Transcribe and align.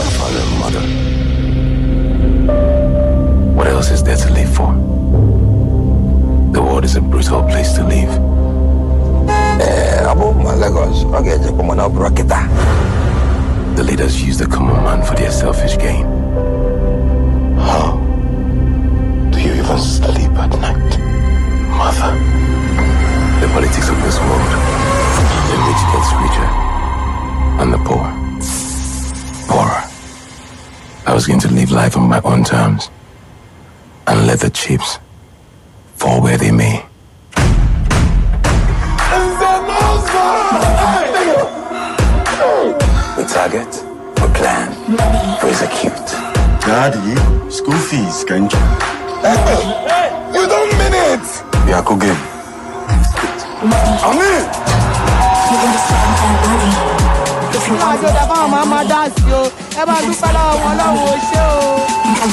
my 0.00 0.10
father 0.18 0.40
and 0.46 0.54
mother. 0.64 0.84
What 3.56 3.66
else 3.66 3.90
is 3.90 4.02
there 4.02 4.16
to 4.16 4.32
live 4.32 4.52
for? 4.58 4.72
The 6.54 6.62
world 6.62 6.84
is 6.84 6.96
a 6.96 7.00
brutal 7.00 7.42
place 7.42 7.72
to 7.74 7.82
live. 7.84 8.12
Eh, 9.60 10.10
abo 10.10 10.32
ma 10.44 10.52
Lagos, 10.62 11.04
ọ 11.16 11.18
ga-eje 11.24 11.50
kwa 11.56 11.64
mana 11.64 11.82
ọ 11.86 11.88
bụrụ 11.92 12.10
kịta. 12.16 12.40
The 13.76 13.82
leaders 13.84 14.14
use 14.28 14.36
the 14.42 14.46
common 14.46 14.78
man 14.84 15.00
for 15.06 15.14
their 15.20 15.32
selfish 15.32 15.76
gain. 15.84 16.06
How 17.68 17.86
do 19.30 19.38
you 19.46 19.52
even 19.62 19.78
sleep 19.78 20.32
at 20.44 20.52
night? 20.64 20.92
Mother, 21.78 22.12
the 23.40 23.48
politics 23.54 23.88
of 23.92 23.98
this 24.04 24.16
world. 24.26 24.50
The 25.50 25.56
rich 25.68 25.82
gets 25.92 26.10
richer, 26.22 26.48
and 27.60 27.68
the 27.74 27.80
poor, 27.88 28.06
poorer. 29.48 29.89
I 31.06 31.14
was 31.14 31.26
going 31.26 31.40
to 31.40 31.48
live 31.48 31.70
life 31.70 31.96
on 31.96 32.08
my 32.08 32.20
own 32.22 32.44
terms, 32.44 32.90
and 34.06 34.26
let 34.26 34.40
the 34.40 34.50
chips 34.50 34.98
fall 35.96 36.20
where 36.22 36.36
they 36.36 36.50
may. 36.50 36.84
We 43.16 43.26
target, 43.26 43.72
we 44.20 44.26
plan, 44.38 44.70
we 45.42 45.50
execute. 45.50 46.06
Daddy, 46.62 47.50
school 47.50 47.78
fees, 47.78 48.24
can't 48.24 48.52
you? 48.52 48.58
You 50.34 50.46
don't 50.46 50.72
mean 50.78 50.94
it! 50.94 51.66
We 51.66 51.72
are 51.72 51.82
cooking. 51.82 52.16
Amen! 57.70 57.82
àjọdá 57.90 58.22
fáwọn 58.30 58.64
máa 58.72 58.84
dá 58.90 59.00
sí 59.16 59.26
o 59.40 59.42
ẹ 59.80 59.82
bá 59.88 59.96
dúpẹ́ 60.06 60.30
lọ́wọ́ 60.36 60.54
wọn 60.62 60.74
lọ́wọ́ 60.80 61.04
o 61.12 61.14
ṣé 61.28 61.40
o. 61.54 61.56
Ọ 62.24 62.26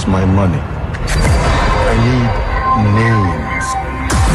Where 0.00 0.08
is 0.08 0.12
my 0.12 0.24
money? 0.24 0.56
I 0.56 1.94
need 2.08 2.30
names. 2.96 3.66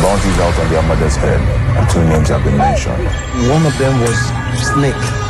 Bounties 0.03 0.39
out 0.39 0.59
on 0.59 0.69
their 0.69 0.83
mother's 0.83 1.15
head, 1.15 1.41
and 1.77 1.89
two 1.89 2.03
names 2.03 2.29
have 2.29 2.43
been 2.43 2.57
mentioned. 2.57 3.07
One 3.49 3.65
of 3.65 3.75
them 3.79 3.99
was 4.01 4.17
Snake. 4.61 5.25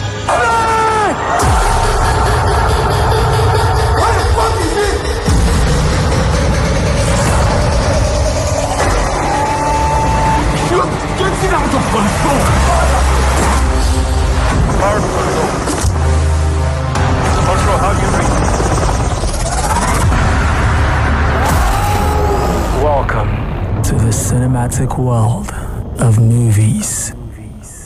Welcome 22.86 23.82
to 23.82 23.96
the 23.96 24.12
cinematic 24.12 25.00
world 25.00 25.52
of 26.00 26.20
movies. 26.20 27.16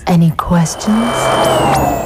Any 0.05 0.31
questions? 0.31 1.98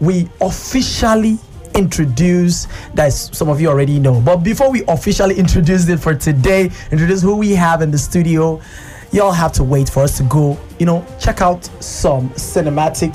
we 0.00 0.28
officially 0.40 1.38
introduce 1.74 2.66
that 2.94 3.12
some 3.12 3.48
of 3.48 3.60
you 3.60 3.68
already 3.68 3.98
know 3.98 4.20
but 4.20 4.36
before 4.38 4.70
we 4.70 4.82
officially 4.88 5.34
introduce 5.38 5.88
it 5.88 5.98
for 5.98 6.14
today 6.14 6.70
introduce 6.90 7.20
who 7.22 7.36
we 7.36 7.52
have 7.52 7.82
in 7.82 7.90
the 7.90 7.98
studio 7.98 8.60
y'all 9.12 9.32
have 9.32 9.52
to 9.52 9.62
wait 9.62 9.88
for 9.88 10.02
us 10.02 10.16
to 10.16 10.22
go 10.24 10.58
you 10.78 10.86
know 10.86 11.04
check 11.20 11.40
out 11.42 11.64
some 11.80 12.30
cinematic 12.30 13.14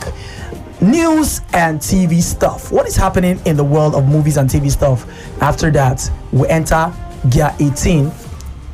news 0.82 1.42
and 1.54 1.80
TV 1.80 2.22
stuff. 2.22 2.72
What 2.72 2.88
is 2.88 2.96
happening 2.96 3.40
in 3.46 3.56
the 3.56 3.64
world 3.64 3.96
of 3.96 4.08
movies 4.08 4.38
and 4.38 4.50
TV 4.50 4.72
stuff? 4.72 5.06
After 5.42 5.70
that, 5.72 6.10
we 6.32 6.48
enter 6.48 6.92
Gear 7.30 7.56
18, 7.60 8.12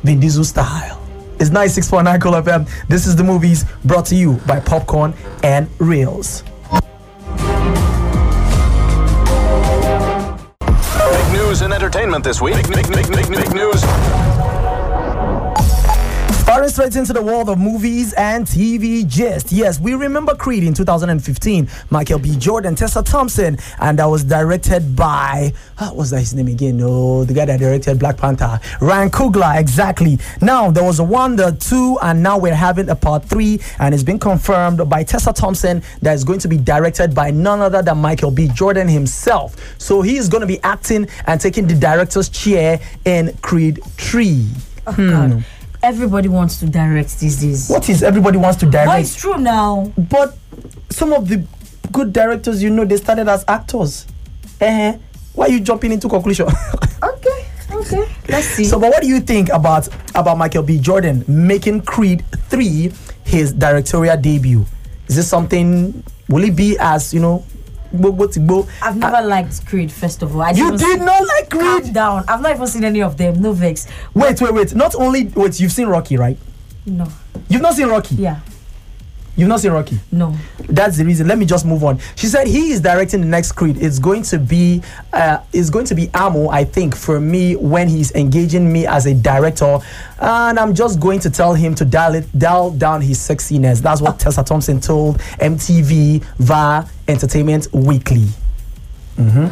Vin 0.04 0.20
Diesel 0.20 0.44
style. 0.44 1.00
It's 1.38 1.50
96.9 1.50 2.20
Cool 2.20 2.32
FM. 2.32 2.68
This 2.88 3.06
is 3.06 3.14
the 3.14 3.22
movies 3.22 3.64
brought 3.84 4.06
to 4.06 4.16
you 4.16 4.34
by 4.46 4.58
Popcorn 4.58 5.14
and 5.44 5.68
Reels. 5.78 6.42
This 12.22 12.40
week. 12.40 12.54
Big, 12.68 12.88
big, 12.88 13.08
big, 13.08 13.28
big, 13.28 13.54
news. 13.54 14.57
Firing 16.68 16.90
straight 16.90 17.00
into 17.00 17.12
the 17.14 17.22
world 17.22 17.48
of 17.48 17.58
movies 17.58 18.12
and 18.14 18.44
TV 18.44 19.06
gist. 19.06 19.52
Yes, 19.52 19.80
we 19.80 19.94
remember 19.94 20.34
Creed 20.34 20.64
in 20.64 20.74
2015. 20.74 21.68
Michael 21.88 22.18
B. 22.18 22.36
Jordan, 22.36 22.74
Tessa 22.74 23.02
Thompson, 23.02 23.56
and 23.80 23.98
that 23.98 24.04
was 24.04 24.22
directed 24.22 24.94
by 24.94 25.52
ah, 25.78 25.86
what 25.86 25.96
was 25.96 26.10
that 26.10 26.20
his 26.20 26.34
name 26.34 26.48
again? 26.48 26.76
No, 26.76 27.24
the 27.24 27.32
guy 27.32 27.46
that 27.46 27.58
directed 27.58 27.98
Black 27.98 28.18
Panther, 28.18 28.60
Ryan 28.82 29.10
Coogler. 29.10 29.58
Exactly. 29.58 30.18
Now 30.42 30.70
there 30.70 30.84
was 30.84 30.98
a 30.98 31.04
one, 31.04 31.36
the 31.36 31.52
two, 31.52 31.98
and 32.02 32.22
now 32.22 32.38
we're 32.38 32.54
having 32.54 32.90
a 32.90 32.96
part 32.96 33.24
three, 33.24 33.60
and 33.78 33.94
it's 33.94 34.02
been 34.02 34.18
confirmed 34.18 34.88
by 34.90 35.04
Tessa 35.04 35.32
Thompson 35.32 35.82
that 36.02 36.12
is 36.12 36.24
going 36.24 36.40
to 36.40 36.48
be 36.48 36.58
directed 36.58 37.14
by 37.14 37.30
none 37.30 37.60
other 37.60 37.80
than 37.80 37.96
Michael 37.98 38.30
B. 38.30 38.48
Jordan 38.48 38.88
himself. 38.88 39.56
So 39.80 40.02
he 40.02 40.18
is 40.18 40.28
going 40.28 40.42
to 40.42 40.46
be 40.46 40.60
acting 40.62 41.08
and 41.26 41.40
taking 41.40 41.66
the 41.66 41.74
director's 41.74 42.28
chair 42.28 42.80
in 43.06 43.34
Creed 43.40 43.82
3. 43.84 44.46
Oh, 44.86 44.94
God. 44.96 45.32
Hmm. 45.32 45.40
Everybody 45.82 46.28
wants 46.28 46.58
to 46.60 46.66
direct 46.66 47.18
these 47.20 47.40
days. 47.40 47.68
What 47.68 47.88
is 47.88 48.02
everybody 48.02 48.36
wants 48.38 48.58
to 48.60 48.66
direct? 48.66 48.86
But 48.88 49.00
it's 49.00 49.14
true 49.14 49.36
now. 49.38 49.92
But 49.96 50.36
some 50.90 51.12
of 51.12 51.28
the 51.28 51.44
good 51.92 52.12
directors, 52.12 52.62
you 52.62 52.70
know, 52.70 52.84
they 52.84 52.96
started 52.96 53.28
as 53.28 53.44
actors. 53.46 54.06
Eh? 54.60 54.98
Why 55.34 55.46
are 55.46 55.50
you 55.50 55.60
jumping 55.60 55.92
into 55.92 56.08
conclusion? 56.08 56.46
Okay, 57.00 57.46
okay. 57.70 58.12
Let's 58.28 58.46
see. 58.48 58.64
so, 58.64 58.80
but 58.80 58.90
what 58.90 59.02
do 59.02 59.08
you 59.08 59.20
think 59.20 59.50
about 59.50 59.88
about 60.16 60.36
Michael 60.36 60.64
B. 60.64 60.80
Jordan 60.80 61.24
making 61.28 61.82
Creed 61.82 62.24
three 62.48 62.90
his 63.24 63.52
directorial 63.52 64.16
debut? 64.16 64.64
Is 65.06 65.14
this 65.14 65.28
something? 65.28 66.02
Will 66.28 66.42
it 66.42 66.56
be 66.56 66.76
as 66.80 67.14
you 67.14 67.20
know? 67.20 67.44
Gbogbo 67.94 68.32
ti 68.32 68.40
gbo? 68.40 68.68
I've 68.82 68.96
never 68.96 69.20
liked 69.26 69.66
Creed, 69.66 69.90
first 69.92 70.22
of 70.22 70.34
all. 70.34 70.42
I 70.42 70.50
You 70.50 70.76
did 70.76 71.00
not 71.00 71.26
like 71.26 71.50
Creed? 71.50 71.62
Calm 71.84 71.92
down. 71.92 72.24
I've 72.28 72.40
not 72.40 72.52
even 72.54 72.66
seen 72.66 72.84
any 72.84 73.02
of 73.02 73.16
them. 73.16 73.40
No 73.40 73.52
vex. 73.52 73.86
Wait, 74.14 74.40
wait, 74.40 74.54
wait! 74.54 74.74
Not 74.74 74.94
only 74.94 75.24
wait, 75.34 75.58
you've 75.60 75.72
seen 75.72 75.88
Rocky, 75.88 76.16
right? 76.16 76.38
No. 76.86 77.06
You've 77.48 77.62
not 77.62 77.74
seen 77.74 77.88
Rocky. 77.88 78.16
Yeah. 78.16 78.40
You've 79.36 79.48
not 79.48 79.60
seen 79.60 79.70
Rocky? 79.70 80.00
No. 80.10 80.34
That's 80.68 80.96
the 80.96 81.04
reason. 81.04 81.28
Let 81.28 81.38
me 81.38 81.46
just 81.46 81.64
move 81.64 81.84
on. 81.84 82.00
She 82.16 82.26
said 82.26 82.48
he 82.48 82.72
is 82.72 82.80
directing 82.80 83.20
the 83.20 83.28
next 83.28 83.52
Creed. 83.52 83.76
It's 83.80 84.00
going 84.00 84.22
to 84.24 84.38
be, 84.38 84.82
uh, 85.12 85.38
it's 85.52 85.70
going 85.70 85.84
to 85.84 85.94
be 85.94 86.10
Amo, 86.12 86.48
I 86.48 86.64
think, 86.64 86.96
for 86.96 87.20
me 87.20 87.54
when 87.54 87.86
he's 87.88 88.10
engaging 88.16 88.72
me 88.72 88.84
as 88.88 89.06
a 89.06 89.14
director, 89.14 89.78
and 90.18 90.58
I'm 90.58 90.74
just 90.74 90.98
going 90.98 91.20
to 91.20 91.30
tell 91.30 91.54
him 91.54 91.76
to 91.76 91.84
dial 91.84 92.16
it, 92.16 92.26
dial 92.36 92.72
down 92.72 93.00
his 93.00 93.20
sexiness. 93.20 93.80
That's 93.80 94.00
what 94.00 94.18
Tessa 94.18 94.42
Thompson 94.42 94.80
told 94.80 95.18
MTV 95.38 96.24
via 96.38 96.84
Entertainment 97.08 97.68
Weekly. 97.72 98.26
Mm-hmm. 99.16 99.48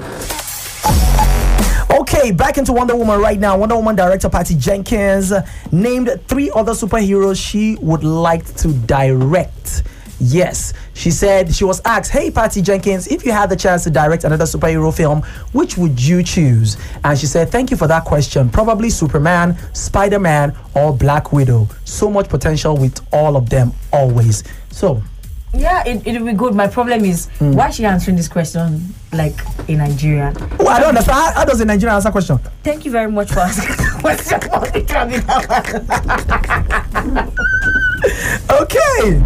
Okay, 2.01 2.31
back 2.31 2.59
into 2.59 2.73
Wonder 2.73 2.95
Woman 2.95 3.21
right 3.21 3.39
now. 3.39 3.57
Wonder 3.59 3.75
Woman 3.77 3.97
director 3.97 4.29
Patty 4.29 4.55
Jenkins 4.55 5.33
named 5.73 6.21
three 6.29 6.51
other 6.51 6.73
superheroes 6.73 7.43
she 7.43 7.77
would 7.81 8.05
like 8.05 8.45
to 8.57 8.73
direct. 8.73 9.83
Yes, 10.19 10.73
she 10.95 11.11
said 11.11 11.55
she 11.55 11.65
was 11.65 11.81
asked, 11.85 12.11
Hey 12.11 12.31
Patty 12.31 12.63
Jenkins, 12.63 13.07
if 13.09 13.25
you 13.25 13.33
had 13.33 13.51
the 13.51 13.57
chance 13.57 13.85
to 13.85 13.91
direct 13.91 14.25
another 14.25 14.45
superhero 14.45 14.95
film, 14.95 15.23
which 15.53 15.77
would 15.77 16.01
you 16.03 16.23
choose? 16.23 16.77
And 17.05 17.19
she 17.19 17.27
said, 17.27 17.51
Thank 17.51 17.71
you 17.71 17.77
for 17.77 17.87
that 17.89 18.05
question. 18.05 18.49
Probably 18.49 18.89
Superman, 18.89 19.57
Spider 19.75 20.19
Man, 20.19 20.57
or 20.75 20.97
Black 20.97 21.33
Widow. 21.33 21.69
So 21.85 22.11
much 22.11 22.29
potential 22.29 22.77
with 22.77 23.01
all 23.13 23.37
of 23.37 23.51
them, 23.51 23.73
always. 23.93 24.43
So, 24.71 25.03
Yeah, 25.59 25.83
it, 25.87 26.07
it'll 26.07 26.27
be 26.27 26.33
good. 26.35 26.55
My 26.55 26.67
problem 26.69 27.05
is 27.05 27.27
Hmm. 27.39 27.53
why 27.53 27.69
is 27.69 27.77
she 27.77 27.85
answering 27.85 28.17
this 28.17 28.29
question 28.29 28.95
like 29.13 29.35
in 29.69 29.79
Nigerian? 29.79 30.37
oh, 30.61 30.67
I 30.67 30.79
don't 30.81 30.89
understand. 30.91 31.17
How, 31.19 31.33
how 31.33 31.45
does 31.45 31.61
a 31.61 31.65
Nigerian 31.65 31.97
answer 31.97 32.11
question? 32.11 32.39
Thank 32.63 32.85
you 32.85 32.91
very 32.91 33.11
much 33.11 33.31
for 33.33 33.41
asking 33.41 33.77
the 33.77 33.91
question. 34.01 34.41
Okay. 38.49 39.21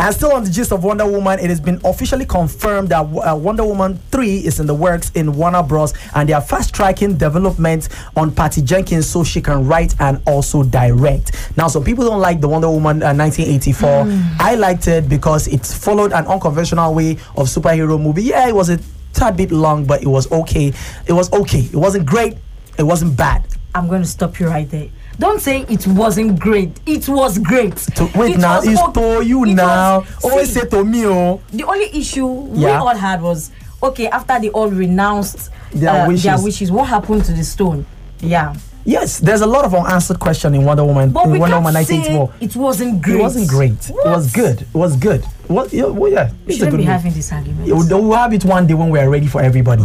And 0.00 0.14
still 0.14 0.32
on 0.32 0.44
the 0.44 0.50
gist 0.50 0.72
of 0.72 0.82
Wonder 0.82 1.04
Woman, 1.04 1.38
it 1.40 1.50
has 1.50 1.60
been 1.60 1.78
officially 1.84 2.24
confirmed 2.24 2.88
that 2.88 3.00
uh, 3.00 3.36
Wonder 3.36 3.66
Woman 3.66 3.98
3 4.10 4.38
is 4.38 4.58
in 4.58 4.66
the 4.66 4.74
works 4.74 5.10
in 5.10 5.36
Warner 5.36 5.62
Bros. 5.62 5.92
and 6.14 6.26
they 6.26 6.32
are 6.32 6.40
fast 6.40 6.74
tracking 6.74 7.18
development 7.18 7.90
on 8.16 8.34
Patty 8.34 8.62
Jenkins 8.62 9.06
so 9.06 9.22
she 9.22 9.42
can 9.42 9.66
write 9.66 9.94
and 10.00 10.22
also 10.26 10.62
direct. 10.62 11.52
Now, 11.58 11.68
some 11.68 11.84
people 11.84 12.06
don't 12.06 12.18
like 12.18 12.40
the 12.40 12.48
Wonder 12.48 12.70
Woman 12.70 13.02
uh, 13.02 13.12
1984. 13.12 14.06
I 14.40 14.54
liked 14.54 14.88
it 14.88 15.06
because 15.06 15.48
it 15.48 15.66
followed 15.66 16.12
an 16.12 16.26
unconventional 16.26 16.94
way 16.94 17.10
of 17.36 17.48
superhero 17.48 18.00
movie. 18.00 18.22
Yeah, 18.22 18.48
it 18.48 18.54
was 18.54 18.70
a 18.70 18.80
tad 19.12 19.36
bit 19.36 19.52
long, 19.52 19.84
but 19.84 20.02
it 20.02 20.08
was 20.08 20.32
okay. 20.32 20.72
It 21.06 21.12
was 21.12 21.30
okay. 21.30 21.60
It 21.60 21.76
wasn't 21.76 22.06
great. 22.06 22.38
It 22.78 22.84
wasn't 22.84 23.18
bad. 23.18 23.44
I'm 23.74 23.86
going 23.86 24.00
to 24.00 24.08
stop 24.08 24.40
you 24.40 24.48
right 24.48 24.68
there. 24.70 24.88
Don't 25.18 25.40
say 25.40 25.66
it 25.68 25.86
wasn't 25.86 26.38
great. 26.40 26.80
It 26.86 27.08
was 27.08 27.38
great. 27.38 27.76
To, 27.76 28.10
wait 28.14 28.36
It 28.36 28.38
now, 28.38 28.60
it's 28.62 28.80
okay. 28.80 29.18
to 29.18 29.26
you 29.26 29.44
It 29.44 29.54
now. 29.54 30.00
was- 30.00 30.24
Always 30.24 30.52
see, 30.52 30.60
say 30.60 30.66
to 30.68 30.84
me, 30.84 31.06
oh. 31.06 31.40
the 31.52 31.64
only 31.64 31.90
issue 31.96 32.26
we 32.26 32.64
all 32.66 32.94
had 32.96 33.20
was 33.20 33.50
okay 33.82 34.08
after 34.08 34.38
they 34.40 34.48
all 34.50 34.68
renounced 34.70 35.50
Their 35.72 35.90
uh, 36.04 36.08
wishes. 36.08 36.22
their 36.24 36.42
wishes. 36.42 36.72
What 36.72 36.88
happened 36.88 37.24
to 37.26 37.32
the 37.32 37.44
stone? 37.44 37.84
Yeah, 38.20 38.54
Yes, 38.82 39.18
there's 39.20 39.42
a 39.42 39.46
lot 39.46 39.66
of 39.66 39.74
unanswered 39.74 40.18
question 40.18 40.54
in 40.54 40.64
Wonder 40.64 40.84
Woman. 40.84 41.10
but 41.10 41.26
in 41.26 41.32
we 41.32 41.38
Wonder 41.38 41.56
can't 41.56 41.64
Woman 41.66 41.84
say 41.84 41.96
1984. 41.98 42.34
it 42.40 42.56
wasn't 42.56 43.02
great. 43.02 43.14
It 43.16 43.22
wasn't 43.22 43.48
great. 43.48 43.90
It 43.90 43.94
was 44.06 44.32
good. 44.32 44.62
It 44.62 44.74
was 44.74 44.96
good. 44.96 45.24
What? 45.48 45.70
Yeah, 45.70 45.84
well, 45.84 46.10
yeah. 46.10 46.30
We 46.46 46.54
shouldn't 46.54 46.70
be 46.72 46.76
movie. 46.78 46.84
having 46.90 47.12
this 47.12 47.30
argument. 47.30 47.66
We'll, 47.66 47.86
we'll 48.02 48.16
have 48.16 48.32
it 48.32 48.42
one 48.46 48.66
day 48.66 48.72
when 48.74 48.88
we 48.88 48.98
are 48.98 49.08
ready 49.10 49.26
for 49.26 49.42
everybody. 49.42 49.84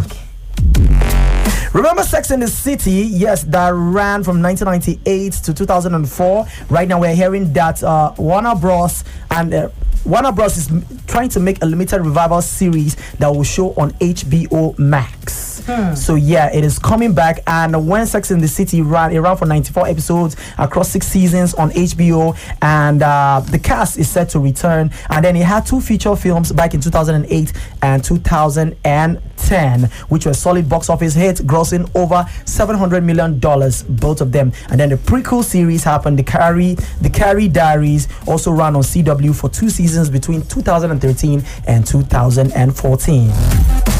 Remember 1.76 2.04
Sex 2.04 2.30
in 2.30 2.40
the 2.40 2.48
City? 2.48 2.90
Yes, 2.90 3.42
that 3.42 3.68
ran 3.74 4.24
from 4.24 4.40
1998 4.40 5.32
to 5.44 5.52
2004. 5.52 6.46
Right 6.70 6.88
now, 6.88 6.98
we're 6.98 7.14
hearing 7.14 7.52
that 7.52 7.82
uh, 7.82 8.14
Warner 8.16 8.54
Bros. 8.54 9.04
and 9.30 9.52
uh, 9.52 9.68
Warner 10.06 10.32
Bros. 10.32 10.56
is 10.56 10.70
trying 11.06 11.28
to 11.28 11.38
make 11.38 11.62
a 11.62 11.66
limited 11.66 12.00
revival 12.00 12.40
series 12.40 12.96
that 13.18 13.28
will 13.28 13.44
show 13.44 13.74
on 13.74 13.90
HBO 14.00 14.78
Max. 14.78 15.55
So 15.96 16.14
yeah, 16.14 16.50
it 16.52 16.64
is 16.64 16.78
coming 16.78 17.12
back. 17.14 17.40
And 17.46 17.88
when 17.88 18.06
Sex 18.06 18.30
in 18.30 18.40
the 18.40 18.48
City 18.48 18.82
ran, 18.82 19.12
it 19.12 19.18
ran 19.18 19.36
for 19.36 19.46
94 19.46 19.88
episodes 19.88 20.36
across 20.58 20.90
six 20.90 21.06
seasons 21.08 21.54
on 21.54 21.70
HBO, 21.70 22.36
and 22.62 23.02
uh, 23.02 23.42
the 23.50 23.58
cast 23.58 23.98
is 23.98 24.08
set 24.08 24.28
to 24.30 24.38
return. 24.38 24.90
And 25.10 25.24
then 25.24 25.34
it 25.36 25.44
had 25.44 25.66
two 25.66 25.80
feature 25.80 26.14
films 26.16 26.52
back 26.52 26.74
in 26.74 26.80
2008 26.80 27.52
and 27.82 28.04
2010, 28.04 29.84
which 30.08 30.26
were 30.26 30.34
solid 30.34 30.68
box 30.68 30.88
office 30.88 31.14
hits, 31.14 31.40
grossing 31.40 31.90
over 31.96 32.24
700 32.44 33.02
million 33.02 33.38
dollars, 33.40 33.82
both 33.82 34.20
of 34.20 34.30
them. 34.32 34.52
And 34.70 34.78
then 34.78 34.90
the 34.90 34.96
prequel 34.96 35.42
series 35.42 35.82
happened. 35.84 36.18
The 36.18 36.22
Carrie, 36.24 36.74
the 37.00 37.10
Carrie 37.10 37.48
Diaries, 37.48 38.06
also 38.26 38.52
ran 38.52 38.76
on 38.76 38.82
CW 38.82 39.34
for 39.34 39.48
two 39.48 39.70
seasons 39.70 40.10
between 40.10 40.42
2013 40.42 41.42
and 41.66 41.86
2014. 41.86 43.95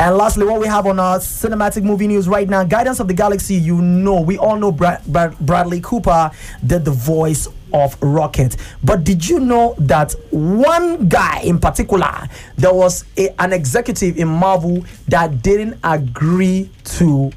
And 0.00 0.16
lastly, 0.16 0.44
what 0.44 0.60
we 0.60 0.66
have 0.66 0.86
on 0.86 0.98
our 0.98 1.18
cinematic 1.18 1.84
movie 1.84 2.08
news 2.08 2.28
right 2.28 2.48
now 2.48 2.64
Guardians 2.64 2.98
of 2.98 3.06
the 3.06 3.14
Galaxy, 3.14 3.54
you 3.54 3.80
know, 3.80 4.20
we 4.20 4.36
all 4.36 4.56
know 4.56 4.72
Brad, 4.72 5.04
Brad, 5.06 5.38
Bradley 5.38 5.80
Cooper 5.80 6.32
did 6.66 6.84
the 6.84 6.90
voice 6.90 7.46
of 7.72 7.96
Rocket. 8.02 8.56
But 8.82 9.04
did 9.04 9.26
you 9.26 9.38
know 9.38 9.76
that 9.78 10.14
one 10.30 11.08
guy 11.08 11.40
in 11.42 11.60
particular, 11.60 12.28
there 12.56 12.74
was 12.74 13.04
a, 13.16 13.40
an 13.40 13.52
executive 13.52 14.18
in 14.18 14.26
Marvel 14.26 14.84
that 15.08 15.42
didn't 15.42 15.78
agree 15.84 16.70
to 16.84 17.30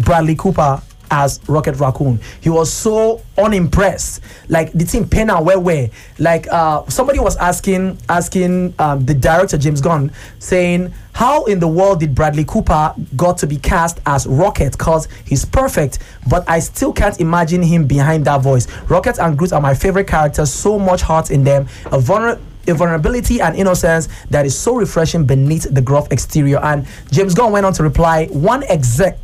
Bradley 0.00 0.36
Cooper 0.36 0.82
as 1.14 1.40
Rocket 1.46 1.76
Raccoon. 1.76 2.18
He 2.40 2.50
was 2.50 2.72
so 2.72 3.22
unimpressed. 3.38 4.20
Like 4.48 4.72
the 4.72 4.84
team 4.84 5.08
Penna 5.08 5.40
where 5.40 5.60
where 5.60 5.88
like 6.18 6.48
uh 6.48 6.84
somebody 6.88 7.20
was 7.20 7.36
asking 7.36 7.98
asking 8.08 8.74
um, 8.80 9.04
the 9.06 9.14
director 9.14 9.56
James 9.56 9.80
Gunn 9.80 10.12
saying 10.40 10.92
how 11.12 11.44
in 11.44 11.60
the 11.60 11.68
world 11.68 12.00
did 12.00 12.14
Bradley 12.16 12.44
Cooper 12.44 12.92
got 13.14 13.38
to 13.38 13.46
be 13.46 13.56
cast 13.56 14.00
as 14.06 14.26
Rocket 14.26 14.76
cause 14.76 15.06
he's 15.24 15.44
perfect 15.44 16.00
but 16.28 16.48
I 16.48 16.58
still 16.58 16.92
can't 16.92 17.20
imagine 17.20 17.62
him 17.62 17.86
behind 17.86 18.24
that 18.24 18.42
voice. 18.42 18.66
Rocket 18.90 19.18
and 19.20 19.38
Groot 19.38 19.52
are 19.52 19.60
my 19.60 19.74
favorite 19.74 20.08
characters 20.08 20.52
so 20.52 20.78
much 20.80 21.02
heart 21.02 21.30
in 21.30 21.44
them 21.44 21.68
a 21.92 22.00
vulnerable 22.00 22.42
a 22.66 22.72
vulnerability 22.72 23.42
and 23.42 23.54
innocence 23.56 24.08
that 24.30 24.46
is 24.46 24.58
so 24.58 24.74
refreshing 24.76 25.26
beneath 25.26 25.66
the 25.70 25.82
gruff 25.82 26.10
exterior. 26.10 26.58
And 26.62 26.86
James 27.10 27.34
Gunn 27.34 27.52
went 27.52 27.66
on 27.66 27.74
to 27.74 27.82
reply, 27.82 28.26
one 28.28 28.62
exec 28.64 29.18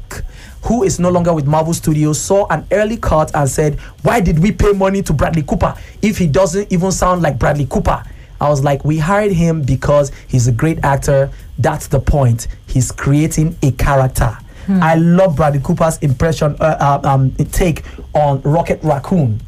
who 0.63 0.83
is 0.83 0.99
no 1.01 1.11
longer 1.11 1.33
with 1.33 1.47
Marvel 1.47 1.73
Studios 1.75 2.21
saw 2.21 2.47
an 2.51 2.67
early 2.71 2.97
cut 2.97 3.31
and 3.35 3.49
said, 3.49 3.79
Why 4.03 4.21
did 4.21 4.39
we 4.39 4.53
pay 4.53 4.73
money 4.73 5.03
to 5.03 5.13
Bradley 5.13 5.43
Cooper 5.43 5.75
if 6.03 6.19
he 6.19 6.27
doesn't 6.27 6.71
even 6.73 6.93
sound 6.93 7.23
like 7.23 7.39
Bradley 7.39 7.67
Cooper? 7.67 8.03
I 8.41 8.49
was 8.49 8.63
like, 8.63 8.85
We 8.85 8.99
hired 8.99 9.33
him 9.33 9.63
because 9.63 10.13
he's 10.29 10.49
a 10.49 10.53
great 10.53 10.79
actor. 10.85 11.31
That's 11.59 11.87
the 11.89 12.01
point. 12.01 12.47
He's 12.67 12.93
creating 12.93 13.57
a 13.63 13.71
character. 13.73 14.37
I 14.69 14.95
love 14.95 15.35
Bradley 15.35 15.59
Cooper's 15.61 15.99
impression, 15.99 16.55
uh, 16.61 17.01
uh, 17.03 17.09
um, 17.09 17.33
take 17.51 17.83
on 18.15 18.41
Rocket 18.43 18.79
Raccoon. 18.85 19.41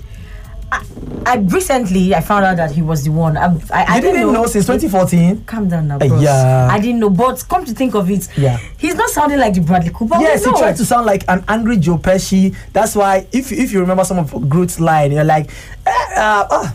I 1.24 1.36
recently 1.36 2.14
I 2.14 2.20
found 2.20 2.44
out 2.44 2.56
that 2.56 2.72
he 2.72 2.82
was 2.82 3.04
the 3.04 3.10
one. 3.12 3.36
I, 3.36 3.46
I, 3.70 3.84
I 3.96 4.00
didn't 4.00 4.16
didn't 4.16 4.32
know 4.32 4.46
since 4.46 4.66
2014? 4.66 5.44
Calm 5.44 5.68
down 5.68 5.86
now, 5.88 5.98
Uh, 6.00 6.18
yeah. 6.20 6.68
I 6.70 6.80
didn't 6.80 6.98
know, 7.00 7.10
but 7.10 7.44
come 7.48 7.64
to 7.64 7.72
think 7.72 7.94
of 7.94 8.10
it, 8.10 8.26
Yeah. 8.36 8.58
he's 8.78 8.94
not 8.94 9.08
sounding 9.10 9.38
like 9.38 9.54
the 9.54 9.60
Bradley 9.60 9.90
Cooper. 9.94 10.16
Yes, 10.20 10.44
he 10.44 10.50
know. 10.50 10.58
tried 10.58 10.76
to 10.76 10.84
sound 10.84 11.06
like 11.06 11.24
an 11.28 11.44
angry 11.48 11.76
Joe 11.76 11.98
Pesci. 11.98 12.56
That's 12.72 12.96
why, 12.96 13.26
if 13.32 13.52
if 13.52 13.72
you 13.72 13.80
remember 13.80 14.04
some 14.04 14.18
of 14.18 14.32
Groot's 14.48 14.80
line, 14.80 15.12
you're 15.12 15.24
like, 15.24 15.50
eh, 15.86 16.14
uh, 16.16 16.46
uh, 16.50 16.70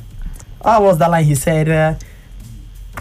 what 0.62 0.82
was 0.82 0.98
that 1.00 1.12
line 1.12 1.26
he 1.26 1.36
said? 1.36 1.68
Uh, 1.70 1.96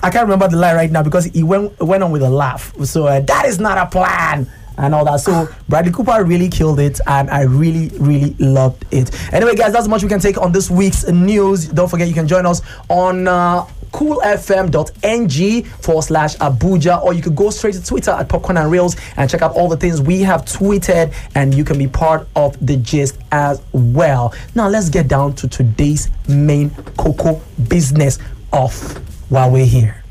I 0.03 0.11
can't 0.11 0.25
remember 0.25 0.49
the 0.49 0.57
line 0.57 0.75
right 0.77 0.91
now 0.91 1.03
because 1.03 1.25
he 1.27 1.43
went 1.43 1.79
went 1.81 2.03
on 2.03 2.11
with 2.11 2.23
a 2.23 2.29
laugh. 2.31 2.73
So 2.85 3.07
uh, 3.07 3.21
that 3.21 3.47
is 3.47 3.59
not 3.61 3.79
a 3.79 3.87
plan. 3.87 4.51
And 4.79 4.95
all 4.95 5.05
that. 5.07 5.21
So 5.21 5.49
Bradley 5.69 5.93
Cooper 5.93 6.23
really 6.25 6.49
killed 6.49 6.81
it, 6.81 7.01
and 7.07 7.31
I 7.31 7.43
really, 7.43 7.89
really 7.99 8.35
loved 8.39 8.85
it. 8.91 9.11
Anyway, 9.33 9.55
guys, 9.55 9.73
that's 9.73 9.89
much 9.89 10.03
we 10.03 10.09
can 10.09 10.21
take 10.21 10.39
on 10.39 10.53
this 10.53 10.71
week's 10.71 11.07
news. 11.09 11.67
Don't 11.67 11.89
forget, 11.89 12.09
you 12.09 12.15
can 12.15 12.29
join 12.29 12.45
us 12.45 12.61
on 12.89 13.27
uh, 13.27 13.67
coolfm.ng 13.93 15.65
forward 15.65 16.03
slash 16.03 16.37
Abuja, 16.37 17.03
or 17.03 17.15
you 17.15 17.23
could 17.23 17.35
go 17.35 17.51
straight 17.51 17.75
to 17.75 17.85
Twitter 17.85 18.11
at 18.11 18.29
Popcorn 18.29 18.59
and 18.59 18.71
Reels 18.71 18.97
and 19.17 19.31
check 19.31 19.43
out 19.43 19.53
all 19.53 19.69
the 19.69 19.77
things 19.77 20.03
we 20.03 20.21
have 20.21 20.43
tweeted, 20.45 21.15
and 21.35 21.55
you 21.55 21.65
can 21.65 21.79
be 21.79 21.89
part 21.89 22.29
of 22.37 22.65
the 22.65 22.77
gist 22.77 23.19
as 23.33 23.63
well. 23.73 24.35
Now, 24.55 24.69
let's 24.69 24.91
get 24.91 25.09
down 25.09 25.35
to 25.37 25.49
today's 25.49 26.11
main 26.29 26.71
cocoa 26.99 27.41
business 27.69 28.19
off 28.53 28.97
while 29.31 29.51
we're 29.51 29.67
here. 29.67 30.03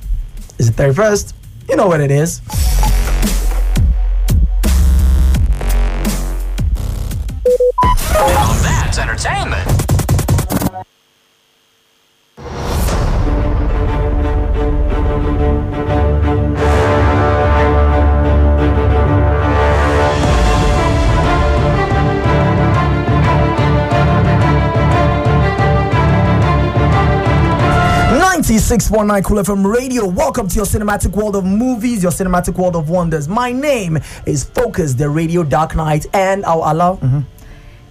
Is 0.57 0.69
it 0.69 0.75
31st? 0.75 1.33
You 1.69 1.75
know 1.75 1.87
what 1.87 2.01
it 2.01 2.11
is. 2.11 2.41
Now 8.15 8.53
that's 8.63 8.97
entertainment. 8.97 9.65
96.9 28.15 29.23
Cool 29.23 29.37
FM 29.37 29.73
Radio. 29.73 30.07
Welcome 30.07 30.47
to 30.47 30.55
your 30.55 30.65
cinematic 30.65 31.11
world 31.15 31.35
of 31.35 31.45
movies, 31.45 32.01
your 32.01 32.11
cinematic 32.11 32.55
world 32.57 32.75
of 32.75 32.89
wonders. 32.89 33.27
My 33.27 33.51
name 33.51 33.97
is 34.25 34.43
Focus, 34.43 34.93
the 34.93 35.09
Radio 35.09 35.43
Dark 35.43 35.75
Knight, 35.75 36.05
and 36.13 36.43
our 36.45 36.61
Allah. 36.61 36.97
mhm. 37.01 37.25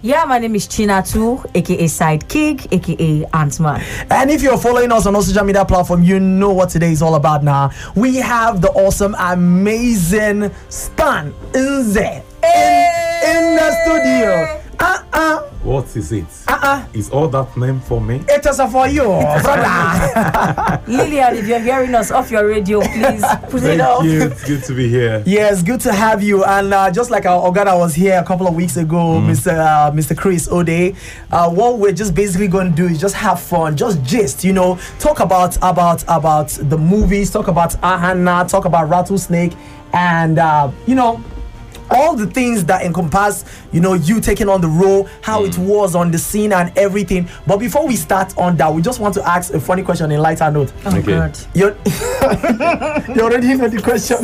Yeah, 0.01 0.25
my 0.25 0.37
name 0.37 0.53
is 0.55 0.67
Chinatu, 0.67 1.43
aka 1.55 1.85
Sidekick, 1.85 2.71
aka 2.71 3.25
Ant-Man. 3.33 3.81
And 4.11 4.29
if 4.29 4.43
you're 4.43 4.57
following 4.57 4.91
us 4.91 5.07
on 5.07 5.15
our 5.15 5.23
social 5.23 5.43
media 5.43 5.65
platform, 5.65 6.03
you 6.03 6.19
know 6.19 6.53
what 6.53 6.69
today 6.69 6.91
is 6.91 7.01
all 7.01 7.15
about 7.15 7.43
now. 7.43 7.71
We 7.95 8.17
have 8.17 8.61
the 8.61 8.69
awesome, 8.71 9.15
amazing 9.17 10.51
Stan 10.69 11.33
Nze 11.53 12.23
in, 12.43 13.35
in 13.35 13.55
the 13.55 13.71
studio. 13.83 14.61
Uh-uh, 14.79 15.41
What 15.63 15.95
is 15.95 16.11
it? 16.11 16.25
uh-uh. 16.47 16.85
Is 16.93 17.09
all 17.09 17.27
that 17.29 17.55
name 17.57 17.79
for 17.79 17.99
me? 18.01 18.23
It 18.27 18.45
is 18.45 18.59
for 18.71 18.87
you, 18.87 19.03
brother. 19.43 20.81
Lillian, 20.87 21.35
if 21.35 21.47
you're 21.47 21.59
hearing 21.59 21.95
us 21.95 22.11
off 22.11 22.29
your 22.31 22.47
radio, 22.47 22.81
please 22.81 23.23
put 23.49 23.63
it 23.63 23.77
Thank 23.77 23.81
off. 23.81 24.03
you. 24.05 24.23
It's 24.23 24.43
good 24.45 24.63
to 24.63 24.73
be 24.75 24.89
here. 24.89 25.23
Yes, 25.25 25.63
good 25.63 25.79
to 25.81 25.93
have 25.93 26.21
you. 26.21 26.43
And 26.43 26.73
uh, 26.73 26.91
just 26.91 27.09
like 27.11 27.25
our 27.25 27.49
Ogana 27.51 27.77
was 27.77 27.95
here 27.95 28.19
a 28.19 28.23
couple 28.23 28.47
of 28.47 28.55
weeks 28.55 28.77
ago, 28.77 29.19
Mr. 29.21 29.53
Uh, 29.57 29.91
Mr. 29.91 30.15
Chris 30.17 30.47
Ode, 30.51 30.95
uh, 31.31 31.49
what 31.49 31.79
we're 31.79 31.91
just 31.93 32.13
basically 32.13 32.47
going 32.47 32.69
to 32.69 32.75
do 32.75 32.87
is 32.87 32.99
just 32.99 33.15
have 33.15 33.39
fun, 33.39 33.75
just 33.75 34.03
gist, 34.03 34.43
you 34.43 34.53
know, 34.53 34.77
talk 34.99 35.19
about 35.19 35.57
about 35.57 36.03
about 36.07 36.49
the 36.49 36.77
movies, 36.77 37.31
talk 37.31 37.47
about 37.47 37.71
Ahana, 37.81 38.47
talk 38.49 38.65
about 38.65 38.89
Rattlesnake, 38.89 39.53
and 39.93 40.37
uh, 40.39 40.69
you 40.85 40.95
know. 40.95 41.23
All 41.89 42.15
the 42.15 42.27
things 42.27 42.65
that 42.65 42.83
encompass, 42.83 43.45
you 43.71 43.81
know, 43.81 43.93
you 43.93 44.19
taking 44.19 44.49
on 44.49 44.61
the 44.61 44.67
role, 44.67 45.07
how 45.21 45.43
it 45.43 45.55
hmm. 45.55 45.67
was 45.67 45.95
on 45.95 46.11
the 46.11 46.17
scene, 46.17 46.53
and 46.53 46.75
everything. 46.77 47.27
But 47.45 47.57
before 47.57 47.87
we 47.87 47.95
start 47.95 48.35
on 48.37 48.57
that, 48.57 48.73
we 48.73 48.81
just 48.81 48.99
want 48.99 49.13
to 49.15 49.27
ask 49.27 49.53
a 49.53 49.59
funny 49.59 49.83
question 49.83 50.11
in 50.11 50.19
lighter 50.19 50.49
note. 50.51 50.73
Oh, 50.85 50.95
Okay. 50.95 51.11
God. 51.11 51.37
You 51.53 51.65
you 53.15 53.21
already 53.21 53.53
know 53.55 53.67
the 53.67 53.81
question. 53.83 54.17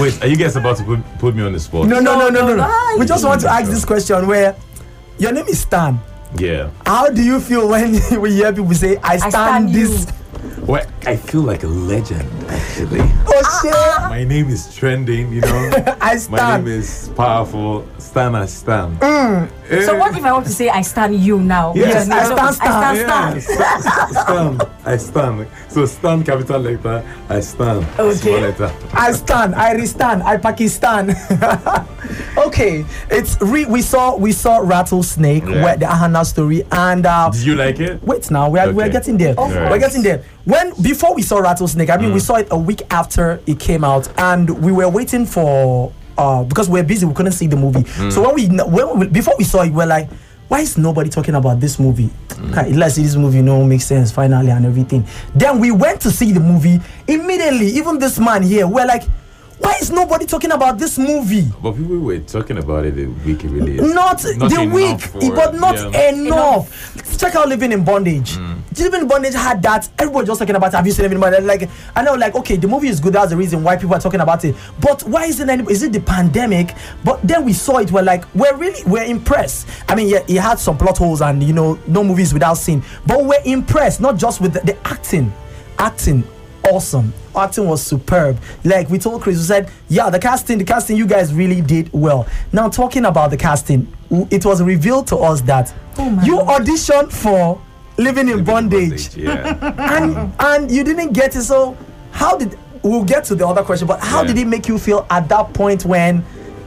Wait, 0.00 0.22
are 0.22 0.26
you 0.26 0.36
guys 0.36 0.56
about 0.56 0.76
to 0.78 0.84
put, 0.84 1.18
put 1.18 1.34
me 1.34 1.42
on 1.42 1.52
the 1.52 1.60
spot? 1.60 1.86
No, 1.86 2.00
no, 2.00 2.18
no, 2.18 2.28
no, 2.28 2.40
no. 2.40 2.48
no, 2.48 2.56
no. 2.56 2.68
no. 2.68 2.96
We 2.98 3.06
just 3.06 3.24
want 3.24 3.40
to 3.42 3.48
ask 3.50 3.70
this 3.70 3.84
question 3.84 4.26
where 4.26 4.56
your 5.18 5.32
name 5.32 5.46
is 5.46 5.60
Stan. 5.60 6.00
Yeah. 6.36 6.70
How 6.84 7.08
do 7.08 7.22
you 7.22 7.40
feel 7.40 7.68
when 7.68 7.92
we 8.20 8.32
hear 8.32 8.52
people 8.52 8.74
say, 8.74 8.96
I 9.02 9.16
stand, 9.16 9.32
stand 9.32 9.68
this? 9.74 10.06
you." 10.06 10.17
Well, 10.66 10.84
I 11.06 11.16
feel 11.16 11.42
like 11.42 11.62
a 11.62 11.66
legend, 11.68 12.28
actually. 12.48 13.00
Oh, 13.00 13.32
ah, 13.44 13.60
shit. 13.62 13.72
Ah. 13.74 14.06
My 14.10 14.24
name 14.24 14.48
is 14.50 14.74
trending, 14.74 15.32
you 15.32 15.40
know. 15.40 15.70
I 16.00 16.16
stand. 16.16 16.64
My 16.64 16.70
name 16.70 16.80
is 16.80 17.10
powerful. 17.16 17.86
Stan 17.98 18.34
I 18.34 18.46
stand. 18.46 18.98
So 19.84 19.96
what 19.98 20.16
if 20.16 20.24
I 20.24 20.32
want 20.32 20.46
to 20.46 20.52
say 20.52 20.68
I 20.68 20.82
stand 20.82 21.14
you 21.16 21.40
now? 21.40 21.72
Yes, 21.74 22.06
Because 22.08 22.10
I 22.10 22.22
so- 22.24 22.52
stand, 22.52 22.74
I 22.74 22.94
Yeah, 22.94 23.06
stand, 23.06 23.42
stand. 23.42 23.82
sta- 23.82 24.24
stand. 24.24 24.62
I 24.84 24.96
stand. 24.96 25.46
So 25.68 25.86
stand 25.86 26.26
capital 26.26 26.60
letter. 26.60 27.04
I 27.28 27.40
stand. 27.40 27.86
Okay. 27.98 28.14
Small 28.16 28.40
letter. 28.40 28.72
I 28.94 29.12
stand. 29.12 29.54
I 29.54 29.72
restand. 29.72 30.22
I 30.22 30.36
Pakistan. 30.38 31.10
okay, 32.38 32.84
it's 33.10 33.40
re- 33.40 33.66
we 33.66 33.82
saw 33.82 34.16
we 34.16 34.32
saw 34.32 34.58
Rattlesnake, 34.58 35.44
Yeah. 35.44 35.62
where 35.62 35.76
the 35.76 35.86
Ahana 35.86 36.24
story, 36.24 36.62
and 36.72 37.04
uh, 37.06 37.30
Did 37.30 37.42
you 37.42 37.54
like 37.54 37.78
it? 37.80 38.02
wait 38.02 38.30
now 38.30 38.48
we're, 38.48 38.72
we're 38.72 38.88
getting 38.88 39.16
there 39.18 39.34
Of 39.38 39.50
we're 39.52 39.78
getting 39.78 40.02
there 40.02 40.24
when 40.44 40.72
before 40.82 41.14
we 41.14 41.22
saw 41.22 41.38
rattlesnake 41.38 41.90
i 41.90 41.96
mean 41.96 42.10
Mm. 42.10 42.14
we 42.14 42.20
saw 42.20 42.36
it 42.36 42.48
a 42.50 42.56
week 42.58 42.82
after 42.90 43.40
it 43.46 43.58
came 43.58 43.84
out 43.84 44.08
and 44.18 44.48
we 44.62 44.72
were 44.72 44.88
waiting 44.88 45.26
for 45.26 45.92
uh 46.16 46.42
because 46.44 46.68
we 46.68 46.80
are 46.80 46.84
busy 46.84 47.06
we 47.06 47.14
couldn't 47.14 47.32
see 47.32 47.46
the 47.46 47.56
movie 47.56 47.82
Mm. 47.84 48.12
so 48.12 48.22
when 48.22 48.34
we 48.34 48.46
when 48.46 48.98
we, 48.98 49.06
before 49.08 49.34
we 49.38 49.44
saw 49.44 49.62
it 49.62 49.72
we're 49.72 49.86
like 49.86 50.08
why 50.48 50.60
is 50.60 50.78
nobody 50.78 51.10
talking 51.10 51.34
about 51.34 51.60
this 51.60 51.78
movie 51.78 52.10
Mm. 52.38 52.50
okay, 52.56 52.72
let's 52.72 52.94
see 52.94 53.02
this 53.02 53.16
movie 53.16 53.42
no 53.42 53.64
makes 53.64 53.84
sense 53.84 54.12
finally 54.12 54.50
and 54.50 54.64
everything 54.64 55.04
then 55.34 55.58
we 55.58 55.70
went 55.72 56.00
to 56.00 56.10
see 56.10 56.32
the 56.32 56.40
movie 56.40 56.80
immediately 57.08 57.66
even 57.66 57.98
this 57.98 58.18
man 58.18 58.42
here 58.42 58.66
we're 58.66 58.86
like 58.86 59.02
why 59.58 59.74
is 59.80 59.90
nobody 59.90 60.24
talking 60.26 60.52
about 60.52 60.78
this 60.78 60.98
movie 60.98 61.46
But 61.62 61.72
people 61.72 61.98
were 61.98 62.18
talking 62.20 62.58
about 62.58 62.86
it 62.86 62.94
the 62.96 63.06
week 63.06 63.44
it 63.44 63.50
really 63.50 63.78
is. 63.78 63.94
not, 63.94 64.18
the 64.20 64.70
week, 64.72 65.00
for- 65.00 65.34
but 65.34 65.54
not 65.54 65.76
yeah. 65.92 66.10
enough. 66.10 67.18
Check 67.18 67.34
out 67.34 67.48
Living 67.48 67.72
in 67.72 67.84
Bondage. 67.84 68.36
Mm. 68.36 68.78
Living 68.78 69.00
in 69.02 69.08
Bondage 69.08 69.34
had 69.34 69.60
that. 69.62 69.88
Everybody 69.98 70.28
was 70.30 70.38
talking 70.38 70.54
about. 70.54 70.72
It. 70.72 70.76
Have 70.76 70.86
you 70.86 70.92
seen 70.92 71.02
Living 71.02 71.16
in 71.16 71.20
Bondage? 71.20 71.42
Like 71.42 71.68
I 71.96 72.02
know, 72.02 72.14
like 72.14 72.36
okay, 72.36 72.56
the 72.56 72.68
movie 72.68 72.86
is 72.88 73.00
good. 73.00 73.12
That's 73.14 73.30
the 73.30 73.36
reason 73.36 73.64
why 73.64 73.76
people 73.76 73.94
are 73.94 74.00
talking 74.00 74.20
about 74.20 74.44
it. 74.44 74.54
But 74.80 75.02
why 75.02 75.24
isn't 75.24 75.50
any? 75.50 75.64
Is 75.64 75.82
it 75.82 75.92
the 75.92 76.00
pandemic? 76.00 76.74
But 77.04 77.20
then 77.26 77.44
we 77.44 77.52
saw 77.52 77.78
it. 77.78 77.90
We're 77.90 78.02
like, 78.02 78.24
we're 78.36 78.54
really, 78.56 78.80
we're 78.86 79.04
impressed. 79.04 79.66
I 79.88 79.96
mean, 79.96 80.08
yeah, 80.08 80.22
it 80.28 80.40
had 80.40 80.60
some 80.60 80.78
plot 80.78 80.98
holes, 80.98 81.20
and 81.20 81.42
you 81.42 81.52
know, 81.52 81.76
no 81.88 82.04
movies 82.04 82.32
without 82.32 82.54
scene. 82.54 82.84
But 83.06 83.24
we're 83.24 83.42
impressed, 83.44 84.00
not 84.00 84.16
just 84.16 84.40
with 84.40 84.52
the, 84.52 84.60
the 84.60 84.76
acting, 84.86 85.32
acting. 85.78 86.22
Awesome. 86.72 87.12
Acting 87.36 87.66
was 87.68 87.82
superb. 87.82 88.38
Like 88.64 88.88
we 88.90 88.98
told 88.98 89.22
Chris, 89.22 89.36
we 89.38 89.42
said, 89.44 89.70
yeah, 89.88 90.10
the 90.10 90.18
casting, 90.18 90.58
the 90.58 90.64
casting, 90.64 90.96
you 90.96 91.06
guys 91.06 91.32
really 91.34 91.60
did 91.60 91.90
well. 91.92 92.26
Now, 92.52 92.68
talking 92.68 93.04
about 93.04 93.30
the 93.30 93.36
casting, 93.36 93.86
it 94.30 94.44
was 94.44 94.62
revealed 94.62 95.06
to 95.08 95.16
us 95.16 95.40
that 95.42 95.72
oh 95.98 96.20
you 96.24 96.38
auditioned 96.38 97.12
for 97.12 97.60
Living 97.96 98.28
in 98.28 98.44
Bondage, 98.44 99.16
Yeah. 99.16 99.58
and 99.96 100.32
and 100.38 100.70
you 100.70 100.84
didn't 100.84 101.12
get 101.12 101.34
it. 101.34 101.42
So, 101.42 101.76
how 102.12 102.36
did 102.36 102.56
we'll 102.82 103.02
get 103.04 103.24
to 103.24 103.34
the 103.34 103.46
other 103.46 103.62
question? 103.64 103.88
But 103.88 104.00
how 104.00 104.20
Yeah. 104.22 104.28
did 104.28 104.38
it 104.38 104.46
make 104.46 104.68
you 104.68 104.78
feel 104.78 105.04
at 105.10 105.28
that 105.28 105.52
point 105.54 105.84
when? 105.84 106.24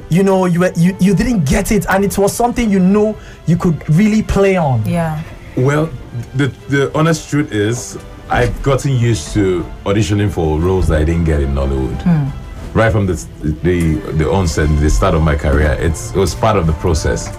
You 0.09 0.23
know, 0.23 0.43
you, 0.45 0.59
were, 0.59 0.73
you 0.75 0.93
you 0.99 1.15
didn't 1.15 1.45
get 1.45 1.71
it, 1.71 1.85
and 1.89 2.03
it 2.03 2.17
was 2.17 2.33
something 2.35 2.69
you 2.69 2.79
know 2.79 3.17
you 3.47 3.55
could 3.55 3.89
really 3.89 4.21
play 4.21 4.57
on. 4.57 4.85
Yeah. 4.85 5.23
Well, 5.55 5.89
the 6.35 6.47
the 6.67 6.91
honest 6.97 7.29
truth 7.29 7.53
is, 7.53 7.97
I've 8.31 8.63
gotten 8.63 8.93
used 8.93 9.33
to 9.33 9.63
auditioning 9.83 10.31
for 10.31 10.57
roles 10.57 10.87
that 10.87 11.01
I 11.01 11.03
didn't 11.03 11.25
get 11.25 11.41
in 11.41 11.53
Nollywood. 11.53 12.01
Hmm. 12.03 12.77
Right 12.77 12.89
from 12.89 13.05
the 13.05 13.15
the 13.61 13.95
the 14.13 14.31
onset, 14.31 14.69
the 14.79 14.89
start 14.89 15.15
of 15.15 15.21
my 15.21 15.35
career, 15.35 15.75
it's 15.77 16.11
it 16.11 16.17
was 16.17 16.33
part 16.33 16.55
of 16.55 16.65
the 16.65 16.71
process. 16.73 17.37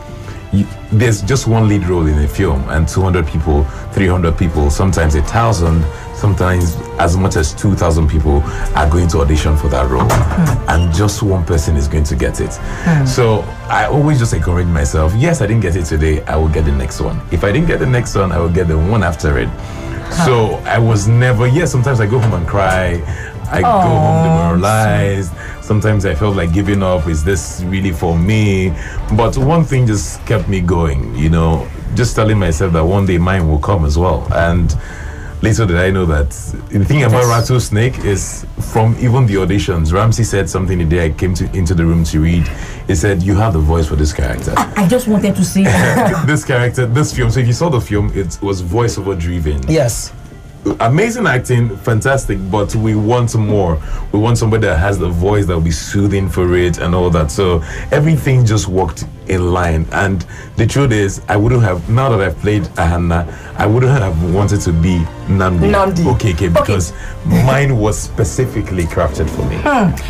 You, 0.53 0.67
there's 0.93 1.23
just 1.23 1.47
one 1.47 1.67
lead 1.67 1.89
role 1.89 2.07
in 2.07 2.19
a 2.19 2.29
film, 2.29 2.69
and 2.69 2.87
200 2.87 3.27
people, 3.27 3.65
300 3.93 4.37
people, 4.37 4.69
sometimes 4.69 5.15
a 5.15 5.23
thousand, 5.23 5.83
sometimes 6.15 6.77
as 6.99 7.17
much 7.17 7.37
as 7.37 7.55
2,000 7.55 8.07
people 8.07 8.43
are 8.77 8.91
going 8.91 9.09
to 9.09 9.23
audition 9.23 9.57
for 9.57 9.69
that 9.69 9.89
role, 9.89 10.05
hmm. 10.05 10.69
and 10.69 10.95
just 10.95 11.23
one 11.23 11.43
person 11.47 11.75
is 11.75 11.89
going 11.89 12.05
to 12.05 12.15
get 12.15 12.39
it. 12.43 12.53
Hmm. 12.85 13.07
So 13.07 13.41
I 13.71 13.87
always 13.87 14.19
just 14.19 14.35
encourage 14.35 14.67
myself. 14.67 15.15
Yes, 15.15 15.41
I 15.41 15.47
didn't 15.47 15.63
get 15.63 15.75
it 15.75 15.87
today. 15.87 16.23
I 16.25 16.37
will 16.37 16.51
get 16.51 16.67
the 16.67 16.73
next 16.73 17.01
one. 17.01 17.19
If 17.31 17.45
I 17.45 17.51
didn't 17.51 17.69
get 17.69 17.79
the 17.79 17.87
next 17.87 18.15
one, 18.15 18.31
I 18.31 18.39
will 18.39 18.53
get 18.53 18.69
the 18.69 18.77
one 18.77 19.03
after 19.03 19.39
it. 19.39 19.49
So 20.25 20.57
I 20.65 20.79
was 20.79 21.09
never. 21.09 21.47
Yes, 21.47 21.71
sometimes 21.71 22.01
I 22.01 22.07
go 22.07 22.19
home 22.19 22.35
and 22.35 22.47
cry. 22.47 23.03
I 23.51 23.61
go 23.61 23.69
home 23.69 24.25
demoralized. 24.25 25.33
Sometimes 25.63 26.07
I 26.07 26.15
felt 26.15 26.37
like 26.37 26.53
giving 26.53 26.83
up. 26.83 27.07
Is 27.07 27.25
this 27.25 27.63
really 27.67 27.93
for 27.93 28.17
me? 28.19 28.71
But 29.17 29.37
one 29.37 29.65
thing 29.65 29.87
just 29.87 30.25
kept 30.27 30.49
me 30.49 30.61
going. 30.61 31.15
You 31.15 31.31
know, 31.31 31.69
just 31.95 32.15
telling 32.17 32.39
myself 32.39 32.73
that 32.75 32.85
one 32.85 33.07
day 33.07 33.19
mine 33.19 33.49
will 33.49 33.59
come 33.59 33.85
as 33.85 33.99
well. 33.99 34.27
And 34.33 34.75
little 35.43 35.67
did 35.67 35.77
I 35.77 35.91
know 35.91 36.07
that 36.07 36.31
the 36.71 36.85
thing 36.85 37.03
about 37.03 37.25
Rattlesnake 37.27 37.99
is 38.05 38.47
from 38.73 38.97
even 38.99 39.27
the 39.27 39.35
auditions. 39.35 39.93
Ramsey 39.93 40.25
said 40.25 40.49
something 40.49 40.79
the 40.79 40.85
day 40.85 41.07
I 41.07 41.11
came 41.11 41.35
to 41.35 41.45
into 41.57 41.75
the 41.75 41.85
room 41.85 42.05
to 42.05 42.21
read. 42.21 42.47
He 42.87 42.95
said, 42.95 43.23
"You 43.23 43.35
have 43.37 43.53
the 43.53 43.59
voice 43.59 43.87
for 43.87 43.97
this 43.97 44.13
character." 44.13 44.55
I 44.57 44.87
just 44.89 45.09
wanted 45.09 45.35
to 45.37 45.45
see 45.45 45.65
this 46.27 46.45
character, 46.45 46.87
this 46.87 47.15
film. 47.15 47.31
So 47.31 47.41
if 47.41 47.47
you 47.47 47.53
saw 47.53 47.69
the 47.69 47.81
film, 47.81 48.13
it 48.15 48.39
was 48.41 48.63
voiceover 48.63 49.19
driven 49.19 49.61
Yes. 49.69 50.13
Amazing 50.81 51.27
acting, 51.27 51.77
fantastic, 51.79 52.39
but 52.51 52.75
we 52.77 52.95
want 52.95 53.35
more. 53.35 53.81
We 54.13 54.19
want 54.19 54.39
somebody 54.39 54.67
that 54.67 54.79
has 54.79 54.99
the 54.99 55.09
voice 55.09 55.47
that 55.47 55.55
will 55.55 55.61
be 55.61 55.71
soothing 55.73 56.29
for 56.29 56.57
it 56.57 56.79
and 56.79 56.95
all 56.95 57.11
that. 57.11 57.31
So 57.31 57.63
everything 57.91 58.45
just 58.45 58.69
worked 58.69 59.05
in 59.29 59.53
line. 59.53 59.87
And 59.93 60.25
the 60.57 60.67
truth 60.67 60.93
is, 60.93 61.21
I 61.29 61.37
wouldn't 61.37 61.63
have, 61.63 61.89
now 61.89 62.11
that 62.11 62.21
I've 62.21 62.39
played 62.39 62.63
Ahana, 62.77 63.29
I 63.57 63.67
wouldn't 63.67 63.93
have 63.93 64.35
wanted 64.35 64.61
to 64.63 64.73
be 64.73 64.99
Namdi. 65.27 65.71
Nnamdi. 65.73 66.07
Okay, 66.15 66.33
okay, 66.35 66.49
because 66.49 66.93
mine 67.27 67.79
was 67.79 67.99
specifically 67.99 68.85
crafted 68.85 69.29
for 69.31 69.45
me. 69.47 69.57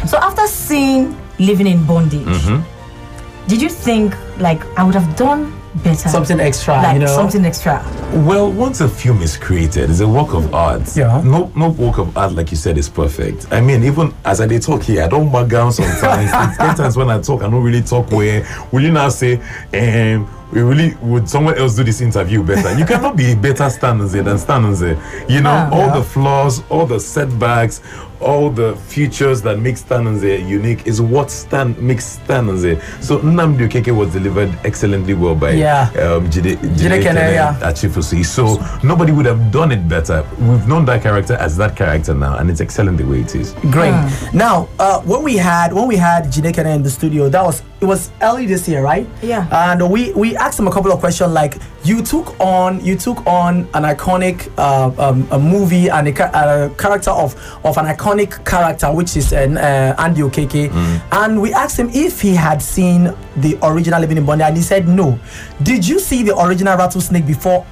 so 0.06 0.18
after 0.18 0.46
seeing 0.46 1.16
Living 1.38 1.66
in 1.66 1.84
Bondage, 1.86 2.26
Mm-hmm. 2.26 3.48
did 3.48 3.60
you 3.62 3.68
think 3.68 4.14
like 4.38 4.64
I 4.78 4.84
would 4.84 4.94
have 4.94 5.16
done 5.16 5.52
better? 5.76 6.08
Something 6.08 6.40
extra, 6.40 6.74
like 6.74 6.94
you 6.94 7.00
know. 7.00 7.06
something 7.06 7.44
extra. 7.44 7.82
Well, 8.26 8.50
once 8.52 8.80
a 8.80 8.88
film 8.88 9.22
is 9.22 9.36
created, 9.36 9.90
it's 9.90 10.00
a 10.00 10.08
work 10.08 10.34
of 10.34 10.52
art. 10.54 10.96
Yeah. 10.96 11.20
No, 11.22 11.50
no 11.56 11.70
work 11.70 11.98
of 11.98 12.16
art, 12.16 12.32
like 12.32 12.50
you 12.50 12.56
said, 12.56 12.78
is 12.78 12.88
perfect. 12.88 13.46
I 13.52 13.60
mean, 13.60 13.82
even 13.84 14.14
as 14.24 14.40
I 14.40 14.46
talk 14.58 14.82
here, 14.82 15.02
I 15.04 15.08
don't 15.08 15.30
back 15.32 15.48
down 15.48 15.72
sometimes. 15.72 16.30
sometimes 16.56 16.96
when 16.96 17.10
I 17.10 17.20
talk, 17.20 17.42
I 17.42 17.50
don't 17.50 17.62
really 17.62 17.82
talk 17.82 18.10
where. 18.10 18.46
Will 18.70 18.82
you 18.82 18.92
now 18.92 19.08
say, 19.08 19.36
um, 19.74 20.28
we 20.52 20.60
really 20.60 20.94
would 21.00 21.26
someone 21.28 21.56
else 21.56 21.74
do 21.76 21.82
this 21.84 22.02
interview 22.02 22.42
better? 22.42 22.76
You 22.78 22.84
cannot 22.84 23.16
be 23.16 23.32
a 23.32 23.36
better 23.36 23.70
Stan 23.70 23.98
Nze 24.00 24.22
than 24.22 24.38
Stan 24.38 24.62
Nze. 24.62 25.30
You 25.30 25.40
know, 25.40 25.50
Ah. 25.50 25.70
all 25.72 25.86
Yeah. 25.86 25.94
the 25.94 26.02
flaws, 26.02 26.62
all 26.68 26.84
the 26.84 27.00
setbacks, 27.00 27.80
all 28.22 28.50
the 28.50 28.74
features 28.76 29.42
that 29.42 29.58
make 29.58 29.76
Stananze 29.76 30.48
unique 30.48 30.86
is 30.86 31.00
what 31.00 31.30
Stan 31.30 31.74
makes 31.84 32.18
Stananze. 32.18 32.80
So 33.02 33.18
Nnamdi 33.18 33.68
Okeke 33.68 33.94
was 33.96 34.12
delivered 34.12 34.50
excellently 34.64 35.14
well 35.14 35.34
by 35.34 35.50
Yeah. 35.52 35.90
um, 36.04 36.30
Jide, 36.30 36.56
Jide 36.56 36.76
Jide 36.76 37.02
Kene, 37.02 37.16
Kene 37.16 37.32
yeah. 37.34 37.58
Achufusi. 37.62 38.24
So 38.24 38.58
nobody 38.82 39.12
would 39.12 39.26
have 39.26 39.50
done 39.50 39.72
it 39.72 39.88
better. 39.88 40.24
We've 40.38 40.66
known 40.66 40.84
that 40.86 41.02
character 41.02 41.34
as 41.34 41.56
that 41.56 41.76
character 41.76 42.14
now, 42.14 42.36
and 42.38 42.50
it's 42.50 42.60
excellent 42.60 42.98
the 42.98 43.04
way 43.04 43.20
it 43.20 43.34
is. 43.34 43.52
Great. 43.70 43.94
Now, 44.32 44.68
uh, 44.78 45.00
when 45.02 45.22
we 45.22 45.36
had 45.36 45.72
when 45.72 45.86
we 45.88 45.96
had 45.96 46.24
Jidekene 46.26 46.74
in 46.76 46.82
the 46.82 46.90
studio, 46.90 47.28
that 47.28 47.44
was 47.44 47.62
it 47.80 47.84
was 47.86 48.10
early 48.22 48.46
this 48.46 48.68
year, 48.68 48.82
right? 48.82 49.06
Yeah. 49.22 49.46
And 49.50 49.90
we 49.90 50.12
we 50.14 50.36
asked 50.36 50.58
him 50.58 50.68
a 50.68 50.72
couple 50.72 50.92
of 50.92 51.00
questions 51.00 51.32
like 51.32 51.56
you 51.84 52.02
took 52.02 52.38
on 52.40 52.84
you 52.84 52.96
took 52.96 53.26
on 53.26 53.60
an 53.74 53.82
iconic 53.82 54.50
uh, 54.56 54.90
um, 54.98 55.26
a 55.32 55.38
movie 55.38 55.88
and 55.88 56.06
a, 56.08 56.66
a 56.66 56.70
character 56.76 57.10
of 57.10 57.34
of 57.64 57.76
an 57.76 57.86
iconic 57.86 58.44
character 58.44 58.92
which 58.92 59.16
is 59.16 59.32
an, 59.32 59.56
uh, 59.56 59.94
Nnamdi 59.98 60.30
Okeke, 60.30 60.70
and 61.12 61.40
we 61.40 61.52
asked 61.52 61.78
him 61.78 61.90
if 61.92 62.20
he 62.20 62.34
had 62.34 62.62
seen 62.62 63.12
the 63.36 63.58
original 63.62 64.00
Living 64.00 64.18
in 64.18 64.24
Bondi, 64.26 64.44
and 64.44 64.56
he 64.56 64.62
said 64.62 64.86
no. 64.86 65.18
Did 65.62 65.86
you 65.86 65.98
see 65.98 66.22
the 66.22 66.38
original 66.38 66.76
Rattlesnake 66.76 67.26
before? 67.26 67.66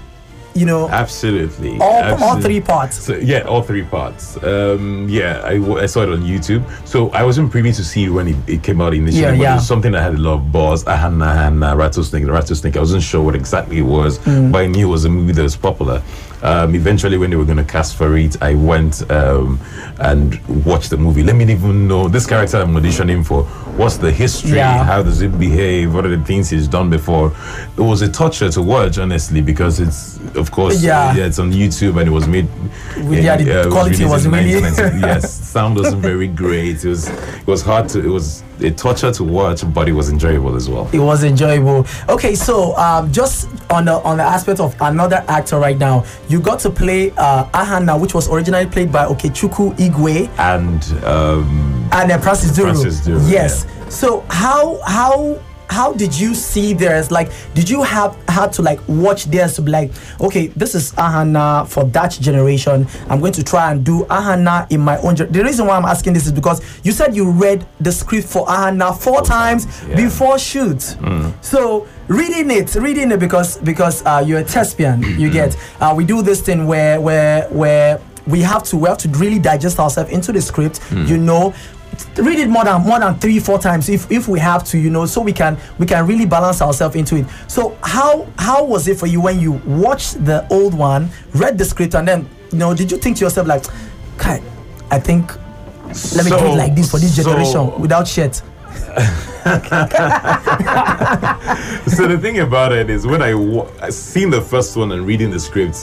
You 0.52 0.66
know, 0.66 0.88
Absolutely. 0.88 1.78
all, 1.80 2.22
all 2.24 2.40
three 2.40 2.60
parts. 2.60 2.98
So 2.98 3.14
yeah, 3.14 3.42
all 3.42 3.62
three 3.62 3.84
parts. 3.84 4.36
Um, 4.42 5.06
yeah, 5.08 5.42
I, 5.44 5.58
w- 5.58 5.78
I 5.78 5.86
saw 5.86 6.02
it 6.02 6.08
on 6.08 6.22
YouTube. 6.22 6.62
So 6.86 7.08
I 7.10 7.22
wasn't 7.22 7.50
privy 7.52 7.70
to 7.72 7.84
see 7.84 8.08
when 8.08 8.26
it, 8.28 8.36
it 8.48 8.62
came 8.64 8.80
out 8.80 8.92
initially. 8.92 9.22
Yeah, 9.22 9.30
but 9.30 9.38
yeah. 9.38 9.52
It 9.52 9.56
was 9.56 9.68
something 9.68 9.92
that 9.92 10.02
had 10.02 10.14
a 10.14 10.18
lot 10.18 10.34
of 10.34 10.50
buzz. 10.52 10.82
Ahana 10.84 11.32
Hana, 11.34 11.76
Rattlesnake, 11.76 12.26
Rattlesnake. 12.26 12.76
I 12.76 12.80
wasn't 12.80 13.04
sure 13.04 13.22
what 13.22 13.36
exactly 13.36 13.78
it 13.78 13.82
was, 13.82 14.18
Mm. 14.20 14.50
but 14.50 14.62
I 14.62 14.66
knew 14.66 14.88
it 14.88 14.90
was 14.90 15.04
a 15.04 15.08
movie 15.08 15.32
that 15.34 15.42
was 15.42 15.56
popular. 15.56 16.02
Um, 16.42 16.74
eventually, 16.74 17.18
when 17.18 17.28
they 17.30 17.36
were 17.36 17.44
going 17.44 17.58
to 17.58 17.64
cast 17.64 17.96
for 17.96 18.16
it, 18.16 18.42
I 18.42 18.54
went 18.54 19.08
um, 19.10 19.60
and 19.98 20.40
watched 20.64 20.88
the 20.90 20.96
movie. 20.96 21.22
Let 21.22 21.36
me 21.36 21.44
even 21.52 21.86
know 21.86 22.08
this 22.08 22.26
character 22.26 22.56
I'm 22.56 22.74
auditioning 22.74 23.24
for. 23.26 23.44
What's 23.76 23.98
the 23.98 24.10
history? 24.10 24.56
Yeah. 24.56 24.82
How 24.84 25.02
does 25.02 25.20
it 25.20 25.38
behave? 25.38 25.94
What 25.94 26.06
are 26.06 26.16
the 26.16 26.24
things 26.24 26.48
he's 26.48 26.66
done 26.66 26.88
before? 26.88 27.32
It 27.76 27.80
was 27.82 28.00
a 28.02 28.10
torture 28.10 28.48
to 28.50 28.62
watch, 28.62 28.96
honestly, 28.98 29.42
because 29.42 29.80
it's, 29.80 30.18
of 30.34 30.50
course, 30.50 30.82
Yeah. 30.82 31.14
yeah, 31.14 31.24
it's 31.26 31.38
on 31.38 31.52
YouTube 31.52 31.98
and 31.98 32.08
it 32.08 32.12
was 32.12 32.26
made. 32.28 32.46
Yeah, 33.08 33.36
the 33.36 33.60
it 33.66 33.70
quality 33.70 34.04
released 34.04 34.10
was 34.12 34.26
in 34.26 34.32
really- 34.32 35.00
yes, 35.00 35.32
sound 35.50 35.76
wasn't 35.76 36.02
very 36.02 36.28
great. 36.28 36.84
It 36.84 36.88
was 36.88 37.08
it 37.08 37.46
was 37.46 37.62
hard 37.62 37.88
to 37.90 37.98
it 38.04 38.08
was 38.08 38.42
a 38.60 38.70
torture 38.70 39.10
to 39.12 39.24
watch, 39.24 39.62
but 39.72 39.88
it 39.88 39.92
was 39.92 40.10
enjoyable 40.10 40.54
as 40.56 40.68
well. 40.68 40.88
it 40.92 40.98
was 40.98 41.24
enjoyable. 41.24 41.86
Okay, 42.08 42.34
so 42.34 42.76
um, 42.76 43.10
just 43.10 43.48
on 43.70 43.86
the 43.86 43.94
on 44.02 44.18
the 44.18 44.22
aspect 44.22 44.60
of 44.60 44.74
another 44.80 45.24
actor 45.28 45.58
right 45.58 45.78
now, 45.78 46.04
you 46.28 46.40
got 46.40 46.60
to 46.60 46.70
play 46.70 47.10
uh, 47.16 47.44
Ahana, 47.52 47.98
which 48.00 48.14
was 48.14 48.28
originally 48.28 48.66
played 48.66 48.92
by 48.92 49.06
Okechukwu 49.06 49.76
Igwe 49.78 50.28
And 50.38 50.82
um, 51.04 51.88
and 51.92 52.12
uh, 52.12 52.18
Francis 52.18 52.52
Duru. 52.56 52.64
Francis 52.64 53.00
Duru, 53.00 53.30
yes. 53.30 53.66
So 53.88 54.24
how 54.28 54.80
how 54.86 55.38
how 55.70 55.92
did 55.92 56.18
you 56.18 56.34
see 56.34 56.74
theirs? 56.74 57.10
Like, 57.10 57.30
did 57.54 57.70
you 57.70 57.82
have 57.82 58.16
had 58.28 58.52
to 58.54 58.62
like 58.62 58.80
watch 58.88 59.26
theirs 59.26 59.54
to 59.54 59.62
be 59.62 59.70
like, 59.70 59.92
okay, 60.20 60.48
this 60.48 60.74
is 60.74 60.92
Ahana 60.92 61.66
for 61.68 61.84
that 61.84 62.10
generation. 62.12 62.86
I'm 63.08 63.20
going 63.20 63.32
to 63.34 63.44
try 63.44 63.70
and 63.70 63.84
do 63.84 64.04
Ahana 64.04 64.70
in 64.70 64.80
my 64.80 64.98
own. 64.98 65.16
Gen-. 65.16 65.30
The 65.30 65.44
reason 65.44 65.66
why 65.66 65.76
I'm 65.76 65.84
asking 65.84 66.14
this 66.14 66.26
is 66.26 66.32
because 66.32 66.60
you 66.84 66.92
said 66.92 67.14
you 67.14 67.30
read 67.30 67.64
the 67.80 67.92
script 67.92 68.26
for 68.26 68.46
Ahana 68.46 68.96
four, 68.98 69.22
times, 69.22 69.66
yeah. 69.88 69.96
before 69.96 70.38
shoot. 70.38 70.96
So 71.40 71.86
reading 72.08 72.50
it, 72.50 72.74
reading 72.74 73.12
it 73.12 73.20
because 73.20 73.58
because 73.58 74.04
uh, 74.04 74.22
you're 74.26 74.40
a 74.40 74.44
thespian. 74.44 75.02
You 75.20 75.30
get 75.30 75.56
uh, 75.80 75.94
we 75.96 76.04
do 76.04 76.22
this 76.22 76.40
thing 76.40 76.66
where 76.66 77.00
where 77.00 77.48
where 77.50 78.00
we 78.26 78.40
have 78.40 78.64
to 78.64 78.76
we 78.76 78.88
have 78.88 78.98
to 78.98 79.08
really 79.10 79.38
digest 79.38 79.78
ourselves 79.78 80.10
into 80.10 80.32
the 80.32 80.40
script. 80.40 80.80
You 80.92 81.16
know 81.16 81.54
read 82.16 82.38
it 82.38 82.48
more 82.48 82.64
than 82.64 82.82
more 82.82 82.98
than 82.98 83.14
three 83.18 83.38
four 83.40 83.58
times 83.58 83.88
if 83.88 84.10
if 84.10 84.28
we 84.28 84.38
have 84.38 84.64
to 84.64 84.78
you 84.78 84.90
know 84.90 85.06
so 85.06 85.20
we 85.20 85.32
can 85.32 85.56
we 85.78 85.86
can 85.86 86.06
really 86.06 86.26
balance 86.26 86.60
ourselves 86.62 86.96
into 86.96 87.16
it. 87.16 87.26
So 87.48 87.76
how 87.82 88.26
how 88.38 88.64
was 88.64 88.88
it 88.88 88.98
for 88.98 89.06
you 89.06 89.20
when 89.20 89.38
you 89.40 89.52
watched 89.66 90.24
the 90.24 90.46
old 90.50 90.74
one 90.74 91.08
read 91.34 91.58
the 91.58 91.64
script 91.64 91.94
and 91.94 92.06
then 92.06 92.28
you 92.52 92.58
know 92.58 92.74
did 92.74 92.90
you 92.90 92.98
think 92.98 93.16
to 93.18 93.24
yourself 93.24 93.46
like 93.46 93.64
kai 94.18 94.42
i 94.90 94.98
think 94.98 95.32
let 96.14 96.24
me 96.24 96.30
do 96.30 96.36
it 96.36 96.56
like 96.56 96.74
this 96.74 96.90
for 96.90 96.98
this 96.98 97.14
so- 97.16 97.22
generation 97.22 97.80
without 97.80 98.06
shit 98.08 98.42
so 101.86 102.06
the 102.06 102.18
thing 102.20 102.40
about 102.40 102.72
it 102.72 102.90
is 102.90 103.06
when 103.06 103.22
I 103.22 103.34
wa- 103.34 103.66
seen 103.90 104.30
the 104.30 104.40
first 104.40 104.76
one 104.76 104.92
and 104.92 105.06
reading 105.06 105.30
the 105.30 105.40
script 105.40 105.76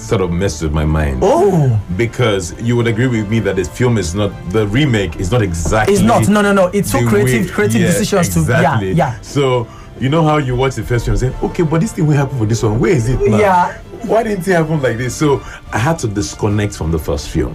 sort 0.00 0.20
of 0.20 0.30
messed 0.30 0.62
with 0.62 0.72
my 0.72 0.84
mind. 0.84 1.20
oh 1.22 1.80
Because 1.96 2.54
you 2.60 2.76
would 2.76 2.86
agree 2.86 3.06
with 3.08 3.28
me 3.28 3.40
that 3.40 3.56
the 3.56 3.64
film 3.64 3.98
is 3.98 4.14
not 4.14 4.30
the 4.50 4.66
remake 4.68 5.16
is 5.16 5.30
not 5.32 5.42
exactly. 5.42 5.94
it's 5.94 6.02
not 6.02 6.28
no 6.28 6.40
no 6.40 6.52
no 6.52 6.66
it's 6.68 6.90
so 6.92 7.06
creative 7.06 7.46
way- 7.46 7.52
creative 7.52 7.80
yeah, 7.80 7.86
decisions 7.88 8.28
exactly. 8.36 8.90
to 8.90 8.94
yeah 8.94 9.14
yeah 9.14 9.20
So 9.20 9.66
you 9.98 10.08
know 10.08 10.22
how 10.24 10.38
you 10.38 10.54
watch 10.56 10.76
the 10.76 10.82
first 10.82 11.04
film 11.04 11.12
and 11.14 11.20
say, 11.20 11.32
okay, 11.46 11.62
but 11.62 11.80
this 11.80 11.92
thing 11.92 12.06
will 12.06 12.16
happen 12.16 12.38
for 12.38 12.46
this 12.46 12.62
one. 12.62 12.80
Where 12.80 12.92
is 12.92 13.06
it 13.08 13.20
now? 13.20 13.36
Yeah. 13.38 13.78
Why 14.06 14.22
didn't 14.22 14.48
it 14.48 14.52
happen 14.54 14.80
like 14.80 14.96
this? 14.96 15.14
So 15.14 15.42
I 15.74 15.78
had 15.78 15.98
to 15.98 16.08
disconnect 16.08 16.74
from 16.74 16.90
the 16.90 16.98
first 16.98 17.28
film. 17.28 17.54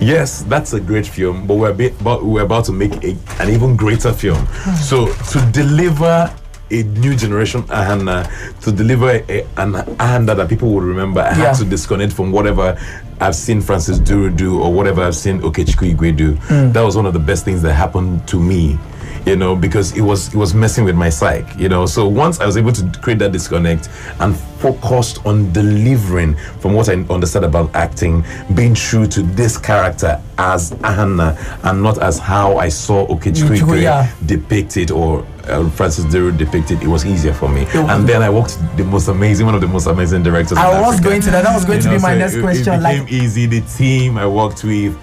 Yes, 0.00 0.42
that's 0.48 0.72
a 0.72 0.80
great 0.80 1.06
film, 1.06 1.46
but 1.46 1.54
we're, 1.56 1.72
be, 1.74 1.90
but 2.02 2.24
we're 2.24 2.42
about 2.42 2.64
to 2.66 2.72
make 2.72 2.92
a, 3.04 3.16
an 3.38 3.50
even 3.50 3.76
greater 3.76 4.12
film. 4.12 4.38
Hmm. 4.48 4.74
so 4.76 5.12
to 5.32 5.52
deliver 5.52 6.32
a 6.72 6.82
new 6.84 7.14
generation 7.16 7.62
Ahana, 7.64 8.24
uh, 8.24 8.60
to 8.62 8.72
deliver 8.72 9.10
a, 9.10 9.42
an 9.58 9.72
Ahana 9.98 10.36
that 10.36 10.48
people 10.48 10.72
will 10.72 10.80
remember, 10.80 11.20
I 11.20 11.30
Yeah. 11.30 11.46
had 11.48 11.56
to 11.56 11.64
disconnect 11.64 12.12
from 12.12 12.30
whatever 12.32 12.78
I've 13.20 13.34
seen 13.34 13.60
Francis 13.60 13.98
Duru 13.98 14.34
do 14.34 14.62
or 14.62 14.72
whatever 14.72 15.02
I've 15.02 15.16
seen 15.16 15.40
Okechukwu 15.40 15.94
Igwe 15.94 16.16
do. 16.16 16.34
Hmm. 16.36 16.72
That 16.72 16.82
was 16.82 16.96
one 16.96 17.06
of 17.06 17.12
the 17.12 17.18
best 17.18 17.44
things 17.44 17.60
that 17.62 17.74
happened 17.74 18.26
to 18.28 18.38
me, 18.40 18.78
you 19.26 19.36
know, 19.36 19.54
because 19.56 19.96
it 19.96 20.00
was 20.02 20.28
it 20.28 20.36
was 20.36 20.54
messing 20.54 20.84
with 20.84 20.94
my 20.96 21.08
psyche, 21.10 21.58
you 21.62 21.68
know. 21.68 21.86
So 21.86 22.06
once 22.08 22.40
I 22.40 22.46
was 22.46 22.56
able 22.56 22.72
to 22.72 22.90
create 23.00 23.18
that 23.20 23.32
disconnect 23.32 23.88
and 24.20 24.36
focused 24.36 25.24
on 25.26 25.52
delivering 25.52 26.34
from 26.60 26.74
what 26.74 26.88
I 26.88 26.94
understood 26.94 27.44
about 27.44 27.74
acting, 27.74 28.24
being 28.54 28.74
true 28.74 29.06
to 29.08 29.22
this 29.22 29.56
character 29.56 30.20
as 30.38 30.72
Ahana 30.72 31.36
and 31.64 31.82
not 31.82 31.98
as 32.02 32.18
how 32.18 32.56
I 32.58 32.68
saw 32.68 33.06
Okechukwu 33.08 33.82
yeah. 33.82 34.10
depicted 34.26 34.90
or 34.90 35.26
uh, 35.48 35.68
Francis 35.70 36.04
Duru 36.06 36.36
depicted, 36.36 36.82
it 36.82 36.86
was 36.88 37.04
easier 37.06 37.32
for 37.32 37.48
me. 37.48 37.66
and 37.74 38.08
then 38.08 38.22
I 38.22 38.30
worked 38.30 38.58
the 38.76 38.84
most 38.84 39.08
amazing, 39.08 39.46
one 39.46 39.54
of 39.54 39.60
the 39.60 39.68
most 39.68 39.86
amazing 39.86 40.22
directors. 40.22 40.58
i 40.58 40.80
was 40.80 40.94
Africa. 40.94 41.08
going 41.08 41.20
to 41.22 41.30
that 41.30 41.44
that 41.44 41.54
was 41.54 41.64
going 41.64 41.78
You 41.78 41.82
to 41.84 41.88
know, 41.90 41.96
be 41.96 42.02
my 42.02 42.12
so 42.12 42.18
next 42.18 42.34
it- 42.34 42.42
question 42.42 42.74
It 42.74 42.78
became 42.82 43.02
like 43.02 43.12
easy. 43.12 43.46
The 43.46 43.60
team 43.62 44.18
I 44.18 44.26
worked 44.26 44.62
with, 44.64 44.96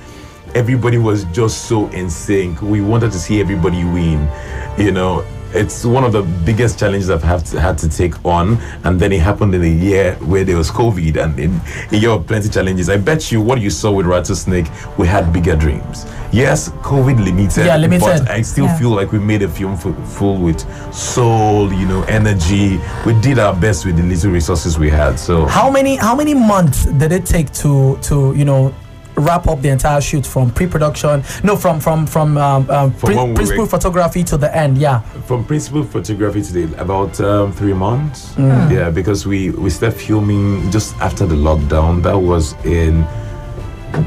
everybody 0.56 0.98
was 0.98 1.24
just 1.26 1.66
so 1.66 1.88
in 1.90 2.10
sync. 2.10 2.62
We 2.62 2.82
wanted 2.82 3.12
to 3.12 3.20
see 3.20 3.40
everybody 3.40 3.84
win. 3.84 4.30
You 4.78 4.92
know, 4.92 5.26
it's 5.54 5.86
one 5.86 6.04
of 6.04 6.12
the 6.12 6.24
biggest 6.46 6.78
challenges 6.78 7.10
I've 7.10 7.24
to, 7.52 7.60
had 7.60 7.78
to 7.80 7.90
take 7.90 8.24
on. 8.26 8.58
And 8.84 9.00
then 9.00 9.12
it 9.12 9.22
happened 9.22 9.56
in 9.56 9.64
a 9.64 9.68
year 9.68 10.14
where 10.16 10.44
there 10.44 10.58
was 10.58 10.70
COVID 10.70 11.16
and 11.24 11.40
in 11.40 11.60
a 11.92 11.96
year 11.96 12.10
of 12.12 12.28
plenty 12.28 12.50
challenges. 12.50 12.90
I 12.90 12.98
bet 12.98 13.32
you 13.32 13.42
what 13.42 13.60
you 13.62 13.70
saw 13.70 13.92
with 13.92 14.06
Rattlesnake, 14.06 14.68
we 14.98 15.08
had 15.08 15.32
bigger 15.32 15.56
dreams. 15.56 16.06
Yes, 16.34 16.68
COVID 16.84 17.24
limited, 17.24 17.66
Yeah, 17.66 17.78
limited. 17.78 18.02
but 18.02 18.30
I 18.30 18.42
still 18.42 18.66
Yeah. 18.66 18.78
feel 18.78 18.90
like 18.90 19.14
we 19.14 19.20
made 19.20 19.42
a 19.44 19.48
film 19.48 19.78
fu- 19.78 19.94
full 20.04 20.36
with 20.38 20.60
soul, 20.94 21.72
you 21.72 21.88
know, 21.88 22.04
energy. 22.04 22.80
We 23.06 23.14
did 23.22 23.40
our 23.40 23.56
best 23.56 23.86
with 23.86 23.96
the 23.96 24.04
little 24.04 24.32
resources 24.32 24.78
we 24.78 24.90
had. 24.90 25.18
So 25.18 25.46
how 25.46 25.72
many 25.72 25.96
how 25.96 26.16
many 26.16 26.34
months 26.34 26.84
did 26.86 27.14
it 27.14 27.26
take 27.26 27.52
to 27.64 27.98
to 28.04 28.34
you 28.36 28.44
know 28.44 28.74
wrap 29.18 29.48
up 29.48 29.62
the 29.62 29.70
entire 29.70 30.00
shoot 30.00 30.26
from 30.26 30.52
pre-production 30.52 31.24
no 31.44 31.56
from 31.56 31.80
from 31.80 32.06
from 32.06 32.38
um, 32.38 32.70
um, 32.70 32.92
From 32.92 33.00
pri- 33.10 33.16
when 33.16 33.30
we 33.30 33.36
principal 33.36 33.64
were- 33.64 33.70
photography 33.70 34.24
to 34.26 34.38
the 34.38 34.56
end 34.56 34.78
yeah. 34.78 35.00
From 35.26 35.44
principal 35.44 35.84
photography 35.84 36.42
today 36.44 36.72
about 36.78 37.20
um, 37.20 37.52
three 37.52 37.74
months. 37.74 38.34
Mm. 38.36 38.72
yeah 38.72 38.90
because 38.92 39.26
we 39.26 39.50
we 39.52 39.70
started 39.70 39.98
filming 40.00 40.70
just 40.72 40.96
after 40.98 41.26
the 41.26 41.36
lockdown. 41.36 42.04
That 42.04 42.18
was 42.18 42.54
in 42.66 43.06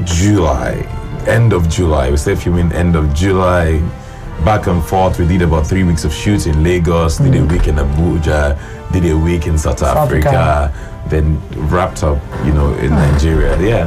july 0.05 0.73
end 1.27 1.53
of 1.53 1.69
july. 1.69 2.09
We 2.09 2.17
started 2.17 2.41
filming 2.41 2.71
end 2.71 2.95
of 2.95 3.13
july. 3.13 3.79
Back 4.45 4.65
and 4.67 4.83
forth 4.83 5.19
we 5.19 5.27
did 5.27 5.41
about 5.43 5.67
three 5.67 5.83
weeks 5.83 6.03
of 6.03 6.11
shoots 6.13 6.47
in 6.47 6.63
lagos 6.63 7.17
did 7.17 7.35
a 7.35 7.45
week 7.45 7.67
in 7.67 7.75
abuja 7.75 8.57
did 8.91 9.05
a 9.05 9.15
week 9.15 9.45
in 9.45 9.55
south, 9.57 9.75
Mm. 9.75 9.79
South 9.79 9.97
africa, 9.97 10.29
Africa. 10.29 11.09
then 11.09 11.39
wrapped 11.69 12.01
up 12.03 12.17
you 12.45 12.51
know 12.53 12.73
in 12.75 12.89
nigeria. 12.89 13.55
Yeah 13.61 13.85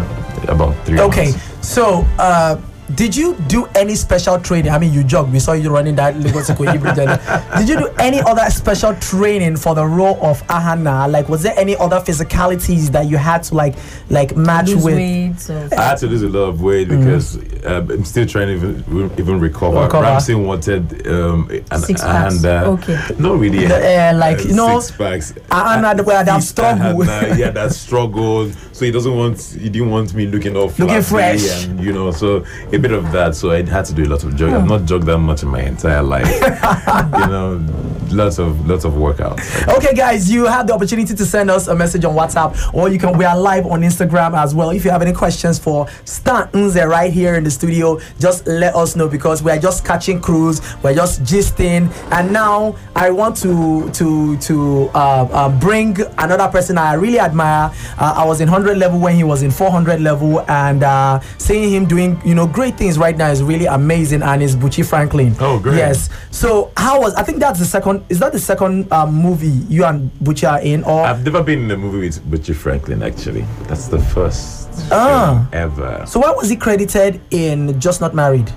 about 0.48 0.74
three 0.86 1.00
okay 1.00 1.30
months. 1.30 1.68
so 1.68 2.06
uh 2.18 2.56
did 2.96 3.16
you 3.16 3.34
do 3.48 3.66
any 3.74 3.94
special 3.94 4.38
training? 4.38 4.70
I 4.70 4.78
mean, 4.78 4.92
you 4.92 5.04
jogged. 5.04 5.32
We 5.32 5.38
saw 5.38 5.52
you 5.52 5.70
running 5.70 5.94
that 5.96 6.16
Lagos 6.18 6.50
Ikoyi 6.50 6.80
Bridge. 6.80 6.94
Did 7.58 7.68
you 7.68 7.78
do 7.78 7.94
any 7.98 8.20
other 8.20 8.48
special 8.50 8.94
training 8.96 9.56
for 9.56 9.74
the 9.74 9.84
role 9.84 10.18
of 10.24 10.42
Ahana? 10.48 11.10
Like, 11.10 11.28
was 11.28 11.42
there 11.42 11.54
any 11.58 11.76
other 11.76 12.00
physicalities 12.00 12.90
that 12.92 13.06
you 13.06 13.16
had 13.16 13.42
to 13.44 13.54
like, 13.54 13.74
like 14.10 14.36
match 14.36 14.68
Lose 14.68 14.84
with? 14.84 14.94
weight. 14.96 15.50
Or, 15.50 15.68
I 15.78 15.82
had 15.82 15.98
to 15.98 16.06
lose 16.06 16.22
a 16.22 16.28
lot 16.28 16.48
of 16.48 16.62
weight 16.62 16.88
because 16.88 17.36
um, 17.64 17.90
I'm 17.90 18.04
still 18.04 18.26
trying 18.26 18.48
to 18.48 18.54
even, 18.54 19.12
even 19.18 19.40
recover. 19.40 19.76
Mm. 19.76 19.84
Recover. 19.84 20.04
Ramsey 20.04 20.34
wanted 20.34 21.06
um, 21.06 21.50
an, 21.70 21.80
Six 21.80 22.00
packs. 22.02 22.42
hand, 22.42 22.46
uh, 22.46 22.70
Okay. 22.72 23.00
Not 23.18 23.38
really. 23.38 23.66
The, 23.66 24.10
uh, 24.10 24.16
like, 24.16 24.44
you 24.44 24.54
know, 24.54 24.80
six 24.80 24.96
packs. 24.96 25.32
Ahana, 25.48 25.96
the 25.96 26.02
way 26.02 26.14
that 26.24 26.42
struggle. 26.42 27.00
Ahana, 27.02 27.38
yeah, 27.38 27.50
that 27.50 27.72
struggled. 27.72 28.54
So 28.72 28.84
he 28.84 28.90
doesn't 28.90 29.16
want. 29.16 29.40
He 29.40 29.68
didn't 29.68 29.90
want 29.90 30.14
me 30.14 30.26
looking 30.26 30.56
off. 30.56 30.78
Looking 30.78 31.02
fresh. 31.02 31.64
and 31.64 31.82
you 31.82 31.92
know. 31.92 32.10
So 32.10 32.44
it 32.72 32.82
bit 32.88 32.92
of 32.92 33.12
that, 33.12 33.34
so 33.34 33.50
I 33.50 33.62
had 33.62 33.86
to 33.86 33.94
do 33.94 34.04
a 34.04 34.10
lot 34.10 34.24
of 34.24 34.36
jogging. 34.36 34.56
I've 34.56 34.66
not 34.66 34.84
jogged 34.84 35.06
that 35.06 35.16
much 35.16 35.42
in 35.42 35.48
my 35.48 35.62
entire 35.62 36.02
life. 36.02 36.26
you 37.20 37.26
know, 37.32 37.64
lots 38.10 38.38
of 38.38 38.68
lots 38.68 38.84
of 38.84 38.92
workouts. 38.92 39.66
Okay, 39.76 39.94
guys, 39.94 40.30
you 40.30 40.44
have 40.44 40.66
the 40.66 40.74
opportunity 40.74 41.14
to 41.14 41.24
send 41.24 41.50
us 41.50 41.68
a 41.68 41.74
message 41.74 42.04
on 42.04 42.14
WhatsApp, 42.14 42.74
or 42.74 42.90
you 42.90 42.98
can. 42.98 43.16
We 43.16 43.24
are 43.24 43.38
live 43.38 43.64
on 43.64 43.80
Instagram 43.80 44.36
as 44.36 44.54
well. 44.54 44.68
If 44.68 44.84
you 44.84 44.90
have 44.90 45.00
any 45.00 45.14
questions 45.14 45.58
for 45.58 45.88
Stan 46.04 46.48
Nze 46.48 46.86
right 46.86 47.10
here 47.10 47.36
in 47.36 47.44
the 47.44 47.50
studio, 47.50 48.00
just 48.18 48.46
let 48.46 48.74
us 48.74 48.96
know 48.96 49.08
because 49.08 49.42
we 49.42 49.50
are 49.50 49.58
just 49.58 49.84
catching 49.86 50.20
crews. 50.20 50.60
We're 50.82 50.94
just 50.94 51.22
gisting, 51.22 51.90
and 52.12 52.32
now 52.34 52.76
I 52.94 53.10
want 53.10 53.36
to 53.38 53.90
to 53.92 54.36
to 54.36 54.90
uh, 54.94 55.28
uh, 55.32 55.48
bring 55.58 55.96
another 56.18 56.48
person 56.48 56.76
I 56.76 56.94
really 56.94 57.18
admire. 57.18 57.72
Uh, 57.98 58.14
I 58.18 58.24
was 58.26 58.42
in 58.42 58.50
100 58.50 58.76
level 58.76 59.00
when 59.00 59.16
he 59.16 59.24
was 59.24 59.42
in 59.42 59.50
400 59.50 60.00
level, 60.02 60.42
and 60.50 60.82
uh, 60.82 61.20
seeing 61.38 61.70
him 61.72 61.86
doing 61.86 62.20
you 62.26 62.34
know 62.34 62.46
great 62.46 62.63
things 62.72 62.98
right 62.98 63.16
now 63.16 63.30
is 63.30 63.42
really 63.42 63.66
amazing. 63.66 64.22
And 64.22 64.42
it's 64.42 64.54
Bucci 64.54 64.84
Franklin. 64.88 65.34
Oh, 65.40 65.58
great. 65.58 65.76
Yes. 65.76 66.08
So 66.30 66.72
how 66.76 67.00
was? 67.00 67.14
I 67.14 67.22
think 67.22 67.38
that's 67.38 67.58
the 67.58 67.64
second. 67.64 68.04
Is 68.08 68.18
that 68.20 68.32
the 68.32 68.38
second 68.40 68.92
um, 68.92 69.14
movie 69.14 69.48
you 69.68 69.84
and 69.84 70.10
Bucci 70.22 70.48
are 70.50 70.60
in? 70.60 70.84
Or 70.84 71.04
I've 71.04 71.24
never 71.24 71.42
been 71.42 71.64
in 71.64 71.70
a 71.70 71.76
movie 71.76 71.98
with 72.06 72.20
Bucci 72.30 72.54
Franklin. 72.54 73.02
Actually, 73.02 73.42
that's 73.68 73.88
the 73.88 73.98
first 73.98 74.68
Ah. 74.90 75.48
ever. 75.52 76.04
so 76.06 76.18
why 76.20 76.30
was 76.32 76.48
he 76.48 76.56
credited 76.56 77.20
in 77.30 77.78
Just 77.78 78.00
Not 78.00 78.14
Married? 78.14 78.50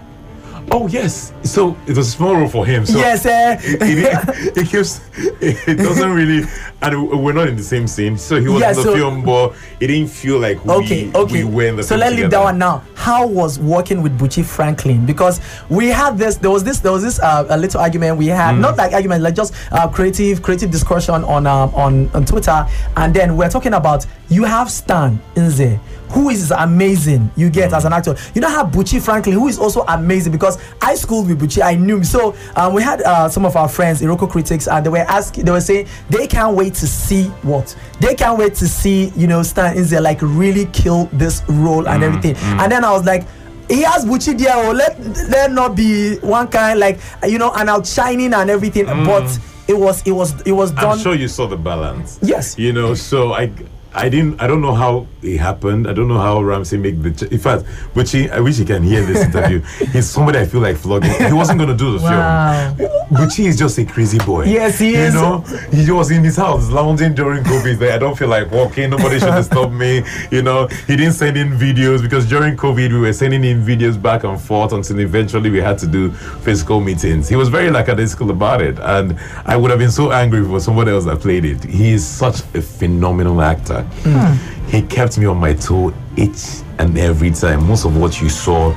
Oh 0.70 0.86
yes, 0.88 1.32
so 1.44 1.78
it 1.88 1.96
was 1.96 2.08
a 2.10 2.12
small 2.12 2.36
role 2.36 2.50
for 2.50 2.66
him. 2.66 2.86
So 2.86 2.98
yes, 3.00 3.26
eh? 3.26 3.58
it, 3.64 3.82
it, 3.82 4.58
it 4.58 4.68
keeps 4.68 5.00
it 5.18 5.78
doesn't 5.78 6.12
really 6.12 6.44
and 6.82 7.10
we're 7.24 7.32
not 7.34 7.48
in 7.48 7.56
the 7.56 7.64
same 7.64 7.88
scene 7.88 8.18
so 8.18 8.40
he 8.40 8.48
was 8.48 8.62
Yeah, 8.62 8.70
in 8.72 8.76
the 8.76 8.84
so- 8.84 8.94
film 8.94 9.24
but 9.24 9.56
it 9.80 9.88
didn't 9.88 10.10
feel 10.10 10.40
like 10.40 10.64
we, 10.66 10.74
okay, 10.74 11.12
okay. 11.14 11.44
we 11.46 11.50
were 11.56 11.68
in 11.68 11.76
the 11.78 11.84
so 11.84 11.96
let's 11.96 12.16
leave 12.16 12.30
that 12.32 12.44
one 12.44 12.58
now. 12.58 12.84
How 12.96 13.26
was 13.26 13.58
working 13.60 14.02
with 14.04 14.20
Bucci 14.20 14.44
Franklin? 14.44 15.06
Because 15.06 15.40
we 15.70 15.88
had 15.88 16.18
this, 16.18 16.36
there 16.36 16.52
was 16.52 16.64
this, 16.66 16.80
there 16.80 16.92
was 16.92 17.02
this 17.02 17.20
uh, 17.20 17.46
a 17.50 17.58
little 17.58 17.80
argument 17.80 18.18
we 18.18 18.28
had, 18.28 18.56
Mm. 18.56 18.60
not 18.60 18.78
like 18.78 18.92
argument, 18.94 19.24
like 19.24 19.36
just 19.36 19.54
uh, 19.72 19.88
creative, 19.88 20.42
creative 20.42 20.70
discussion 20.70 21.16
on 21.24 21.48
um, 21.48 21.74
on 21.76 22.10
on 22.14 22.26
Twitter, 22.26 22.68
and 22.98 23.14
then 23.14 23.38
we're 23.38 23.50
talking 23.50 23.74
about 23.74 24.06
you 24.30 24.44
have 24.44 24.70
Stan 24.70 25.20
Nze. 25.36 25.80
Who 26.10 26.30
is 26.30 26.52
amazing, 26.52 27.30
you 27.36 27.50
get 27.50 27.74
as 27.74 27.86
an 27.86 27.94
actor. 27.94 28.16
You 28.34 28.42
know 28.42 28.50
how 28.50 28.66
Bucci 28.66 29.02
Franklin, 29.02 29.36
who 29.36 29.48
is 29.48 29.60
also 29.60 29.82
amazing 29.88 30.32
because 30.32 30.58
I 30.82 30.96
schooled 30.96 31.28
with 31.28 31.40
Bucci, 31.40 31.62
I 31.62 31.76
knew 31.76 31.98
him. 31.98 32.04
So 32.04 32.36
um, 32.56 32.74
we 32.74 32.82
had 32.82 33.02
uh, 33.02 33.28
some 33.30 33.46
of 33.46 33.56
our 33.56 33.68
friends, 33.68 34.02
Iroko 34.02 34.30
critics, 34.30 34.68
and 34.68 34.86
they 34.86 34.90
were 34.90 35.00
asking, 35.00 35.46
they 35.46 35.52
were 35.52 35.62
saying 35.62 35.88
they 36.10 36.28
can't 36.28 36.56
wait 36.56 36.74
to 36.76 36.88
see 36.88 37.26
what 37.44 37.76
they 38.00 38.16
can't 38.16 38.38
wait 38.38 38.54
to 38.56 38.68
see, 38.68 39.12
you 39.16 39.28
know, 39.28 39.44
Stan 39.44 39.76
Nze 39.76 40.02
like 40.02 40.20
really 40.22 40.66
kill 40.68 41.06
this 41.14 41.42
role 41.50 41.88
and 41.88 42.04
everything. 42.04 42.36
And 42.60 42.72
then 42.72 42.86
I 42.86 42.92
was 42.92 43.06
like, 43.06 43.26
he 43.70 43.82
has 43.82 44.06
Bucci 44.06 44.38
there, 44.38 44.54
oh, 44.56 44.72
let 44.72 44.98
there 45.30 45.50
not 45.50 45.76
be 45.76 46.18
one 46.20 46.48
kind 46.48 46.80
like 46.80 47.00
you 47.28 47.38
know, 47.38 47.52
and 47.54 47.70
outshining 47.70 48.34
and 48.34 48.50
everything, 48.50 48.86
but 48.86 49.24
it 49.68 49.78
was 49.78 50.02
it 50.08 50.12
was 50.14 50.40
it 50.44 50.54
was 50.54 50.72
done. 50.72 50.86
I'm 50.86 50.98
sure 51.00 51.14
you 51.16 51.28
saw 51.28 51.46
the 51.48 51.58
balance 51.58 52.18
Yes. 52.22 52.58
you 52.58 52.72
know 52.72 52.94
so 52.94 53.34
I 53.34 53.52
I 54.00 54.10
didn't 54.10 54.40
I 54.42 54.46
don't 54.48 54.62
know 54.62 54.74
how 54.76 55.08
it 55.24 55.38
happened. 55.40 55.88
I 55.88 55.94
don't 55.94 56.08
know 56.08 56.20
how 56.20 56.42
Ramsey 56.42 56.78
make 56.78 57.02
the 57.02 57.12
ch- 57.12 57.32
in 57.32 57.40
fact 57.40 57.64
Bucci 57.96 58.30
I 58.30 58.40
wish 58.40 58.58
he 58.58 58.66
can 58.66 58.84
hear 58.84 59.04
this 59.04 59.24
interview. 59.26 59.60
He's 59.94 60.08
somebody 60.10 60.38
I 60.40 60.46
feel 60.46 60.62
like 60.62 60.78
flogging. 60.78 61.12
He 61.26 61.34
wasn't 61.34 61.60
gonna 61.60 61.76
do 61.76 61.98
the 61.98 62.04
Wow. 62.04 62.76
film 62.78 62.90
Bucci 63.10 63.46
is 63.48 63.58
just 63.58 63.78
a 63.80 63.86
crazy 63.86 64.20
boy. 64.20 64.44
Yes, 64.46 64.78
he 64.80 64.92
you 64.92 64.98
is. 65.00 65.14
know? 65.16 65.40
He 65.72 65.90
was 65.92 66.12
in 66.12 66.24
his 66.24 66.36
house 66.36 66.70
lounging 66.70 67.16
during 67.16 67.44
COVID 67.44 67.80
like, 67.82 67.90
I 67.92 67.98
don't 67.98 68.16
feel 68.18 68.28
like 68.28 68.52
walking. 68.52 68.92
Nobody 68.92 69.20
should 69.20 69.34
disturb 69.34 69.72
me 69.74 70.04
you 70.32 70.44
know? 70.44 70.68
He 70.86 70.96
didn't 70.96 71.14
send 71.14 71.36
in 71.36 71.50
videos 71.58 72.02
because 72.02 72.28
during 72.30 72.56
COVID 72.56 72.92
we 72.94 73.00
were 73.00 73.14
sending 73.14 73.44
in 73.44 73.66
videos 73.66 74.00
back 74.00 74.24
and 74.26 74.40
forth 74.40 74.74
until 74.74 75.00
eventually 75.00 75.50
we 75.50 75.60
had 75.60 75.78
to 75.80 75.88
do 75.88 76.12
physical 76.46 76.80
meetings. 76.82 77.28
He 77.28 77.36
was 77.36 77.50
very 77.50 77.72
lackadaisical 77.72 78.30
about 78.30 78.62
it 78.62 78.78
and 78.80 79.18
I 79.46 79.56
would 79.58 79.72
have 79.72 79.80
been 79.80 79.92
so 79.92 80.12
angry 80.12 80.44
for 80.46 80.60
somebody 80.60 80.92
else 80.92 81.06
that 81.06 81.20
played 81.20 81.46
it. 81.46 81.64
He 81.64 81.92
is 81.94 82.06
such 82.06 82.42
a 82.54 82.62
phenomenal 82.62 83.42
actor 83.42 83.86
Hmm. 84.04 84.68
he 84.68 84.82
kept 84.82 85.18
me 85.18 85.26
on 85.26 85.38
my 85.38 85.54
toe 85.54 85.94
each 86.16 86.62
and 86.80 86.98
every 86.98 87.32
time 87.32 87.68
most 87.68 87.86
of 87.86 87.98
what 87.98 88.22
you 88.22 88.30
saw 88.30 88.74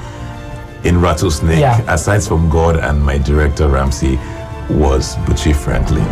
in 0.84 1.00
Rattlesnake, 1.00 1.58
Yeah. 1.60 1.80
aside 1.92 2.22
from 2.22 2.48
God 2.48 2.76
and 2.76 3.02
my 3.02 3.18
director 3.18 3.68
Ramsey, 3.68 4.18
was 4.70 5.16
Bucci 5.26 5.54
Franklin. 5.54 6.06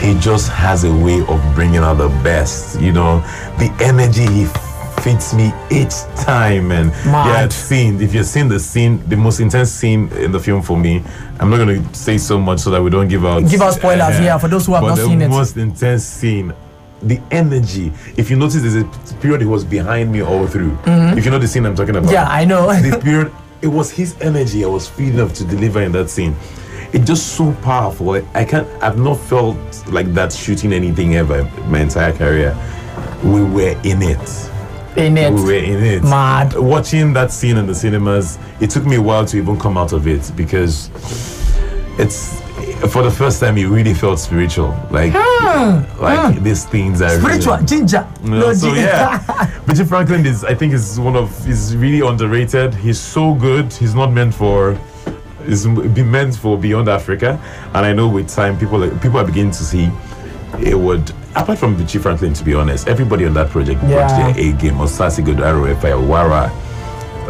He 0.00 0.14
just 0.18 0.48
has 0.50 0.84
a 0.84 0.92
way 0.92 1.20
of 1.26 1.40
bringing 1.54 1.76
out 1.82 1.98
the 1.98 2.08
best. 2.24 2.80
You 2.80 2.92
know, 2.92 3.20
the 3.58 3.70
energy 3.80 4.26
he 4.26 4.46
fits 5.02 5.34
me 5.34 5.52
each 5.70 5.94
time. 6.24 6.72
And 6.72 6.88
Mad. 7.04 7.26
yeah, 7.26 7.48
scene. 7.48 8.00
If 8.00 8.14
you've 8.14 8.26
seen 8.26 8.48
the 8.48 8.58
scene, 8.58 9.06
the 9.08 9.16
most 9.16 9.38
intense 9.40 9.70
scene 9.70 10.08
in 10.16 10.32
the 10.32 10.40
film 10.40 10.62
for 10.62 10.76
me, 10.78 11.02
I'm 11.38 11.50
not 11.50 11.58
going 11.58 11.84
to 11.86 11.94
say 11.94 12.16
so 12.18 12.38
much 12.38 12.60
so 12.60 12.70
that 12.70 12.82
we 12.82 12.88
don't 12.90 13.08
give 13.08 13.24
out 13.26 13.46
Give 13.48 13.60
out 13.60 13.74
spoilers, 13.74 14.00
uh-huh. 14.00 14.22
yeah, 14.24 14.38
for 14.38 14.48
those 14.48 14.66
who 14.66 14.72
have 14.74 14.82
not 14.84 14.96
seen 14.98 15.20
it. 15.20 15.24
the 15.24 15.28
most 15.30 15.56
intense 15.56 16.04
scene. 16.04 16.52
The 17.02 17.20
energy. 17.30 17.92
If 18.16 18.30
you 18.30 18.36
notice, 18.36 18.62
there's 18.62 18.76
a 18.76 19.14
period 19.20 19.40
he 19.40 19.46
was 19.46 19.64
behind 19.64 20.12
me 20.12 20.22
all 20.22 20.46
through. 20.46 20.76
If 20.86 21.24
you 21.24 21.30
know 21.30 21.38
the 21.38 21.48
scene 21.48 21.66
I'm 21.66 21.74
talking 21.74 21.96
about 21.96 22.04
Mm-hmm. 22.04 22.12
yeah, 22.14 22.28
I 22.28 22.44
know. 22.44 22.72
the 22.72 22.98
period 22.98 23.32
it 23.60 23.68
was 23.68 23.90
his 23.90 24.16
energy 24.20 24.64
I 24.64 24.68
was 24.68 24.88
feeding 24.88 25.20
off 25.20 25.32
to 25.34 25.44
deliver 25.44 25.80
in 25.82 25.92
that 25.92 26.10
scene. 26.10 26.34
It's 26.92 27.06
just 27.06 27.36
so 27.36 27.52
powerful. 27.62 28.10
I- 28.10 28.24
I 28.34 28.44
can't 28.44 28.68
I've 28.82 28.98
not 28.98 29.14
felt 29.20 29.56
like 29.88 30.12
that 30.14 30.32
shooting 30.32 30.72
anything 30.72 31.16
ever 31.16 31.38
in 31.40 31.70
my 31.70 31.80
entire 31.80 32.12
career. 32.12 32.56
We 33.24 33.42
were 33.42 33.76
in 33.84 34.02
it. 34.02 34.48
in 34.96 35.16
it. 35.16 35.32
We 35.32 35.42
were 35.42 35.52
in 35.54 35.82
it. 35.82 36.02
Mad. 36.02 36.54
Watching 36.54 37.12
that 37.14 37.30
scene 37.32 37.56
in 37.56 37.66
the 37.66 37.74
cinemas, 37.74 38.38
it 38.60 38.68
took 38.70 38.84
me 38.84 38.96
a 38.96 39.02
while 39.02 39.24
to 39.26 39.36
even 39.38 39.58
come 39.58 39.78
out 39.78 39.92
of 39.92 40.06
it 40.06 40.30
because 40.36 40.90
it's 41.98 42.41
for 42.90 43.02
the 43.02 43.10
first 43.10 43.40
time 43.40 43.56
it 43.58 43.66
really 43.66 43.94
felt 43.94 44.18
spiritual. 44.18 44.74
Like 44.90 45.14
like 46.00 46.42
these 46.42 46.64
things 46.64 47.00
are 47.02 47.16
Hmm. 47.18 47.24
Spiritual 47.24 47.54
really, 47.54 47.66
ginger. 47.66 48.06
no, 48.22 48.52
so 48.52 48.72
gi- 48.74 48.80
yeah, 48.80 49.50
Richard 49.66 49.88
Franklin 49.88 50.26
is, 50.26 50.44
I 50.44 50.54
think, 50.54 50.72
is 50.72 50.98
one 51.00 51.16
of 51.16 51.28
is 51.48 51.76
really 51.76 52.06
underrated. 52.06 52.74
He's 52.74 52.98
so 53.00 53.34
good. 53.34 53.72
He's 53.72 53.94
not 53.94 54.12
meant 54.12 54.34
for, 54.34 54.78
is 55.46 55.66
be 55.66 56.02
meant 56.02 56.36
for 56.36 56.56
beyond 56.58 56.88
Africa. 56.88 57.38
And 57.74 57.86
I 57.86 57.92
know 57.92 58.08
with 58.08 58.28
time, 58.28 58.58
people 58.58 58.82
are- 58.84 58.90
people 58.98 59.18
are 59.18 59.24
beginning 59.24 59.52
to 59.52 59.64
see 59.64 59.90
it 60.60 60.78
would. 60.78 61.12
Apart 61.34 61.58
from 61.58 61.78
Richie 61.78 61.98
Franklin, 61.98 62.34
to 62.34 62.44
be 62.44 62.52
honest, 62.54 62.86
everybody 62.88 63.24
on 63.24 63.32
that 63.34 63.48
project 63.48 63.80
brought 63.80 64.08
their 64.08 64.28
A 64.36 64.52
game. 64.52 64.74
Osas 64.74 65.18
Ighodaro, 65.18 65.74
Efa 65.74 65.92
Iwara, 65.96 66.50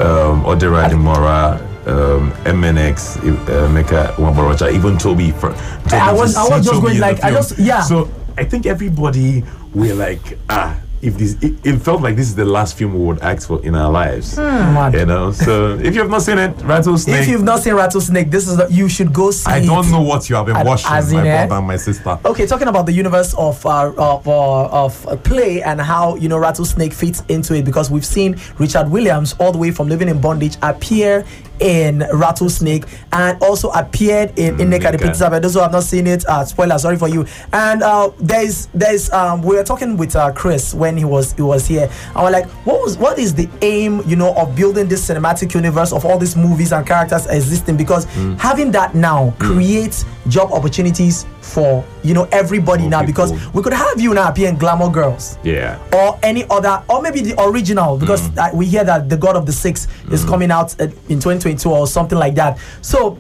um, 0.01 0.43
Odera 0.43 0.89
Adimorah, 0.89 1.61
um, 1.87 2.33
MNX, 2.45 3.19
uh, 3.19 3.69
Meka 3.69 4.13
Wambaracha, 4.15 4.73
even 4.73 4.99
Toby. 4.99 5.31
Fr- 5.33 5.49
Toby 5.49 5.97
I 5.97 6.13
was- 6.13 6.37
I 6.37 6.43
was 6.49 6.65
just 6.65 6.71
Toby 6.71 6.87
going 6.87 7.01
like- 7.01 7.25
I 7.25 7.31
just- 7.33 7.59
yeah. 7.59 7.83
So 7.83 8.09
I 8.39 8.45
think 8.45 8.67
everybody 8.67 9.45
were 9.75 9.95
like, 9.95 10.39
ah, 10.49 10.75
if 11.03 11.19
this, 11.19 11.35
it, 11.43 11.55
it 11.65 11.79
felt 11.83 12.01
like 12.01 12.15
this 12.15 12.29
is 12.29 12.37
the 12.37 12.45
last 12.45 12.77
film 12.79 12.95
we 12.95 13.01
would 13.01 13.21
act 13.23 13.45
for 13.45 13.61
in 13.65 13.75
our 13.75 13.91
lives. 13.91 14.37
Mad. 14.39 14.95
You 14.95 15.05
know, 15.05 15.33
so 15.33 15.75
if 15.75 15.95
you 15.97 16.01
have 16.01 16.09
not 16.11 16.23
seen 16.23 16.39
it, 16.39 16.55
Rattlesnake. 16.63 17.23
If 17.23 17.29
you've 17.29 17.43
not 17.43 17.59
seen 17.61 17.75
Rattlesnake, 17.75 18.31
this 18.31 18.47
is 18.47 18.57
the, 18.57 18.69
you 18.71 18.89
should 18.89 19.13
go 19.13 19.33
see. 19.33 19.51
I 19.51 19.67
don't 19.67 19.91
know 19.91 20.01
what 20.01 20.31
you 20.31 20.37
have 20.37 20.47
been 20.47 20.65
watching, 20.65 20.93
as 20.93 21.13
my 21.13 21.27
eh? 21.27 21.39
brother 21.47 21.59
and 21.59 21.67
my 21.67 21.77
sister. 21.77 22.17
Okay, 22.25 22.47
talking 22.47 22.69
about 22.69 22.87
the 22.87 22.93
universe 22.93 23.35
of 23.35 23.67
uh, 23.67 23.93
of 23.99 24.29
uh, 24.29 24.85
of 24.85 25.25
play 25.25 25.61
and 25.61 25.81
how 25.81 26.15
you 26.15 26.29
know 26.29 26.39
Rattlesnake 26.39 26.93
fits 26.93 27.25
into 27.29 27.53
it 27.57 27.65
because 27.65 27.91
we've 27.91 28.07
seen 28.07 28.37
Richard 28.59 28.89
Williams 28.89 29.35
all 29.41 29.51
the 29.51 29.59
way 29.59 29.73
from 29.73 29.89
Living 29.89 30.09
in 30.09 30.21
Bondage 30.21 30.57
appear 30.63 31.25
in 31.63 32.01
Rattlesnake 32.13 32.85
and 33.13 33.41
also 33.41 33.71
appeared 33.71 34.37
in 34.39 34.57
mm, 34.57 34.73
Nneka 34.73 34.93
the 34.93 34.99
Pizza. 34.99 35.31
But 35.31 35.43
those 35.43 35.55
who 35.55 35.61
have 35.61 35.73
not 35.73 35.85
seen 35.85 36.07
it, 36.07 36.27
uh, 36.27 36.45
spoiler, 36.45 36.77
sorry 36.79 36.97
for 36.99 37.09
you. 37.09 37.25
And 37.53 37.83
uh, 37.83 38.11
there's 38.19 38.67
there's 38.75 39.11
um, 39.13 39.43
we 39.43 39.57
were 39.57 39.65
talking 39.65 39.97
with 39.97 40.17
uh, 40.17 40.33
Chris 40.33 40.75
when 40.75 40.97
he 40.97 41.05
was 41.05 41.33
he 41.35 41.43
was 41.43 41.67
here. 41.67 41.89
I 42.15 42.23
was 42.23 42.33
like, 42.33 42.47
what 42.67 42.83
was 42.83 42.99
what 42.99 43.19
is 43.19 43.35
the 43.35 43.49
aim, 43.63 44.03
you 44.07 44.17
know, 44.17 44.35
of 44.35 44.55
building 44.57 44.89
this 44.89 45.09
cinematic 45.09 45.55
universe 45.55 45.93
of 45.93 46.05
all 46.05 46.19
these 46.19 46.37
movies 46.37 46.73
and 46.73 46.85
characters 46.87 47.27
existing? 47.27 47.77
Because 47.77 48.07
mm. 48.07 48.39
having 48.39 48.73
that 48.73 48.95
now 48.95 49.31
mm. 49.31 49.39
creates 49.39 50.05
job 50.29 50.53
opportunities 50.53 51.27
for 51.41 51.85
you 52.03 52.15
know 52.15 52.29
everybody 52.33 52.89
now 52.89 53.05
people. 53.05 53.27
because 53.27 53.55
we 53.55 53.63
could 53.63 53.73
have 53.73 54.01
you 54.01 54.15
now 54.15 54.29
appear 54.29 54.49
in 54.49 54.57
Glamour 54.57 54.91
Girls, 54.91 55.39
yeah, 55.43 55.79
or 55.93 56.19
any 56.23 56.45
other, 56.51 56.83
or 56.89 57.03
maybe 57.03 57.21
the 57.21 57.41
original 57.43 57.99
because 57.99 58.29
mm. 58.31 58.55
we 58.55 58.67
hear 58.67 58.85
that 58.85 59.09
the 59.09 59.17
God 59.17 59.37
of 59.37 59.47
the 59.47 59.53
Six 59.53 59.87
is 60.11 60.25
mm. 60.25 60.29
coming 60.29 60.51
out 60.51 60.81
uh, 60.81 60.85
in 61.09 61.21
2020 61.21 61.52
into 61.53 61.69
or 61.71 61.87
something 61.87 62.19
like 62.19 62.35
that. 62.35 62.59
So 62.81 63.19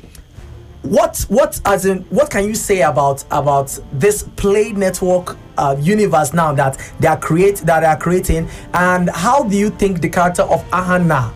what 0.83 1.25
what 1.29 1.61
as 1.65 1.87
in 1.87 2.03
what 2.11 2.29
can 2.31 2.45
you 2.45 2.55
say 2.55 2.83
about 2.83 3.25
about 3.31 3.79
this 3.93 4.25
play 4.37 4.73
network 4.73 5.37
uh, 5.57 5.77
universe 5.79 6.33
now 6.33 6.53
that 6.53 6.77
they 6.99 7.07
are 7.07 7.19
create 7.19 7.57
that 7.59 7.81
they 7.81 7.87
are 7.87 7.97
creating? 7.97 8.49
And 8.75 9.09
how 9.11 9.45
do 9.45 9.57
you 9.57 9.71
think 9.71 10.01
the 10.01 10.09
character 10.09 10.43
of 10.43 10.65
Ahana 10.71 11.33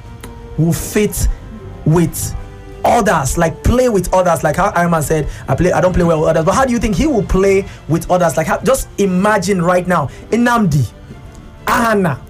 will 0.58 0.72
fit 0.72 1.28
with 1.84 2.34
others 2.84 3.38
like 3.38 3.62
play 3.62 3.88
with 3.88 4.12
others? 4.12 4.42
Like 4.42 4.56
how 4.56 4.70
Iron 4.74 4.90
Man 4.90 5.02
said 5.02 5.28
I 5.46 5.54
play 5.54 5.72
I 5.72 5.80
don't 5.80 5.92
play 5.92 6.04
well 6.04 6.20
with 6.20 6.30
others. 6.30 6.44
But 6.44 6.54
how 6.54 6.64
do 6.64 6.72
you 6.72 6.80
think 6.80 6.96
he 6.96 7.06
will 7.06 7.22
play 7.24 7.68
with 7.88 8.10
others? 8.10 8.36
Like 8.36 8.48
how, 8.48 8.58
just 8.60 8.88
imagine 8.98 9.62
right 9.62 9.86
now 9.86 10.08
Inamdi 10.30 10.90
Ahana 11.66 12.20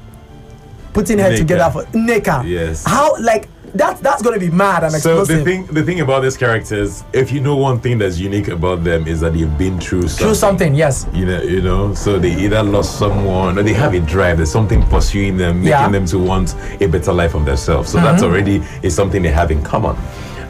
putting 0.93 1.19
her 1.19 1.37
together 1.37 1.71
for 1.71 1.85
Neka 1.93 2.47
yes. 2.49 2.85
How 2.85 3.17
like 3.21 3.49
that 3.79 4.01
that's 4.03 4.23
gonna 4.23 4.39
be 4.39 4.51
mad 4.51 4.83
and 4.85 4.93
So 4.93 5.21
explosive. 5.21 5.39
the 5.39 5.45
thing, 5.45 5.67
the 5.67 5.83
thing 5.83 6.01
about 6.01 6.23
these 6.23 6.37
characters, 6.37 7.05
if 7.13 7.31
you 7.33 7.41
know 7.41 7.57
one 7.57 7.81
thing 7.81 7.99
that's 7.99 8.19
unique 8.19 8.49
about 8.49 8.85
them 8.85 9.07
is 9.07 9.21
that 9.21 9.35
they've 9.35 9.59
been 9.59 9.79
through 9.81 10.03
something. 10.09 10.27
Through 10.27 10.35
something, 10.35 10.75
yes. 10.75 11.07
You 11.13 11.27
know, 11.27 11.43
you 11.43 11.61
know. 11.63 11.95
So 11.95 12.19
they 12.19 12.33
either 12.35 12.63
lost 12.63 12.99
someone 12.99 13.59
or 13.59 13.63
they 13.63 13.73
have 13.75 13.95
a 13.95 14.01
drive. 14.01 14.37
There's 14.39 14.51
something 14.53 14.83
pursuing 14.85 15.37
them, 15.37 15.57
making 15.61 15.71
Yeah. 15.71 15.89
them 15.89 16.07
to 16.07 16.19
want 16.19 16.55
a 16.81 16.87
better 16.87 17.13
life 17.13 17.33
for 17.33 17.41
themselves. 17.45 17.91
So 17.91 17.99
that's 17.99 18.23
Mhm. 18.23 18.27
already 18.27 18.63
is 18.83 18.95
something 18.95 19.23
they 19.23 19.31
have 19.31 19.51
in 19.51 19.63
common, 19.63 19.97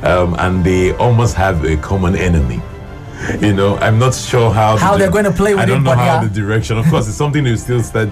um, 0.02 0.34
and 0.38 0.64
they 0.64 0.92
almost 0.96 1.34
have 1.34 1.64
a 1.64 1.76
common 1.76 2.16
enemy. 2.16 2.60
You 3.40 3.52
know, 3.52 3.76
I'm 3.78 3.98
not 3.98 4.14
sure 4.14 4.50
how 4.52 4.76
How 4.76 4.92
the- 4.92 4.98
they're 4.98 5.10
going 5.10 5.24
to 5.24 5.32
play 5.32 5.54
with 5.54 5.62
it. 5.62 5.64
I 5.64 5.66
don't 5.66 5.82
know 5.82 5.90
but 5.90 5.98
how 5.98 6.04
yeah. 6.04 6.24
the 6.24 6.34
direction. 6.34 6.78
Of 6.78 6.86
course, 6.86 7.08
it's 7.08 7.16
something 7.16 7.44
they 7.44 7.56
still 7.56 7.82
start 7.82 8.10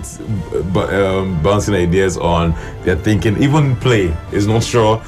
uh, 0.75 1.19
um, 1.21 1.43
bouncing 1.43 1.75
ideas 1.75 2.17
on. 2.17 2.55
They're 2.83 2.97
thinking. 2.97 3.43
Even 3.43 3.77
play 3.77 4.17
is 4.33 4.47
not 4.47 4.63
sure 4.63 5.03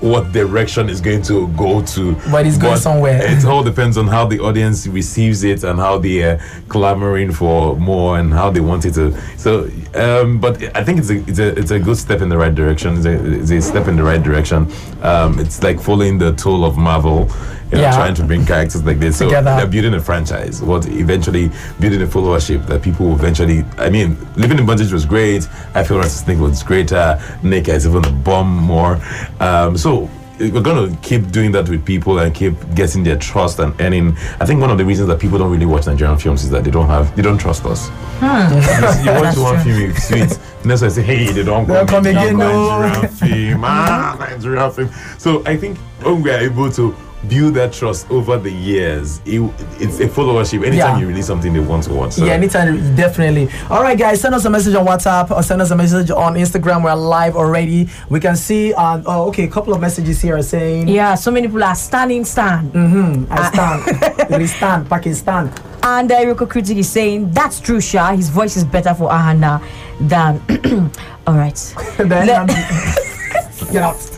what 0.00 0.30
direction 0.32 0.88
is 0.90 1.00
going 1.00 1.22
to 1.22 1.48
go 1.48 1.82
to. 1.82 2.14
But 2.30 2.46
it's 2.46 2.58
going 2.58 2.76
somewhere. 2.76 3.20
It 3.22 3.44
all 3.46 3.62
depends 3.62 3.96
on 3.96 4.06
how 4.06 4.26
the 4.26 4.40
audience 4.40 4.86
receives 4.86 5.42
it 5.42 5.64
and 5.64 5.78
how 5.78 5.98
they 5.98 6.22
are 6.22 6.38
clamoring 6.68 7.32
for 7.32 7.76
more 7.76 8.18
and 8.18 8.32
how 8.32 8.50
they 8.50 8.60
want 8.60 8.84
it 8.84 8.94
to. 8.94 9.18
So, 9.38 9.70
um, 9.94 10.38
but 10.38 10.76
I 10.76 10.84
think 10.84 10.98
it's 10.98 11.10
a, 11.10 11.16
it's 11.26 11.38
a 11.38 11.58
it's 11.58 11.70
a 11.70 11.78
good 11.78 11.96
step 11.96 12.20
in 12.20 12.28
the 12.28 12.36
right 12.36 12.54
direction. 12.54 12.96
It's 12.96 13.06
a, 13.06 13.40
it's 13.40 13.50
a 13.50 13.60
step 13.62 13.88
in 13.88 13.96
the 13.96 14.02
right 14.02 14.22
direction. 14.22 14.70
Um, 15.02 15.38
it's 15.38 15.62
like 15.62 15.80
following 15.80 16.18
the 16.18 16.32
tool 16.32 16.64
of 16.64 16.76
Marvel. 16.76 17.30
You 17.70 17.78
know, 17.78 17.82
Yeah. 17.82 17.96
trying 17.96 18.14
to 18.14 18.22
bring 18.24 18.46
characters 18.46 18.84
like 18.84 19.00
this. 19.00 19.16
So 19.16 19.24
Together. 19.26 19.56
they're 19.56 19.66
building 19.66 19.94
a 19.94 20.00
franchise. 20.00 20.62
What 20.62 20.86
eventually 20.86 21.50
building 21.80 22.00
a 22.02 22.06
followership 22.06 22.66
that 22.66 22.82
people 22.82 23.06
will 23.06 23.14
eventually. 23.16 23.64
I 23.78 23.90
mean, 23.90 24.16
living 24.36 24.58
in 24.58 24.66
bondage 24.66 24.92
was 24.92 25.04
great. 25.04 25.48
I 25.74 25.82
feel 25.82 26.02
Snake 26.04 26.38
was 26.38 26.62
greater. 26.62 27.20
Nika 27.42 27.72
is 27.74 27.86
even 27.86 28.04
a 28.04 28.10
bomb 28.12 28.48
more. 28.56 29.00
Um, 29.40 29.76
so 29.76 30.08
we're 30.38 30.60
gonna 30.60 30.94
keep 31.00 31.30
doing 31.32 31.50
that 31.52 31.66
with 31.68 31.82
people 31.84 32.18
and 32.18 32.32
keep 32.34 32.52
getting 32.74 33.02
their 33.02 33.16
trust 33.16 33.58
and 33.58 33.74
earning. 33.80 34.16
I 34.38 34.44
think 34.46 34.60
one 34.60 34.70
of 34.70 34.76
the 34.78 34.84
reasons 34.84 35.08
that 35.08 35.18
people 35.18 35.38
don't 35.38 35.50
really 35.50 35.64
watch 35.66 35.86
Nigerian 35.86 36.18
films 36.18 36.44
is 36.44 36.50
that 36.50 36.62
they 36.62 36.70
don't 36.70 36.86
have 36.88 37.16
they 37.16 37.22
don't 37.22 37.38
trust 37.38 37.64
us. 37.64 37.88
you 38.20 38.26
watch 38.28 39.00
That's 39.00 39.38
one 39.38 39.54
true. 39.62 39.72
film, 39.72 39.90
it's 39.90 40.08
sweet. 40.08 40.38
Next 40.64 40.80
one, 40.82 40.90
I 40.90 40.92
say, 40.92 41.02
hey, 41.02 41.32
they 41.32 41.42
don't 41.42 41.66
They'll 41.66 41.86
come 41.86 42.06
again, 42.06 42.36
no. 42.36 42.80
Nigerian 42.82 43.08
film, 43.08 43.64
ah, 43.64 44.16
Nigerian 44.20 44.70
film. 44.72 44.90
So 45.18 45.42
I 45.46 45.56
think 45.56 45.78
when 46.02 46.22
we 46.22 46.30
are 46.30 46.38
able 46.38 46.70
to 46.72 46.94
build 47.28 47.54
that 47.54 47.72
trust 47.72 48.10
over 48.10 48.36
the 48.38 48.50
years, 48.50 49.20
it, 49.24 49.40
it's 49.80 49.98
a 50.00 50.06
followership. 50.08 50.64
Anytime 50.66 50.76
Yeah. 50.76 50.98
you 50.98 51.08
release 51.08 51.26
something, 51.26 51.52
they 51.52 51.60
want 51.60 51.82
to 51.84 51.92
watch. 51.94 52.12
So 52.12 52.24
Yeah, 52.24 52.32
anytime, 52.34 52.94
definitely. 52.94 53.48
All 53.70 53.82
right, 53.82 53.98
guys, 53.98 54.20
send 54.20 54.34
us 54.34 54.44
a 54.44 54.50
message 54.50 54.74
on 54.74 54.86
WhatsApp 54.86 55.30
or 55.30 55.42
send 55.42 55.60
us 55.62 55.70
a 55.70 55.76
message 55.76 56.10
on 56.10 56.34
Instagram. 56.34 56.84
We're 56.84 56.94
live 56.94 57.36
already. 57.36 57.88
We 58.08 58.20
can 58.20 58.36
see. 58.36 58.72
Uh, 58.74 59.02
oh, 59.06 59.28
okay, 59.28 59.44
a 59.44 59.48
couple 59.48 59.74
of 59.74 59.80
messages 59.80 60.20
here 60.22 60.36
are 60.36 60.42
saying. 60.42 60.88
Yeah, 60.88 61.14
so 61.14 61.30
many 61.30 61.46
people 61.48 61.64
are 61.64 61.74
standing 61.74 62.24
stand. 62.24 62.72
Mm-hmm. 62.72 63.32
I 63.32 63.50
stand. 63.50 64.30
we 64.40 64.46
stand. 64.46 64.88
Pakistan. 64.88 65.52
And 65.82 66.10
uh, 66.10 66.16
Iroko 66.20 66.48
Critic 66.48 66.76
is 66.78 66.88
saying, 66.88 67.30
that's 67.30 67.60
true, 67.60 67.80
Sha. 67.80 68.12
His 68.14 68.28
voice 68.28 68.56
is 68.56 68.64
better 68.64 68.94
for 68.94 69.08
Ahana 69.10 69.62
than. 70.00 70.40
All 71.26 71.34
right. 71.34 71.74
then 71.96 72.26
Le- 72.26 72.40
um, 72.40 72.46
get 73.72 73.82
out. 73.82 74.15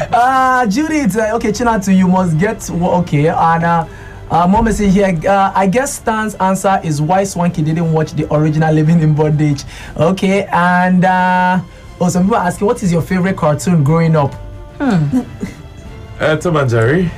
Uh, 0.12 0.66
Judith, 0.66 1.16
uh, 1.16 1.34
okay, 1.36 1.52
China 1.52 1.78
to 1.80 1.92
you 1.92 2.08
must 2.08 2.38
get 2.38 2.68
okay. 2.70 3.28
And 3.28 3.64
uh, 3.64 3.86
uh, 4.30 4.46
mom 4.46 4.68
is 4.68 4.78
here. 4.78 5.18
Uh, 5.28 5.52
I 5.54 5.66
guess 5.66 5.94
Stan's 5.94 6.34
answer 6.36 6.80
is 6.82 7.02
why 7.02 7.24
Swanky 7.24 7.62
didn't 7.62 7.92
watch 7.92 8.12
the 8.12 8.32
original 8.34 8.72
Living 8.72 9.00
in 9.00 9.14
Bondage. 9.14 9.64
Okay, 9.96 10.44
and 10.52 11.04
uh, 11.04 11.60
oh, 12.00 12.08
some 12.08 12.24
people 12.24 12.36
are 12.36 12.46
asking, 12.46 12.66
what 12.66 12.82
is 12.82 12.90
your 12.92 13.02
favorite 13.02 13.36
cartoon 13.36 13.84
growing 13.84 14.16
up? 14.16 14.34
uh, 14.80 16.36
Tom 16.36 16.56
and 16.56 16.70
Jerry. 16.70 17.10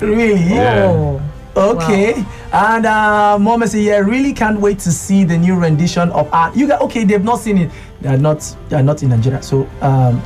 Really? 0.00 0.34
Yeah. 0.34 0.86
Oh. 0.86 1.22
Okay. 1.56 2.24
And 2.52 2.84
uh 2.86 3.38
Mom 3.38 3.62
is 3.62 3.72
here. 3.72 4.04
Really 4.04 4.32
can't 4.32 4.60
wait 4.60 4.78
to 4.80 4.90
see 4.90 5.24
the 5.24 5.38
new 5.38 5.54
rendition 5.56 6.10
of 6.10 6.32
art. 6.32 6.56
You 6.56 6.66
got 6.66 6.80
okay, 6.82 7.04
they've 7.04 7.22
not 7.22 7.38
seen 7.40 7.58
it. 7.58 7.70
They 8.00 8.08
are 8.08 8.18
not 8.18 8.56
they 8.68 8.76
are 8.76 8.82
not 8.82 9.02
in 9.02 9.10
Nigeria. 9.10 9.40
So 9.42 9.68
um 9.80 10.20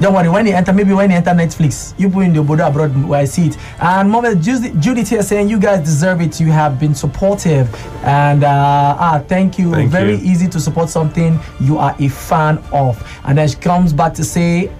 don't 0.00 0.12
worry, 0.12 0.28
when 0.28 0.46
you 0.46 0.52
enter, 0.52 0.72
maybe 0.72 0.92
when 0.92 1.10
you 1.10 1.16
enter 1.16 1.30
Netflix, 1.30 1.98
you 1.98 2.10
put 2.10 2.24
in 2.24 2.32
the 2.34 2.42
Obodo 2.42 2.68
abroad 2.68 3.08
where 3.08 3.20
I 3.20 3.24
see 3.24 3.46
it. 3.46 3.56
And 3.80 4.10
Mom, 4.10 4.26
is 4.26 4.44
Judith 4.44 4.78
Judith 4.80 5.08
here 5.08 5.22
saying 5.22 5.48
you 5.48 5.58
guys 5.58 5.80
deserve 5.84 6.20
it. 6.20 6.38
You 6.38 6.50
have 6.52 6.78
been 6.78 6.94
supportive. 6.94 7.74
And 8.04 8.44
uh 8.44 8.96
ah, 8.98 9.24
thank 9.26 9.58
you. 9.58 9.72
Thank 9.72 9.90
Very 9.90 10.16
you. 10.16 10.30
easy 10.32 10.48
to 10.48 10.60
support 10.60 10.90
something 10.90 11.38
you 11.60 11.78
are 11.78 11.96
a 11.98 12.08
fan 12.08 12.58
of. 12.72 13.02
And 13.24 13.38
then 13.38 13.48
she 13.48 13.56
comes 13.56 13.92
back 13.92 14.12
to 14.14 14.24
say 14.24 14.70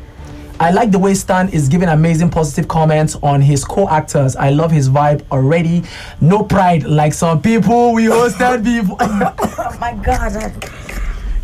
I 0.58 0.70
like 0.70 0.90
the 0.90 0.98
way 0.98 1.12
Stan 1.14 1.50
is 1.50 1.68
giving 1.68 1.90
amazing 1.90 2.30
positive 2.30 2.66
comments 2.66 3.14
on 3.22 3.42
his 3.42 3.62
co-actors. 3.62 4.36
I 4.36 4.50
love 4.50 4.70
his 4.70 4.88
vibe 4.88 5.22
already. 5.30 5.84
No 6.22 6.42
pride 6.42 6.84
like 6.84 7.12
some 7.12 7.42
people 7.42 7.92
we 7.92 8.04
hosted 8.04 8.64
before. 8.80 8.96
Oh 9.00 9.76
my 9.78 9.92
God. 10.02 10.85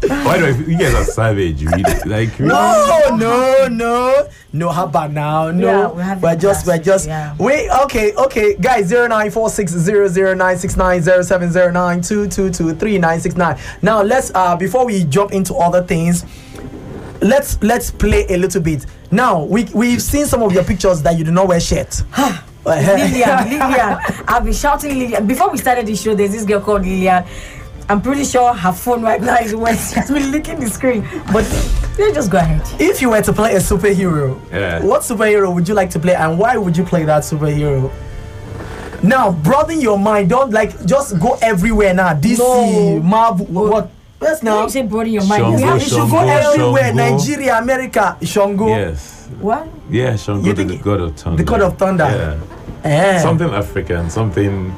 Why 0.08 0.38
do 0.38 0.46
I, 0.46 0.50
you 0.50 0.76
guys 0.78 0.94
are 0.94 1.04
savage? 1.04 1.62
Really? 1.62 1.82
Like 2.06 2.38
no, 2.40 3.16
no, 3.16 3.68
no, 3.70 4.28
no. 4.52 4.68
How 4.70 4.84
about 4.86 5.12
now? 5.12 5.50
No, 5.50 5.66
Yeah, 5.66 5.86
we're 5.90 6.18
we're 6.20 6.36
just, 6.36 6.66
we're 6.66 6.78
just. 6.78 7.06
yeah. 7.06 7.36
Wait, 7.38 7.70
okay, 7.84 8.12
okay, 8.14 8.54
guys. 8.56 8.86
Zero 8.86 9.06
nine 9.06 9.30
four 9.30 9.48
six 9.48 9.70
zero 9.72 10.08
zero 10.08 10.34
nine 10.34 10.58
six 10.58 10.76
nine 10.76 11.00
zero 11.02 11.22
seven 11.22 11.50
zero 11.52 11.70
nine 11.70 12.00
two 12.02 12.26
two 12.28 12.50
two 12.50 12.74
three 12.74 12.98
nine 12.98 13.20
six 13.20 13.36
nine. 13.36 13.58
Now 13.80 14.02
let's 14.02 14.32
uh 14.34 14.56
before 14.56 14.84
we 14.86 15.04
jump 15.04 15.32
into 15.32 15.54
other 15.54 15.82
things. 15.82 16.24
Let's 17.20 17.62
let's 17.62 17.90
play 17.92 18.26
a 18.30 18.36
little 18.36 18.60
bit. 18.60 18.84
Now 19.12 19.44
we 19.44 19.64
we've 19.72 20.02
seen 20.02 20.26
some 20.26 20.42
of 20.42 20.52
your 20.52 20.64
pictures 20.64 21.02
that 21.02 21.16
you 21.16 21.24
do 21.24 21.30
not 21.30 21.46
wear 21.46 21.60
shirt. 21.60 22.02
Lillian, 22.64 23.48
Lillian. 23.48 23.98
I've 24.28 24.44
been 24.44 24.52
shouting 24.52 24.98
Lillian. 24.98 25.26
Before 25.26 25.50
we 25.50 25.58
started 25.58 25.86
the 25.86 25.94
show, 25.96 26.14
there's 26.14 26.30
this 26.32 26.44
girl 26.44 26.60
called 26.60 26.82
Lillian. 26.82 27.24
I'm 27.88 28.00
pretty 28.00 28.24
sure 28.24 28.54
her 28.54 28.72
phone 28.72 29.02
right 29.02 29.20
now 29.20 29.36
is 29.38 29.54
wet. 29.54 29.78
She 29.78 29.94
has 29.96 30.10
been 30.10 30.30
licking 30.30 30.60
the 30.60 30.68
screen. 30.70 31.02
But 31.32 31.44
yeah, 31.98 32.10
just 32.12 32.30
go 32.30 32.38
ahead. 32.38 32.62
If 32.80 33.02
you 33.02 33.10
were 33.10 33.22
to 33.22 33.32
play 33.32 33.54
a 33.54 33.58
superhero, 33.58 34.38
Yeah. 34.50 34.82
what 34.82 35.02
superhero 35.02 35.52
would 35.54 35.68
you 35.68 35.74
like 35.74 35.90
to 35.90 35.98
play 35.98 36.14
and 36.14 36.38
why 36.38 36.56
would 36.56 36.76
you 36.76 36.84
play 36.84 37.04
that 37.04 37.22
superhero? 37.22 37.90
Now, 39.02 39.32
broaden 39.32 39.80
your 39.80 39.98
mind. 39.98 40.30
Don't 40.30 40.52
like 40.52 40.84
just 40.86 41.18
go 41.18 41.36
everywhere 41.42 41.92
now. 41.92 42.14
DC, 42.14 42.38
No. 42.38 43.00
Marvel, 43.00 43.46
what? 43.46 43.90
Yes, 44.20 44.42
Now 44.44 44.54
now. 44.58 44.62
you 44.64 44.70
say 44.70 44.82
broaden 44.82 45.12
your 45.12 45.26
mind. 45.26 45.42
Shango, 45.42 45.66
We 45.66 45.72
You 45.74 45.80
should 45.80 46.10
go 46.10 46.18
everywhere. 46.20 46.84
Shango. 46.94 47.16
Nigeria, 47.16 47.58
America, 47.58 48.16
Shango. 48.22 48.68
Yes. 48.68 49.28
What? 49.40 49.66
Yeah, 49.90 50.14
Shango, 50.16 50.46
You 50.46 50.52
the 50.52 50.64
think- 50.64 50.82
god 50.82 51.00
of 51.00 51.16
thunder. 51.16 51.36
the 51.36 51.44
god 51.50 51.60
of 51.62 51.76
thunder. 51.76 52.38
Yeah. 52.84 52.90
Eh. 52.90 53.18
Something 53.18 53.50
African, 53.50 54.08
something 54.10 54.72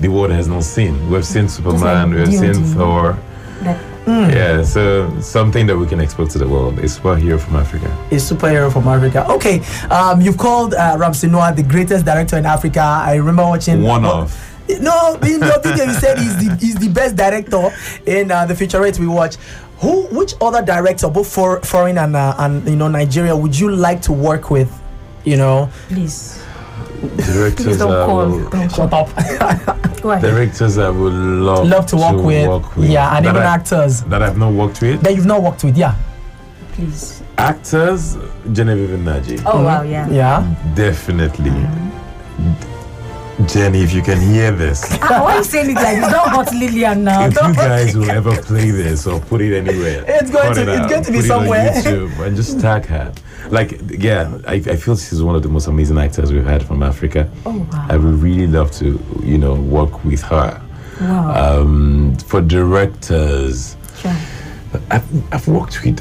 the 0.00 0.08
world 0.08 0.30
has 0.30 0.48
not 0.48 0.64
seen. 0.64 1.10
We've 1.10 1.24
seen 1.24 1.48
Superman, 1.48 2.10
like 2.16 2.28
we've 2.28 2.38
seen 2.38 2.54
Thor. 2.74 3.18
That- 3.62 3.80
Yeah, 4.08 4.62
so 4.62 5.10
something 5.20 5.66
that 5.66 5.76
we 5.76 5.86
can 5.86 6.00
export 6.00 6.30
to 6.30 6.38
the 6.38 6.48
world. 6.48 6.78
A 6.78 6.82
superhero 6.84 7.38
from 7.38 7.56
Africa. 7.56 7.88
a 8.10 8.14
superhero 8.14 8.72
from 8.72 8.88
Africa. 8.88 9.26
Okay, 9.30 9.60
um, 9.90 10.22
you've 10.22 10.38
called 10.38 10.72
uh, 10.72 10.96
Ramsey 10.98 11.28
Nouah 11.28 11.54
the 11.54 11.62
greatest 11.62 12.06
director 12.06 12.38
in 12.38 12.46
Africa. 12.46 12.80
I 12.80 13.16
remember 13.16 13.44
watching 13.44 13.82
One 13.82 14.06
of. 14.06 14.32
No, 14.80 15.14
in 15.22 15.40
your 15.40 15.60
video 15.62 15.84
you 15.84 15.92
said 15.94 16.18
he's 16.18 16.36
the 16.38 16.56
he's 16.60 16.74
the 16.76 16.88
best 16.88 17.16
director 17.16 17.68
in 18.06 18.30
uh, 18.30 18.46
the 18.46 18.54
featurette 18.54 18.98
we 18.98 19.06
watch. 19.06 19.36
Who, 19.80 20.06
which 20.08 20.34
other 20.40 20.62
director, 20.64 21.08
both 21.10 21.32
for 21.32 21.60
foreign 21.62 21.98
and 21.98 22.16
uh, 22.16 22.34
and 22.38 22.66
you 22.66 22.76
know 22.76 22.88
Nigeria, 22.88 23.36
would 23.36 23.58
you 23.58 23.70
like 23.70 24.00
to 24.02 24.12
work 24.12 24.50
with? 24.50 24.70
You 25.24 25.36
know, 25.36 25.68
Please. 25.88 26.37
Directors 27.00 27.66
Please 27.66 27.78
don't 27.78 27.92
I 27.92 28.06
call. 28.06 28.26
will, 28.28 28.50
Don't 28.50 28.72
shut 28.72 28.92
up. 28.92 29.08
Directors 30.20 30.78
I 30.78 30.88
would 30.90 31.12
love 31.12 31.66
Love 31.68 31.86
to 31.86 31.96
work 31.96 32.24
with. 32.76 32.88
Yeah, 32.90 33.16
and 33.16 33.24
that 33.26 33.30
even 33.30 33.42
I- 33.42 33.54
actors 33.54 34.02
that 34.04 34.22
I've 34.22 34.36
not 34.38 34.52
worked 34.52 34.80
with. 34.82 35.00
that 35.02 35.14
you've 35.14 35.26
not 35.26 35.42
worked 35.42 35.62
with. 35.64 35.76
Yeah, 35.76 35.94
Please. 36.72 37.22
Actors, 37.38 38.16
Genevieve 38.52 38.98
Nnaji. 38.98 39.42
Oh, 39.46 39.62
wow, 39.62 39.82
yeah. 39.82 40.08
yeah. 40.10 40.42
Definitely. 40.74 41.50
Mm-hmm. 41.50 42.77
Jenny, 43.46 43.82
if 43.82 43.92
you 43.94 44.02
can 44.02 44.20
hear 44.20 44.50
this, 44.50 44.82
Ah, 45.02 45.22
why 45.22 45.34
are 45.34 45.38
you 45.38 45.44
saying 45.44 45.70
it 45.70 45.74
like 45.74 46.00
this? 46.00 46.10
Don't 46.12 46.28
hurt 46.28 46.52
Lillian 46.54 47.04
now. 47.04 47.26
if 47.26 47.34
you 47.34 47.54
guys 47.54 47.96
will 47.96 48.10
ever 48.10 48.36
play 48.42 48.70
this 48.70 49.06
or 49.06 49.20
put 49.20 49.40
it 49.40 49.56
anywhere, 49.56 50.04
It's 50.08 50.30
going 50.30 50.54
to- 50.54 50.62
it 50.62 50.68
it's 50.68 50.92
going 50.92 51.04
to 51.04 51.12
be 51.12 51.18
put 51.18 51.24
it 51.26 51.30
on 51.30 51.40
somewhere. 51.42 51.70
YouTube 51.72 52.18
and 52.26 52.36
just 52.36 52.60
tag 52.60 52.84
her. 52.86 53.12
Like, 53.50 53.80
yeah, 53.90 54.36
I, 54.46 54.54
I 54.54 54.76
feel 54.76 54.96
she's 54.96 55.22
one 55.22 55.34
of 55.36 55.42
the 55.42 55.48
most 55.48 55.68
amazing 55.68 55.98
actors 55.98 56.32
we've 56.32 56.44
had 56.44 56.62
from 56.62 56.82
Africa. 56.82 57.30
Oh, 57.46 57.58
wow. 57.72 57.86
I 57.88 57.96
would 57.96 58.14
really 58.16 58.46
love 58.48 58.72
to, 58.72 59.00
you 59.22 59.38
know, 59.38 59.54
work 59.54 60.04
with 60.04 60.20
her. 60.22 60.60
Wow. 61.00 61.60
Um, 61.62 62.16
for 62.26 62.40
directors, 62.42 63.76
Sure. 63.98 64.14
I've, 64.90 65.32
I've 65.32 65.48
worked 65.48 65.82
with, 65.84 66.00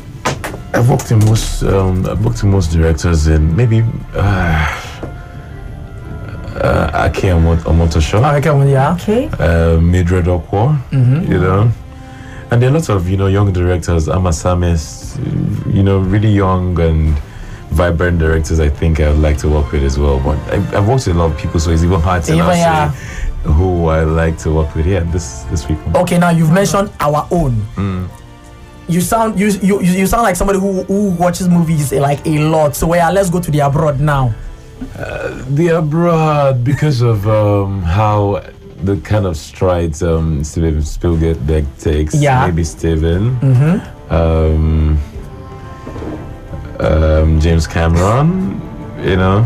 I've 0.75 0.89
worked 0.89 1.11
in 1.11 1.19
most, 1.19 1.63
um, 1.63 2.05
I've 2.07 2.25
worked 2.25 2.43
with 2.43 2.51
most 2.51 2.71
directors 2.71 3.27
and 3.27 3.55
maybe, 3.55 3.83
uh, 4.15 4.83
uh, 6.63 7.05
Ake 7.05 7.31
Omot- 7.33 7.63
Omotoso, 7.65 8.19
Okay, 8.19 8.41
come 8.41 8.61
on, 8.61 8.67
yeah. 8.69 8.93
Okay. 8.93 9.29
uh, 9.39 9.79
Mildred 9.81 10.25
Okwo, 10.25 10.77
Mm-hmm. 10.91 11.31
you 11.31 11.39
know, 11.39 11.71
and 12.51 12.61
there 12.61 12.69
are 12.69 12.73
lots 12.73 12.89
of 12.89 13.09
you 13.09 13.17
know 13.17 13.27
young 13.27 13.51
directors, 13.53 14.07
Amasamis, 14.07 15.17
you 15.73 15.83
know, 15.83 15.99
really 15.99 16.29
young 16.31 16.79
and 16.79 17.17
vibrant 17.71 18.17
directors 18.17 18.59
I 18.61 18.69
think 18.69 18.99
I 19.01 19.09
would 19.11 19.19
like 19.19 19.37
to 19.39 19.49
work 19.49 19.71
with 19.71 19.83
as 19.83 19.99
well. 19.99 20.19
But 20.19 20.37
I, 20.53 20.55
I've 20.77 20.87
worked 20.87 21.05
with 21.07 21.15
a 21.15 21.19
lot 21.19 21.31
of 21.31 21.37
people, 21.37 21.59
so 21.59 21.71
it's 21.71 21.83
even 21.83 21.99
hard 21.99 22.23
to 22.23 22.35
now 22.35 22.45
Even, 22.47 22.57
yeah. 22.57 22.91
say 22.91 23.51
who 23.51 23.87
I 23.87 24.03
like 24.03 24.37
to 24.39 24.51
work 24.53 24.73
with. 24.75 24.85
Yeah, 24.87 25.01
this 25.11 25.43
this 25.51 25.65
people. 25.65 25.95
Okay, 25.97 26.17
now 26.17 26.29
you've 26.29 26.51
mentioned 26.51 26.91
our 26.99 27.27
own. 27.31 28.09
You 28.89 29.01
sound 29.01 29.37
you, 29.37 29.47
you 29.61 29.81
you 29.81 29.93
you 29.99 30.07
sound 30.07 30.23
like 30.23 30.37
somebody 30.37 30.59
who 30.59 30.83
who 30.83 31.09
watches 31.19 31.49
movies 31.49 31.91
like 31.91 32.25
a 32.25 32.39
lot. 32.39 32.73
So 32.73 32.93
yeah, 32.95 33.09
let's 33.11 33.29
go 33.29 33.41
to 33.41 33.51
the 33.51 33.59
abroad 33.59 33.99
now. 33.99 34.33
The 35.49 35.77
abroad 35.77 36.63
because 36.63 37.01
of 37.01 37.27
um, 37.27 37.81
how 37.81 38.43
the 38.83 38.97
kind 38.97 39.25
of 39.25 39.37
strides 39.37 40.03
um, 40.03 40.43
Steven 40.43 40.83
Spielberg 40.83 41.65
takes. 41.79 42.15
Yeah. 42.15 42.45
Maybe 42.45 42.63
Steven. 42.63 43.35
Mm-hmm. 43.39 44.13
Um, 44.13 44.99
um, 46.79 47.39
James 47.39 47.67
Cameron. 47.67 48.61
You 49.03 49.15
know. 49.15 49.45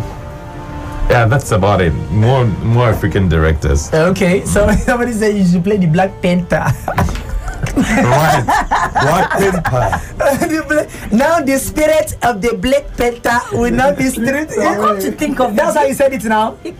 Yeah, 1.09 1.25
that's 1.25 1.51
about 1.51 1.81
it. 1.81 1.91
More 2.11 2.45
more 2.45 2.87
African 2.87 3.27
directors. 3.27 3.93
Okay, 3.93 4.45
so 4.45 4.71
somebody 4.85 5.11
said 5.11 5.35
you 5.35 5.45
should 5.45 5.63
play 5.63 5.77
the 5.77 5.87
Black 5.87 6.21
Panther. 6.21 6.71
right. 7.77 8.43
Black 9.01 9.29
Panther. 9.31 9.89
The 10.47 10.61
Bla- 10.67 10.87
now 11.17 11.39
the 11.41 11.57
spirit 11.59 12.15
of 12.23 12.41
the 12.41 12.53
Black 12.57 12.85
Panther 12.97 13.39
will 13.55 13.71
not 13.71 13.97
be 13.97 14.09
stripped. 14.09 14.55
Come 14.55 14.99
to 14.99 15.11
think 15.11 15.39
of 15.39 15.55
That's 15.55 15.75
it, 15.75 15.79
how 15.79 15.85
you 15.85 15.93
said 15.93 16.13
it 16.13 16.23
now. 16.25 16.57
he, 16.63 16.73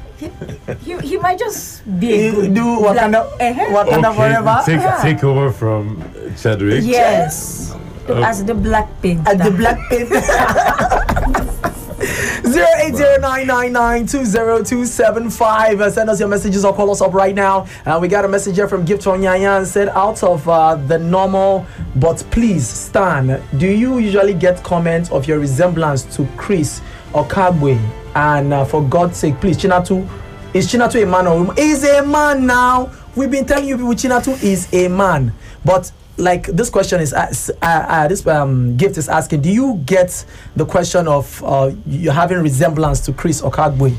he 0.85 0.97
he 0.99 1.17
might 1.17 1.39
just 1.39 1.81
be 1.99 2.13
a 2.13 2.17
You 2.29 2.31
good 2.45 2.53
do 2.53 2.65
Wakanda, 2.85 3.25
Uh-huh. 3.25 3.65
Wakanda 3.73 4.09
forever. 4.15 4.55
take 4.65 4.81
Yeah. 4.81 5.01
take 5.01 5.23
over 5.23 5.49
from 5.51 5.97
Chadwick. 6.37 6.83
Yes. 6.85 7.73
As 8.11 8.43
the 8.45 8.53
Black 8.53 8.87
Panther. 9.01 9.29
At 9.31 9.37
the 9.41 9.51
Black 9.51 9.77
Panther. 9.89 10.21
Zero 12.01 12.67
eight 12.77 12.95
zero 12.95 13.17
nine 13.19 13.47
nine 13.47 13.71
nine 13.71 14.05
two 14.05 14.25
zero 14.25 14.63
two 14.63 14.85
seven 14.85 15.29
five. 15.29 15.79
Uh, 15.81 15.89
Send 15.89 16.09
us 16.09 16.19
your 16.19 16.29
messages 16.29 16.65
or 16.65 16.73
call 16.73 16.89
us 16.91 17.01
up 17.01 17.13
right 17.13 17.35
now. 17.35 17.67
Uh, 17.85 17.99
we 18.01 18.07
got 18.07 18.25
a 18.25 18.27
message 18.27 18.55
here 18.55 18.67
from 18.67 18.85
Gift 18.85 19.03
Onyanyan 19.03 19.65
said, 19.65 19.89
out 19.89 20.23
of 20.23 20.47
uh, 20.49 20.75
the 20.75 20.97
normal, 20.97 21.65
but 21.95 22.23
please, 22.31 22.67
Stan, 22.67 23.41
do 23.57 23.67
you 23.67 23.99
usually 23.99 24.33
get 24.33 24.63
comments 24.63 25.11
of 25.11 25.27
your 25.27 25.39
resemblance 25.39 26.03
to 26.15 26.27
Chris 26.37 26.81
Okagbue? 27.13 27.79
And 28.15 28.53
uh, 28.53 28.65
for 28.65 28.83
God's 28.83 29.17
sake, 29.17 29.39
please, 29.39 29.57
Chinatu, 29.57 30.07
is 30.53 30.67
Chinatu 30.67 31.03
a 31.03 31.05
man 31.05 31.27
or 31.27 31.37
woman? 31.39 31.55
Is 31.57 31.83
a 31.83 32.05
man 32.05 32.45
now. 32.45 32.91
We've 33.15 33.31
been 33.31 33.45
telling 33.45 33.67
you 33.67 33.77
people 33.77 33.91
Chinatu 33.91 34.41
is 34.43 34.73
a 34.73 34.87
man. 34.87 35.33
But 35.63 35.91
like 36.21 36.47
this 36.47 36.69
question 36.69 37.01
is 37.01 37.13
uh, 37.13 37.27
uh, 37.61 38.07
this 38.07 38.25
um, 38.27 38.77
gift 38.77 38.97
is 38.97 39.09
asking 39.09 39.41
do 39.41 39.49
you 39.49 39.81
get 39.85 40.23
the 40.55 40.65
question 40.65 41.07
of 41.07 41.43
uh, 41.43 41.71
you 41.85 42.11
having 42.11 42.37
resemblance 42.39 42.99
to 43.01 43.11
chris 43.11 43.41
Okagbue 43.41 43.95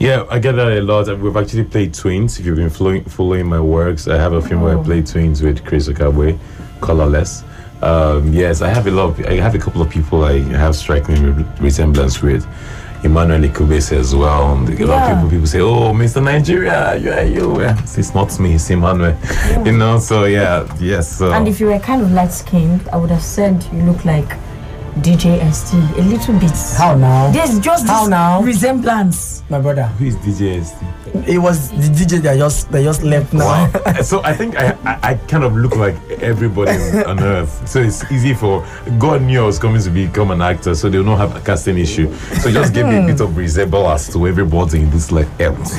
Yeah, 0.00 0.24
I 0.30 0.38
get 0.38 0.52
that 0.52 0.72
a 0.72 0.80
lot. 0.80 1.06
We've 1.20 1.36
actually 1.36 1.64
played 1.64 1.92
twins. 1.92 2.38
If 2.40 2.46
you've 2.46 2.56
been 2.56 2.70
following, 2.70 3.04
following 3.04 3.46
my 3.46 3.60
works, 3.60 4.08
I 4.08 4.16
have 4.16 4.32
a 4.32 4.40
film 4.40 4.62
where 4.62 4.78
I 4.78 4.82
play 4.82 5.02
twins 5.02 5.42
with 5.42 5.62
Chris 5.62 5.88
Okagbue, 5.88 6.38
colorless. 6.80 7.44
Um, 7.82 8.32
yes, 8.32 8.62
I 8.62 8.70
have 8.70 8.86
a 8.86 8.90
lot. 8.90 9.10
Of, 9.10 9.26
I 9.26 9.34
have 9.34 9.54
a 9.54 9.58
couple 9.58 9.82
of 9.82 9.90
people 9.90 10.24
I 10.24 10.38
have 10.56 10.74
striking 10.74 11.36
re- 11.36 11.44
resemblance 11.60 12.22
with. 12.22 12.46
Emmanuel 13.02 13.40
Ikubese 13.48 13.92
as 13.98 14.14
well. 14.14 14.52
And 14.54 14.68
A 14.68 14.86
lot 14.86 14.96
Yeah. 15.08 15.12
of 15.12 15.16
people 15.16 15.30
people 15.30 15.46
say, 15.46 15.60
"Oh, 15.60 15.92
Mr. 15.92 16.22
Nigeria, 16.22 16.96
you 16.96 17.10
are 17.12 17.24
you." 17.24 17.60
Yeah, 17.60 17.76
it's 17.98 18.14
not 18.14 18.38
me, 18.38 18.54
it's 18.54 18.68
Emmanuel. 18.70 19.14
You 19.64 19.72
know, 19.72 19.98
so 19.98 20.24
yeah, 20.24 20.64
yes. 20.78 21.16
So 21.18 21.32
And 21.32 21.48
if 21.48 21.60
you 21.60 21.66
were 21.68 21.78
kind 21.78 22.02
of 22.02 22.12
light 22.12 22.32
skinned, 22.32 22.82
I 22.92 22.96
would 22.96 23.10
have 23.10 23.22
said 23.22 23.64
you 23.72 23.82
look 23.84 24.04
like 24.04 24.36
DJ 25.02 25.38
ST 25.52 25.78
a 25.98 26.02
little 26.02 26.34
bit. 26.38 26.52
how 26.76 26.94
now 26.94 27.30
There's 27.30 27.58
just 27.60 27.86
How 27.86 28.00
this 28.02 28.08
now? 28.10 28.42
resemblance. 28.42 29.42
my 29.48 29.58
brother 29.60 29.84
who 29.98 30.06
is 30.06 30.16
DJ 30.16 30.62
ST? 30.64 30.76
It 31.26 31.38
was 31.38 31.70
the 31.70 32.04
dj 32.04 32.20
that 32.22 32.36
just 32.38 32.70
that 32.70 32.82
just 32.82 33.02
left 33.02 33.32
now 33.32 33.68
Wow. 33.70 34.02
so 34.02 34.22
I 34.22 34.32
think 34.34 34.56
I, 34.56 34.76
I, 34.84 34.98
I 35.10 35.14
kind 35.14 35.44
of 35.44 35.56
look 35.56 35.76
like 35.76 35.94
everybody 36.22 36.70
on 37.04 37.20
earth. 37.20 37.68
So 37.68 37.80
it's 37.80 38.04
easy 38.10 38.34
for 38.34 38.64
God 38.98 39.22
knew 39.22 39.42
I 39.42 39.46
was 39.46 39.58
coming 39.58 39.80
to 39.82 39.90
become 39.90 40.30
an 40.30 40.40
actor, 40.42 40.74
so 40.74 40.88
they'll 40.88 41.04
not 41.04 41.18
have 41.18 41.36
a 41.36 41.40
casting 41.40 41.78
issue. 41.78 42.12
So 42.40 42.50
just 42.50 42.74
give 42.74 42.86
me 42.86 43.02
a 43.02 43.06
bit 43.06 43.20
of 43.20 43.36
resemblance 43.36 44.12
to 44.12 44.26
everybody 44.26 44.80
in 44.80 44.90
this 44.90 45.10
like 45.10 45.28
else. 45.40 45.74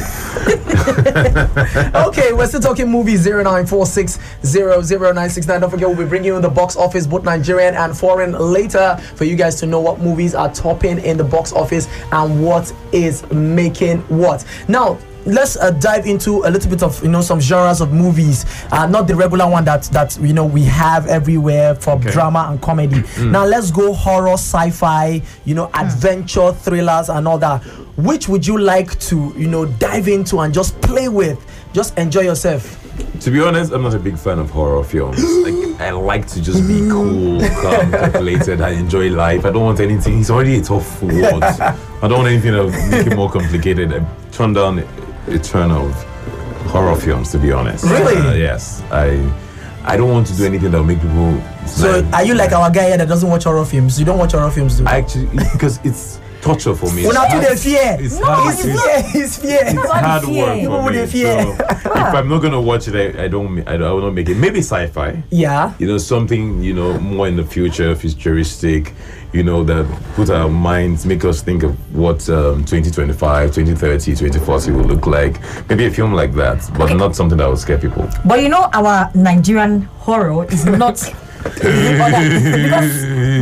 okay, 2.08 2.34
we're 2.34 2.48
still 2.48 2.60
talking 2.62 2.90
movies 2.90 3.26
0946000969. 3.26 5.60
Don't 5.62 5.70
forget, 5.70 5.88
we'll 5.88 5.98
be 5.98 6.06
bringing 6.06 6.28
you 6.28 6.36
in 6.36 6.42
the 6.42 6.50
box 6.50 6.76
office, 6.76 7.08
both 7.08 7.24
Nigerian 7.24 7.76
and 7.76 7.98
foreign, 7.98 8.34
later 8.34 8.98
for 9.16 9.24
you 9.26 9.36
guys 9.36 9.56
to 9.62 9.66
know 9.66 9.80
what 9.80 10.00
movies 10.00 10.36
are 10.36 10.52
topping 10.54 11.00
in 11.00 11.18
the 11.18 11.24
box 11.24 11.54
office 11.54 11.88
and 12.12 12.44
what 12.46 12.72
is 12.92 13.24
making 13.32 14.00
what. 14.08 14.46
Now, 14.68 14.98
let's 15.26 15.56
uh, 15.58 15.72
dive 15.72 16.06
into 16.06 16.44
a 16.46 16.50
little 16.50 16.70
bit 16.70 16.82
of 16.84 17.02
you 17.04 17.10
know 17.10 17.22
some 17.22 17.40
genres 17.40 17.80
of 17.82 17.94
movies 17.94 18.46
uh, 18.72 18.88
not 18.88 19.08
the 19.08 19.16
regular 19.16 19.48
one 19.50 19.64
that 19.64 19.84
that 19.86 20.18
you 20.20 20.34
know 20.34 20.46
we 20.46 20.64
have 20.64 21.06
everywhere 21.08 21.76
for 21.76 21.98
drama 22.00 22.48
and 22.50 22.62
comedy 22.62 23.04
now 23.20 23.46
let's 23.46 23.70
go 23.72 23.94
horror 23.94 24.34
sci-fi 24.34 25.22
you 25.46 25.54
know 25.54 25.70
adventure 25.76 26.52
thrillers 26.54 27.10
and 27.10 27.28
all 27.28 27.38
that 27.38 27.60
which 27.98 28.28
would 28.28 28.46
you 28.46 28.58
like 28.58 28.98
to 29.00 29.34
you 29.38 29.48
know 29.48 29.66
dive 29.66 30.08
into 30.08 30.40
and 30.40 30.54
just 30.54 30.80
play 30.82 31.08
with 31.08 31.40
just 31.74 31.98
enjoy 31.98 32.22
yourself 32.22 32.78
To 33.22 33.32
be 33.32 33.40
honest, 33.40 33.72
I'm 33.72 33.84
not 33.84 33.94
a 33.94 34.00
big 34.00 34.18
fan 34.18 34.40
of 34.40 34.50
horror 34.50 34.84
films. 34.84 35.18
Like 35.46 35.82
I 35.82 35.92
like 35.92 36.28
to 36.34 36.42
just 36.42 36.68
be 36.68 36.80
cool, 36.90 37.40
calm, 37.62 37.92
calculated. 38.02 38.62
I 38.62 38.72
enjoy 38.72 39.10
life. 39.10 39.46
I 39.46 39.52
don't 39.52 39.64
want 39.64 39.80
anything. 39.80 40.20
It's 40.20 40.30
already 40.30 40.58
a 40.58 40.62
tough 40.62 41.02
world. 41.02 41.44
I 42.04 42.08
don't 42.08 42.20
want 42.22 42.28
anything 42.28 42.54
to 42.54 42.66
make 42.90 43.08
it 43.08 43.16
more 43.16 43.30
complicated. 43.32 43.94
I 43.94 44.06
turn 44.32 44.54
down 44.54 44.80
a 45.28 45.40
ton 45.40 45.72
of 45.72 45.92
horror 46.72 46.96
films. 46.96 47.32
To 47.32 47.38
be 47.40 47.52
honest, 47.52 47.84
Really? 47.84 48.16
Uh, 48.18 48.34
yes. 48.34 48.82
I 48.92 49.18
I 49.84 49.98
don't 49.98 50.12
want 50.12 50.28
to 50.28 50.36
do 50.36 50.46
anything 50.46 50.70
that 50.72 50.78
will 50.78 50.86
make 50.86 51.02
people. 51.02 51.42
so 51.66 52.08
are 52.14 52.24
you 52.24 52.36
like 52.36 52.52
our 52.52 52.70
guy 52.70 52.88
here 52.90 52.98
that 52.98 53.08
doesn't 53.08 53.28
watch 53.30 53.46
horror 53.46 53.66
films 53.66 54.00
you 54.00 54.06
don't 54.06 54.20
watch 54.20 54.34
horror 54.34 54.52
films 54.52 54.78
do 54.78 54.86
I 54.86 54.98
actually 54.98 55.26
because 55.54 55.80
it's 55.84 56.20
torture 56.42 56.76
for 56.76 56.92
me. 56.94 57.04
Well, 57.06 57.12
It's 57.12 57.16
not 57.16 57.30
hard- 57.32 57.44
the 57.46 57.56
fear. 57.58 57.98
It's 58.00 58.20
No, 58.20 58.26
hard. 58.26 58.54
it's 58.54 58.66
It's- 58.66 58.82
fear. 59.12 59.22
It's 59.24 59.38
fear. 59.38 59.60
it's 59.62 59.74
Nobody 59.74 60.00
hard 60.06 60.24
fear. 60.24 60.46
work 60.46 60.60
People 60.60 60.78
for 60.78 60.84
would 60.84 60.96
me. 60.96 61.06
fear. 61.06 61.42
So 61.84 61.92
if 61.92 62.14
I'm 62.16 62.30
not 62.30 62.40
gonna 62.42 62.62
watch 62.62 62.88
it, 62.88 62.96
I, 62.96 63.24
I 63.24 63.28
don't. 63.28 63.60
I, 63.68 63.78
don't- 63.78 63.84
I 63.88 63.92
will 63.92 64.02
not 64.02 64.14
make 64.14 64.30
it. 64.30 64.36
Maybe 64.38 64.60
sci-fi. 64.60 65.22
Yeah. 65.30 65.74
You 65.80 65.88
know, 65.88 65.98
something 65.98 66.62
you 66.64 66.74
know 66.74 66.98
more 67.00 67.28
in 67.28 67.36
the 67.36 67.44
future, 67.44 67.96
futuristic. 67.96 68.94
You 69.34 69.44
know 69.44 69.64
that 69.64 69.86
put 70.16 70.30
our 70.30 70.50
minds, 70.50 71.06
make 71.06 71.24
us 71.24 71.42
think 71.42 71.64
of 71.64 71.72
what 71.96 72.28
um, 72.30 72.66
2025, 72.66 73.54
2030, 73.54 74.12
2040 74.16 74.72
will 74.72 74.84
look 74.84 75.08
like. 75.08 75.40
Maybe 75.70 75.86
a 75.86 75.90
film 75.92 76.14
like 76.14 76.34
that, 76.34 76.70
but 76.78 76.94
not 76.98 77.16
something 77.16 77.38
that 77.38 77.48
will 77.48 77.56
scare 77.56 77.78
people. 77.78 78.10
But 78.26 78.42
you 78.44 78.50
know, 78.50 78.70
our 78.74 79.10
Nigerian 79.16 79.84
horror 80.00 80.46
is 80.52 80.66
not. 80.66 81.02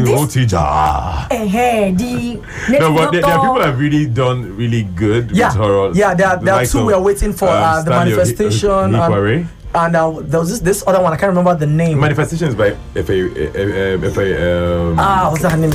Otija. 0.08 1.28
Eh, 1.32 1.92
the 1.92 2.40
No, 2.80 2.94
but 2.94 3.12
there, 3.12 3.22
there 3.22 3.32
are 3.32 3.40
people 3.40 3.56
that 3.60 3.66
have 3.68 3.80
really 3.80 4.06
done 4.06 4.56
really 4.58 4.84
good 4.96 5.32
Yeah. 5.32 5.48
with 5.50 5.58
horror. 5.58 5.92
Yeah, 5.94 6.14
there 6.14 6.28
are, 6.28 6.38
there 6.38 6.54
are 6.56 6.66
two 6.66 6.86
we 6.86 6.94
are 6.94 7.02
waiting 7.02 7.34
for. 7.34 7.48
um, 7.50 7.56
uh, 7.64 7.82
the 7.84 7.90
manifestation. 7.92 8.70
and- 8.72 8.96
Ohikhuare. 8.96 9.48
And 9.76 9.96
uh, 9.96 10.10
there 10.22 10.40
was 10.40 10.50
this, 10.50 10.60
this 10.62 10.84
other 10.88 11.00
one, 11.02 11.14
I 11.14 11.16
can't 11.16 11.30
remember 11.30 11.54
the 11.54 11.68
name. 11.68 12.00
Manifestations 12.00 12.56
by 12.56 12.76
F.A. 12.96 13.26
uh, 13.26 14.08
F.A. 14.08 14.88
Um, 14.90 14.96
ah, 14.98 15.28
what's 15.30 15.44
that 15.44 15.60
name? 15.60 15.72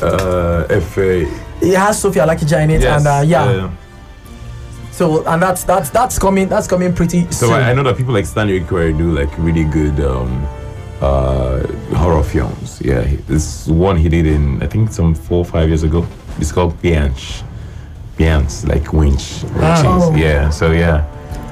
uh, 0.00 0.64
F.A. 0.70 1.22
It 1.60 1.74
has 1.76 2.00
Sophie 2.00 2.20
Alakija 2.20 2.62
in 2.62 2.70
it. 2.70 2.82
Yes, 2.82 2.98
and 3.00 3.06
uh, 3.08 3.22
yeah. 3.26 3.42
uh, 3.42 3.70
so, 4.92 5.24
and 5.26 5.42
that's 5.42 5.64
that's 5.64 5.90
that's 5.90 6.18
coming 6.20 6.48
that's 6.48 6.68
coming 6.68 6.94
pretty 6.94 7.22
so 7.32 7.46
soon. 7.48 7.52
I, 7.54 7.70
I 7.70 7.74
know 7.74 7.82
that 7.82 7.96
people 7.96 8.14
like 8.14 8.26
Stanley 8.26 8.60
Ohikhuare 8.60 8.96
do 8.96 9.10
like 9.10 9.36
really 9.38 9.64
good 9.64 9.98
um, 10.00 10.46
uh, 11.00 11.66
horror 11.96 12.22
films. 12.22 12.80
Yeah, 12.84 13.04
this 13.26 13.66
one 13.68 13.96
he 13.96 14.08
did 14.08 14.26
in 14.26 14.62
I 14.62 14.66
think 14.66 14.90
some 14.92 15.14
four 15.14 15.38
or 15.38 15.44
five 15.44 15.68
years 15.68 15.82
ago. 15.82 16.06
It's 16.38 16.52
called 16.52 16.80
Bianch. 16.82 17.42
Bianch, 18.16 18.64
like 18.66 18.92
winch. 18.92 19.44
Ah. 19.56 19.82
winches. 19.82 19.84
Oh. 20.08 20.14
Yeah. 20.16 20.50
So 20.50 20.72
yeah. 20.72 21.04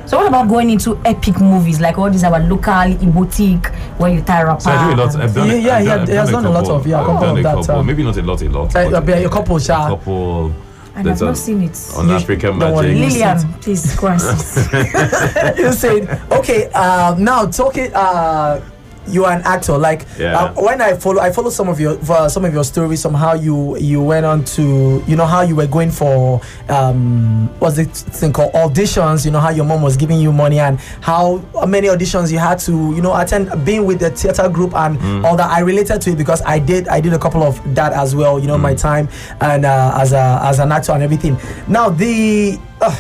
So 0.07 0.19
what 0.19 0.27
about 0.29 0.49
going 0.49 0.69
into 0.69 0.99
epic 1.07 1.41
movies 1.41 1.81
like 1.81 1.97
all 1.97 2.11
these 2.11 2.25
our 2.25 2.39
local 2.41 2.95
boutique 3.11 3.67
where 3.99 4.13
you 4.13 4.21
tie 4.21 4.43
wrapper? 4.43 4.61
So 4.61 4.71
I 4.71 4.89
do 4.95 4.95
a 4.95 4.97
lot. 5.03 5.17
I've 5.17 5.35
done. 5.35 5.49
Yeah, 5.49 5.55
yeah, 5.55 5.75
I've 5.77 5.81
he 5.83 5.87
done, 5.89 6.07
he 6.09 6.15
has 6.15 6.31
done 6.31 6.45
a 6.45 6.51
lot 6.51 6.69
of- 6.69 6.87
yeah, 6.87 6.97
a 6.97 7.01
I've 7.01 7.07
couple 7.07 7.21
done 7.23 7.31
of 7.31 7.39
a 7.39 7.43
that, 7.43 7.55
couple. 7.57 7.75
um, 7.81 7.87
maybe 7.87 8.03
not 8.03 8.17
a 8.19 8.23
lot, 8.23 8.43
a 8.43 8.49
lot. 8.51 8.77
Uh, 8.77 8.91
but 9.01 9.09
uh, 9.09 9.13
a 9.27 9.29
couple, 9.31 9.57
a 9.57 9.61
couple. 9.61 10.53
and 10.95 11.09
I've 11.11 11.21
not 11.23 11.37
seen 11.39 11.63
it. 11.63 11.93
on 11.97 12.09
You- 12.09 12.15
African 12.17 12.59
Magic. 12.59 12.91
you- 12.91 12.99
Lillian, 13.07 13.53
please 13.63 13.97
go 13.97 14.09
and 14.09 14.21
sit. 14.21 14.73
you 15.59 15.73
said 15.73 16.21
okay. 16.33 16.69
Uh, 16.75 17.15
now 17.19 17.47
talking. 17.47 17.91
Uh, 17.95 18.61
you 19.07 19.25
are 19.25 19.33
an 19.33 19.43
actor. 19.43 19.77
Like 19.77 20.07
Yeah. 20.19 20.37
uh, 20.39 20.53
when 20.55 20.81
I 20.81 20.95
follow, 20.95 21.21
I 21.21 21.31
follow 21.33 21.51
some 21.51 21.69
of 21.69 21.79
your 21.81 21.99
uh, 22.09 22.29
some 22.29 22.45
of 22.45 22.53
your 22.55 22.65
stories. 22.65 23.01
Somehow 23.01 23.35
you 23.35 23.77
you 23.79 24.03
went 24.03 24.25
on 24.27 24.45
to 24.57 25.03
you 25.07 25.17
know 25.17 25.27
how 25.27 25.43
you 25.43 25.57
were 25.57 25.67
going 25.67 25.91
for 25.91 26.41
um 26.69 27.49
what's 27.59 27.77
the 27.77 27.85
thing 27.85 28.33
called 28.33 28.53
auditions. 28.55 29.25
You 29.25 29.31
know 29.31 29.41
how 29.41 29.51
your 29.51 29.65
mom 29.65 29.83
was 29.83 29.97
giving 29.97 30.21
you 30.21 30.33
money 30.33 30.59
and 30.59 30.79
how 31.01 31.39
many 31.67 31.89
auditions 31.89 32.33
you 32.33 32.39
had 32.39 32.59
to 32.61 32.73
you 32.73 33.03
know 33.03 33.15
attend. 33.17 33.51
Being 33.65 33.87
with 33.87 34.01
the 34.01 34.11
theater 34.11 34.49
group 34.49 34.75
and 34.75 34.99
all 35.25 35.37
that, 35.37 35.51
I 35.51 35.61
related 35.61 36.01
to 36.03 36.11
it 36.13 36.17
because 36.19 36.43
I 36.43 36.59
did 36.59 36.89
I 36.89 37.01
did 37.01 37.13
a 37.13 37.19
couple 37.19 37.43
of 37.43 37.61
that 37.75 37.93
as 37.93 38.15
well. 38.15 38.39
You 38.39 38.47
know 38.47 38.59
my 38.59 38.75
time 38.75 39.09
and 39.41 39.65
uh, 39.65 39.99
as 40.01 40.13
a 40.13 40.39
as 40.43 40.59
an 40.59 40.73
actor 40.73 40.93
and 40.93 41.03
everything. 41.03 41.37
Now 41.69 41.89
the. 41.91 42.59
Uh, 42.81 42.95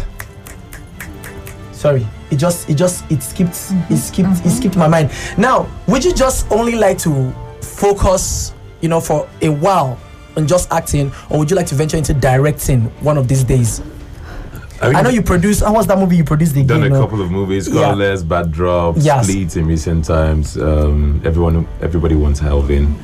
sorry 1.72 2.06
it 2.30 2.36
just 2.36 2.68
it 2.70 2.74
just 2.74 3.10
it 3.10 3.22
skipped 3.22 3.56
it 3.90 3.96
skipped 3.96 4.44
it 4.44 4.50
skipped 4.50 4.76
my 4.76 4.88
mind 4.88 5.10
now 5.38 5.66
would 5.88 6.04
you 6.04 6.12
just 6.12 6.50
only 6.50 6.74
like 6.74 6.98
to 6.98 7.30
focus 7.60 8.54
you 8.80 8.88
know 8.88 9.00
for 9.00 9.28
a 9.42 9.48
while 9.48 9.98
on 10.36 10.46
just 10.46 10.72
acting 10.72 11.12
or 11.30 11.38
would 11.38 11.50
you 11.50 11.56
like 11.56 11.66
to 11.66 11.74
venture 11.74 11.96
into 11.96 12.14
directing 12.14 12.82
one 13.02 13.16
of 13.18 13.28
these 13.28 13.44
days 13.44 13.80
mean, 14.82 14.96
i 14.96 15.02
know 15.02 15.10
you 15.10 15.22
produced 15.22 15.62
how 15.62 15.72
was 15.72 15.86
that 15.86 15.98
movie 15.98 16.16
you 16.16 16.24
produced 16.24 16.54
done 16.54 16.62
again 16.64 16.82
a 16.84 16.88
no? 16.88 17.00
couple 17.02 17.22
of 17.22 17.30
movies, 17.30 17.68
Yeah. 17.68 17.82
Colorless, 17.82 18.22
Bad 18.22 18.52
Drops, 18.52 19.04
Yes. 19.04 19.28
Split 19.28 19.56
in 19.56 19.66
recent 19.66 20.04
times. 20.04 20.58
Um, 20.58 21.22
everyone, 21.24 21.66
everybody 21.80 22.16
wants 22.16 22.42
Alvin 22.42 22.94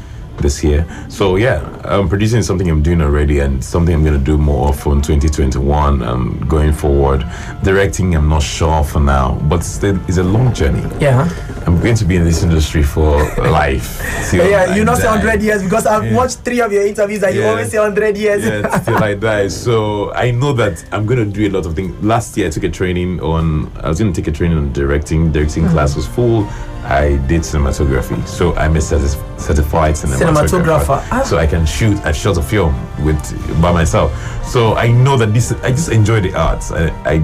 this 0.40 0.62
year. 0.64 0.84
So 1.08 1.36
yeah, 1.36 1.60
I'm 1.84 2.08
producing 2.08 2.42
something 2.42 2.68
I'm 2.70 2.82
doing 2.82 3.00
already, 3.00 3.38
and 3.40 3.62
something 3.64 3.94
I'm 3.94 4.04
gonna 4.04 4.18
do 4.18 4.36
more 4.38 4.68
of 4.70 4.86
in 4.86 5.00
2021 5.02 6.02
and 6.02 6.48
going 6.48 6.72
forward. 6.72 7.24
Directing, 7.62 8.14
I'm 8.16 8.28
not 8.28 8.42
sure 8.42 8.82
for 8.84 9.00
now, 9.00 9.38
but 9.48 9.62
still, 9.62 9.98
it's 10.08 10.18
a 10.18 10.24
long 10.24 10.52
journey. 10.54 10.82
yeah 11.00 11.28
I'm 11.66 11.78
going 11.80 11.94
to 11.96 12.04
be 12.06 12.16
in 12.16 12.24
this 12.24 12.42
industry 12.42 12.82
for 12.82 13.16
life. 13.60 14.00
yeah 14.32 14.74
you 14.74 14.84
not 14.84 14.96
say 14.96 15.04
die. 15.04 15.16
100 15.16 15.42
years 15.42 15.62
because 15.62 15.86
i've 15.86 16.04
Yeah. 16.04 16.16
watched 16.16 16.38
three 16.38 16.60
of 16.60 16.72
your 16.72 16.86
interviews 16.86 17.22
and 17.22 17.34
you 17.34 17.44
always 17.44 17.70
say 17.70 17.78
100 17.78 18.16
years 18.16 18.44
yeah, 18.44 18.78
till 18.80 18.96
I 18.96 19.14
die. 19.14 19.48
So 19.66 20.12
I 20.14 20.30
know 20.30 20.52
that 20.54 20.82
I'm 20.92 21.04
gonna 21.06 21.26
do 21.26 21.46
a 21.46 21.50
lot 21.50 21.66
of 21.66 21.74
things. 21.74 21.92
Last 22.02 22.36
year 22.36 22.46
I 22.46 22.50
took 22.50 22.64
a 22.64 22.70
training 22.70 23.20
on. 23.20 23.70
I 23.84 23.88
was 23.88 23.98
gonna 23.98 24.12
take 24.12 24.28
a 24.28 24.32
training 24.32 24.58
on 24.58 24.72
directing. 24.72 25.32
Directing 25.32 25.64
Mm-hmm. 25.64 25.72
class 25.74 25.96
was 25.96 26.06
full. 26.06 26.46
I 26.90 27.16
did 27.28 27.42
cinematography, 27.42 28.26
so 28.26 28.52
I'm 28.56 28.74
a 28.76 28.80
certified 28.80 29.94
cinematographer. 29.94 30.48
Cinematographer. 30.48 31.24
So 31.24 31.38
I 31.38 31.46
can 31.46 31.64
shoot. 31.64 31.96
I 32.04 32.12
shot 32.12 32.36
a 32.36 32.42
film 32.42 32.74
with 33.04 33.20
by 33.62 33.72
myself. 33.72 34.10
So 34.44 34.74
I 34.74 34.90
know 34.90 35.16
that 35.16 35.32
this. 35.32 35.52
I 35.62 35.70
just 35.70 35.90
enjoy 35.90 36.20
the 36.20 36.34
arts. 36.34 36.70
I. 36.72 36.88
I 37.04 37.22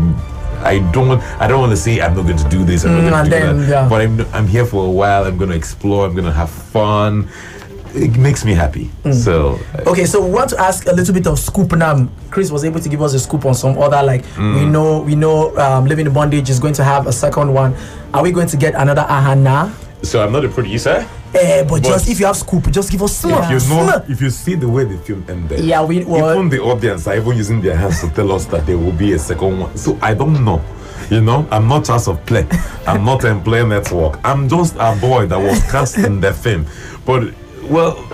I 0.62 0.78
don't. 0.90 1.20
I 1.38 1.46
don't 1.46 1.60
want 1.60 1.70
to 1.72 1.76
say 1.76 2.00
I'm 2.00 2.14
not 2.16 2.22
going 2.24 2.38
to 2.38 2.48
do 2.48 2.64
this. 2.64 2.84
I'm 2.84 2.92
Mm, 2.92 3.10
not 3.10 3.10
going 3.10 3.24
to 3.24 3.30
do 3.30 3.36
then, 3.36 3.58
that. 3.58 3.68
yeah. 3.68 3.88
But 3.88 4.00
I'm. 4.00 4.20
I'm 4.32 4.46
here 4.46 4.64
for 4.64 4.86
a 4.86 4.90
while. 4.90 5.24
I'm 5.24 5.36
going 5.36 5.50
to 5.50 5.56
explore. 5.56 6.06
I'm 6.06 6.12
going 6.14 6.24
to 6.24 6.32
have 6.32 6.48
fun. 6.50 7.28
It 7.96 8.16
makes 8.18 8.44
me 8.44 8.52
happy. 8.54 8.90
Mm. 9.04 9.14
So. 9.14 9.58
uh, 9.74 9.90
Okay, 9.90 10.04
so 10.04 10.20
we 10.24 10.30
want 10.30 10.50
to 10.50 10.60
ask 10.60 10.86
a 10.86 10.92
little 10.92 11.14
bit 11.14 11.26
of 11.26 11.38
scoop 11.38 11.72
now. 11.72 12.08
Chris 12.30 12.50
was 12.50 12.64
able 12.64 12.80
to 12.80 12.88
give 12.88 13.00
us 13.02 13.14
a 13.14 13.18
scoop 13.18 13.44
on 13.46 13.54
some 13.54 13.78
other 13.78 14.02
like 14.02 14.24
Mm. 14.36 14.54
we 14.60 14.66
know 14.66 15.00
we 15.00 15.14
know 15.14 15.56
um, 15.56 15.86
living 15.86 16.06
in 16.06 16.12
bondage 16.12 16.50
is 16.50 16.60
going 16.60 16.74
to 16.74 16.84
have 16.84 17.06
a 17.06 17.12
second 17.12 17.52
one. 17.52 17.74
Are 18.12 18.22
we 18.22 18.32
going 18.32 18.48
to 18.48 18.56
get 18.56 18.74
another 18.74 19.02
Ahanna? 19.08 19.72
So 20.02 20.22
I'm 20.22 20.30
not 20.32 20.44
a 20.44 20.48
producer. 20.48 21.06
Eh, 21.34 21.62
but, 21.64 21.68
But- 21.68 21.82
just 21.82 22.08
if 22.08 22.20
you 22.20 22.26
have 22.26 22.36
scoop, 22.36 22.70
just 22.70 22.90
give 22.90 23.02
us 23.02 23.16
small. 23.16 23.42
If 23.42 23.50
you 23.50 23.68
know, 23.68 24.04
if 24.08 24.20
you 24.20 24.30
see 24.30 24.54
the 24.54 24.68
way 24.68 24.84
the 24.84 24.96
film 24.98 25.24
ended, 25.28 25.60
Yeah, 25.64 25.82
we- 25.82 26.04
well- 26.04 26.32
even 26.36 26.48
the 26.48 26.60
audience 26.60 27.06
are 27.08 27.16
even 27.16 27.36
using 27.36 27.60
their 27.60 27.76
hands 27.76 28.00
to 28.02 28.08
tell 28.10 28.30
us 28.32 28.44
that 28.46 28.66
there 28.66 28.78
will 28.78 28.92
be 28.92 29.12
a 29.14 29.18
second 29.18 29.58
one. 29.58 29.76
So 29.76 29.98
I 30.02 30.14
don't 30.14 30.44
know. 30.44 30.60
You 31.10 31.20
know, 31.20 31.46
I'm 31.52 31.68
not 31.68 31.84
Charles 31.84 32.08
of 32.08 32.24
Play. 32.26 32.46
I'm 32.86 33.04
not 33.04 33.24
in 33.30 33.40
Play 33.42 33.64
Network. 33.64 34.18
I'm 34.24 34.48
just 34.48 34.74
a 34.78 34.96
boy 35.00 35.26
that 35.26 35.38
was 35.38 35.60
cast 35.70 35.98
in 35.98 36.20
the 36.20 36.32
film. 36.32 36.66
But 37.04 37.32
well, 37.68 38.06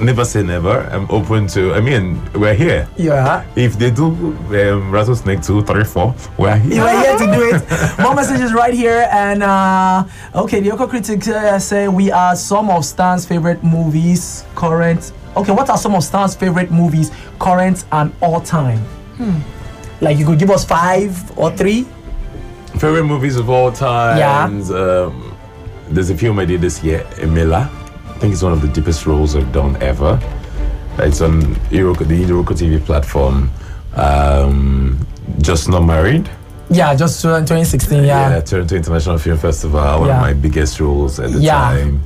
never 0.00 0.24
say 0.24 0.42
never. 0.42 0.80
I'm 0.90 1.06
open 1.10 1.46
to. 1.48 1.74
I 1.74 1.80
mean, 1.80 2.20
we're 2.32 2.54
here. 2.54 2.88
Yeah. 2.96 3.44
If 3.56 3.78
they 3.78 3.90
do 3.90 4.06
um, 4.06 4.90
Rattlesnake 4.90 5.42
two, 5.42 5.62
three, 5.62 5.84
four, 5.84 6.14
we're 6.36 6.56
here. 6.56 6.74
You 6.76 6.82
are 6.82 7.00
here 7.04 7.18
to 7.18 7.26
do 7.26 7.54
it. 7.54 7.98
More 8.02 8.14
messages 8.14 8.52
right 8.52 8.74
here, 8.74 9.08
and 9.12 9.42
uh, 9.42 10.04
okay, 10.34 10.60
the 10.60 10.72
Oko 10.72 10.86
critics 10.86 11.28
uh, 11.28 11.58
say 11.58 11.88
we 11.88 12.10
are 12.10 12.36
some 12.36 12.70
of 12.70 12.84
Stan's 12.84 13.26
favorite 13.26 13.62
movies, 13.62 14.44
current. 14.54 15.12
Okay, 15.36 15.52
what 15.52 15.68
are 15.70 15.78
some 15.78 15.94
of 15.94 16.02
Stan's 16.02 16.34
favorite 16.34 16.70
movies, 16.70 17.10
current 17.38 17.84
and 17.92 18.12
all 18.20 18.40
time? 18.40 18.78
Hmm. 19.18 19.38
Like 20.00 20.18
you 20.18 20.26
could 20.26 20.38
give 20.38 20.50
us 20.50 20.64
five 20.64 21.38
or 21.38 21.50
three. 21.50 21.86
Favorite 22.78 23.04
movies 23.04 23.36
of 23.36 23.50
all 23.50 23.72
time. 23.72 24.18
Yeah. 24.18 24.44
Um, 24.44 25.36
there's 25.90 26.10
a 26.10 26.16
film 26.16 26.38
I 26.38 26.44
did 26.44 26.60
this 26.60 26.82
year, 26.84 27.00
Emila. 27.16 27.77
I 28.18 28.20
think 28.20 28.32
it's 28.32 28.42
one 28.42 28.52
of 28.52 28.60
the 28.62 28.66
deepest 28.66 29.06
roles 29.06 29.36
I've 29.36 29.52
done 29.52 29.80
ever. 29.80 30.18
It's 30.98 31.20
on 31.20 31.54
Iroko, 31.70 31.98
the 32.04 32.24
Iroko 32.24 32.48
TV 32.48 32.84
platform. 32.84 33.48
Um, 33.94 34.98
Just 35.40 35.68
Not 35.68 35.84
Married. 35.84 36.28
Yeah, 36.68 36.96
just 36.96 37.24
uh, 37.24 37.38
2016. 37.38 38.02
Yeah, 38.02 38.30
Yeah. 38.30 38.40
Toronto 38.40 38.74
International 38.74 39.18
Film 39.18 39.38
Festival. 39.38 40.00
One 40.00 40.08
Yeah. 40.08 40.16
of 40.16 40.20
my 40.22 40.32
biggest 40.32 40.80
roles 40.80 41.20
at 41.20 41.30
the 41.32 41.38
Yeah. 41.38 41.60
time. 41.60 42.02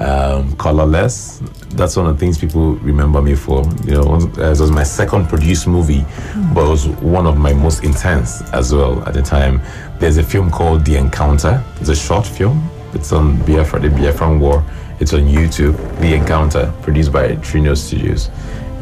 Um, 0.00 0.52
Colorless. 0.58 1.40
That's 1.70 1.96
one 1.96 2.06
of 2.08 2.14
the 2.18 2.20
things 2.20 2.36
people 2.36 2.74
remember 2.82 3.22
me 3.22 3.34
for. 3.34 3.64
You 3.86 3.94
know, 3.94 4.02
one- 4.04 4.30
uh, 4.38 4.50
it 4.50 4.60
was 4.60 4.70
my 4.70 4.82
second 4.82 5.30
produced 5.30 5.66
movie, 5.66 6.04
but 6.52 6.66
it 6.66 6.68
was 6.68 6.86
one 7.00 7.26
of 7.26 7.38
my 7.38 7.54
most 7.54 7.82
intense 7.84 8.42
as 8.52 8.74
well 8.74 9.02
at 9.06 9.14
the 9.14 9.22
time. 9.22 9.62
There's 9.98 10.18
a 10.18 10.22
film 10.22 10.50
called 10.50 10.84
The 10.84 10.98
Encounter. 10.98 11.62
It's 11.80 11.88
a 11.88 11.96
short 11.96 12.26
film. 12.26 12.62
It's 12.92 13.12
on 13.12 13.38
Biafra, 13.46 13.80
the 13.80 13.88
Biafran 13.88 14.38
War. 14.40 14.62
It's 15.00 15.12
on 15.12 15.22
YouTube. 15.22 15.76
The 16.00 16.14
Encounter, 16.14 16.72
produced 16.82 17.12
by 17.12 17.36
Trino 17.36 17.76
Studios. 17.76 18.30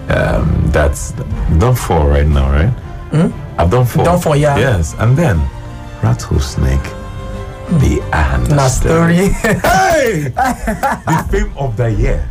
Um, 0.09 0.63
that's 0.71 1.13
done 1.59 1.75
four 1.75 2.09
right 2.09 2.27
now, 2.27 2.51
right? 2.51 3.33
I've 3.59 3.71
done 3.71 3.87
four. 3.87 4.05
Done 4.05 4.21
four, 4.21 4.37
yeah. 4.37 4.57
Yes, 4.59 4.95
and 4.99 5.17
then 5.17 5.39
Rattlesnake. 6.03 6.83
The 7.81 8.01
Ahana 8.13 8.49
Na 8.57 8.69
story. 8.69 9.29
Hey! 9.29 10.29
the 10.35 11.27
film 11.31 11.57
of 11.57 11.77
the 11.77 11.91
year. 11.93 12.29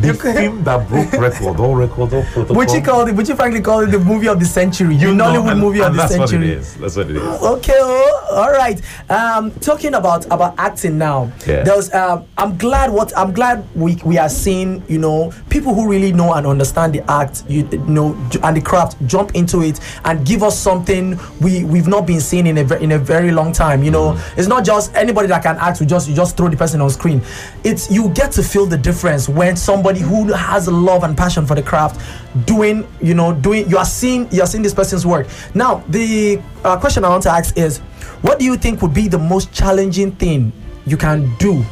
The 0.00 0.14
film 0.14 0.64
that 0.64 0.88
broke 0.88 1.12
record, 1.12 1.60
all 1.60 1.74
record, 1.74 2.12
all 2.14 2.22
protocol. 2.24 2.56
Would 2.56 2.70
you 2.70 2.82
call 2.82 3.06
it? 3.06 3.14
Would 3.14 3.28
you 3.28 3.36
frankly 3.36 3.60
call 3.60 3.80
it 3.80 3.86
the 3.90 3.98
movie 3.98 4.28
of 4.28 4.40
the 4.40 4.46
century? 4.46 4.96
The 4.96 5.02
You 5.08 5.14
know, 5.14 5.26
Nollywood 5.26 5.52
and- 5.52 5.60
movie 5.60 5.82
of 5.82 5.92
the 5.92 5.98
that's 5.98 6.16
what 6.16 6.24
it 6.24 6.28
century. 6.30 6.50
is. 6.52 6.74
That's 6.76 6.96
what 6.96 7.10
it 7.10 7.16
is. 7.16 7.22
Okay, 7.42 7.74
oh, 7.76 8.28
all 8.32 8.50
right. 8.52 8.80
Um, 9.10 9.50
talking 9.60 9.94
about 9.94 10.24
about 10.26 10.54
acting 10.58 10.96
now. 10.98 11.30
Yeah. 11.46 11.62
There 11.64 11.76
was. 11.76 11.92
Um, 11.92 12.24
I'm 12.38 12.56
glad 12.56 12.90
what 12.90 13.16
I'm 13.16 13.32
glad 13.32 13.64
we 13.74 13.96
we 14.04 14.18
are 14.18 14.28
seeing. 14.30 14.82
You 14.88 14.98
know, 14.98 15.32
people 15.50 15.74
who 15.74 15.88
really 15.88 16.12
know 16.12 16.32
and 16.32 16.46
understand 16.46 16.94
the 16.94 17.08
act. 17.10 17.44
You 17.48 17.64
know, 17.86 18.16
and 18.42 18.56
the 18.56 18.60
craft 18.62 18.96
jump 19.06 19.34
into 19.34 19.60
it 19.62 19.78
and 20.04 20.24
give 20.26 20.42
us 20.42 20.58
something 20.58 21.18
we 21.40 21.64
we've 21.64 21.88
not 21.88 22.06
been 22.06 22.20
seeing 22.20 22.46
in 22.46 22.56
a 22.58 22.76
in 22.78 22.92
a 22.92 22.98
very 22.98 23.30
long 23.30 23.52
time. 23.52 23.82
You 23.82 23.90
know, 23.90 24.18
it's 24.36 24.48
not 24.48 24.64
just 24.64 24.94
anybody 24.94 25.28
that 25.28 25.42
can 25.42 25.56
act. 25.58 25.80
We 25.80 25.86
just 25.86 26.08
you 26.08 26.16
just 26.16 26.36
throw 26.36 26.48
the 26.48 26.56
person 26.56 26.80
on 26.80 26.88
screen. 26.90 27.20
It's 27.62 27.90
you 27.90 28.08
get 28.10 28.32
to 28.32 28.42
feel 28.42 28.64
the 28.66 28.78
difference 28.78 29.28
when 29.28 29.41
somebody 29.56 30.00
who 30.00 30.32
has 30.32 30.66
a 30.66 30.70
love 30.70 31.04
and 31.04 31.16
passion 31.16 31.46
for 31.46 31.54
the 31.54 31.62
craft 31.62 32.00
doing 32.46 32.86
you 33.00 33.14
know 33.14 33.34
doing 33.34 33.68
you 33.68 33.76
are 33.76 33.84
seeing 33.84 34.30
you 34.32 34.42
are 34.42 34.46
seeing 34.46 34.62
this 34.62 34.74
person's 34.74 35.06
work. 35.06 35.26
Now 35.54 35.84
the 35.88 36.40
uh, 36.64 36.78
question 36.78 37.04
i 37.04 37.08
want 37.08 37.22
to 37.24 37.30
ask 37.30 37.56
is 37.56 37.80
what 38.22 38.38
do 38.38 38.44
you 38.44 38.56
think 38.56 38.82
would 38.82 38.94
be 38.94 39.08
the 39.08 39.18
most 39.18 39.52
challenging 39.52 40.12
thing 40.12 40.52
you 40.86 40.96
can 40.96 41.34
do 41.36 41.64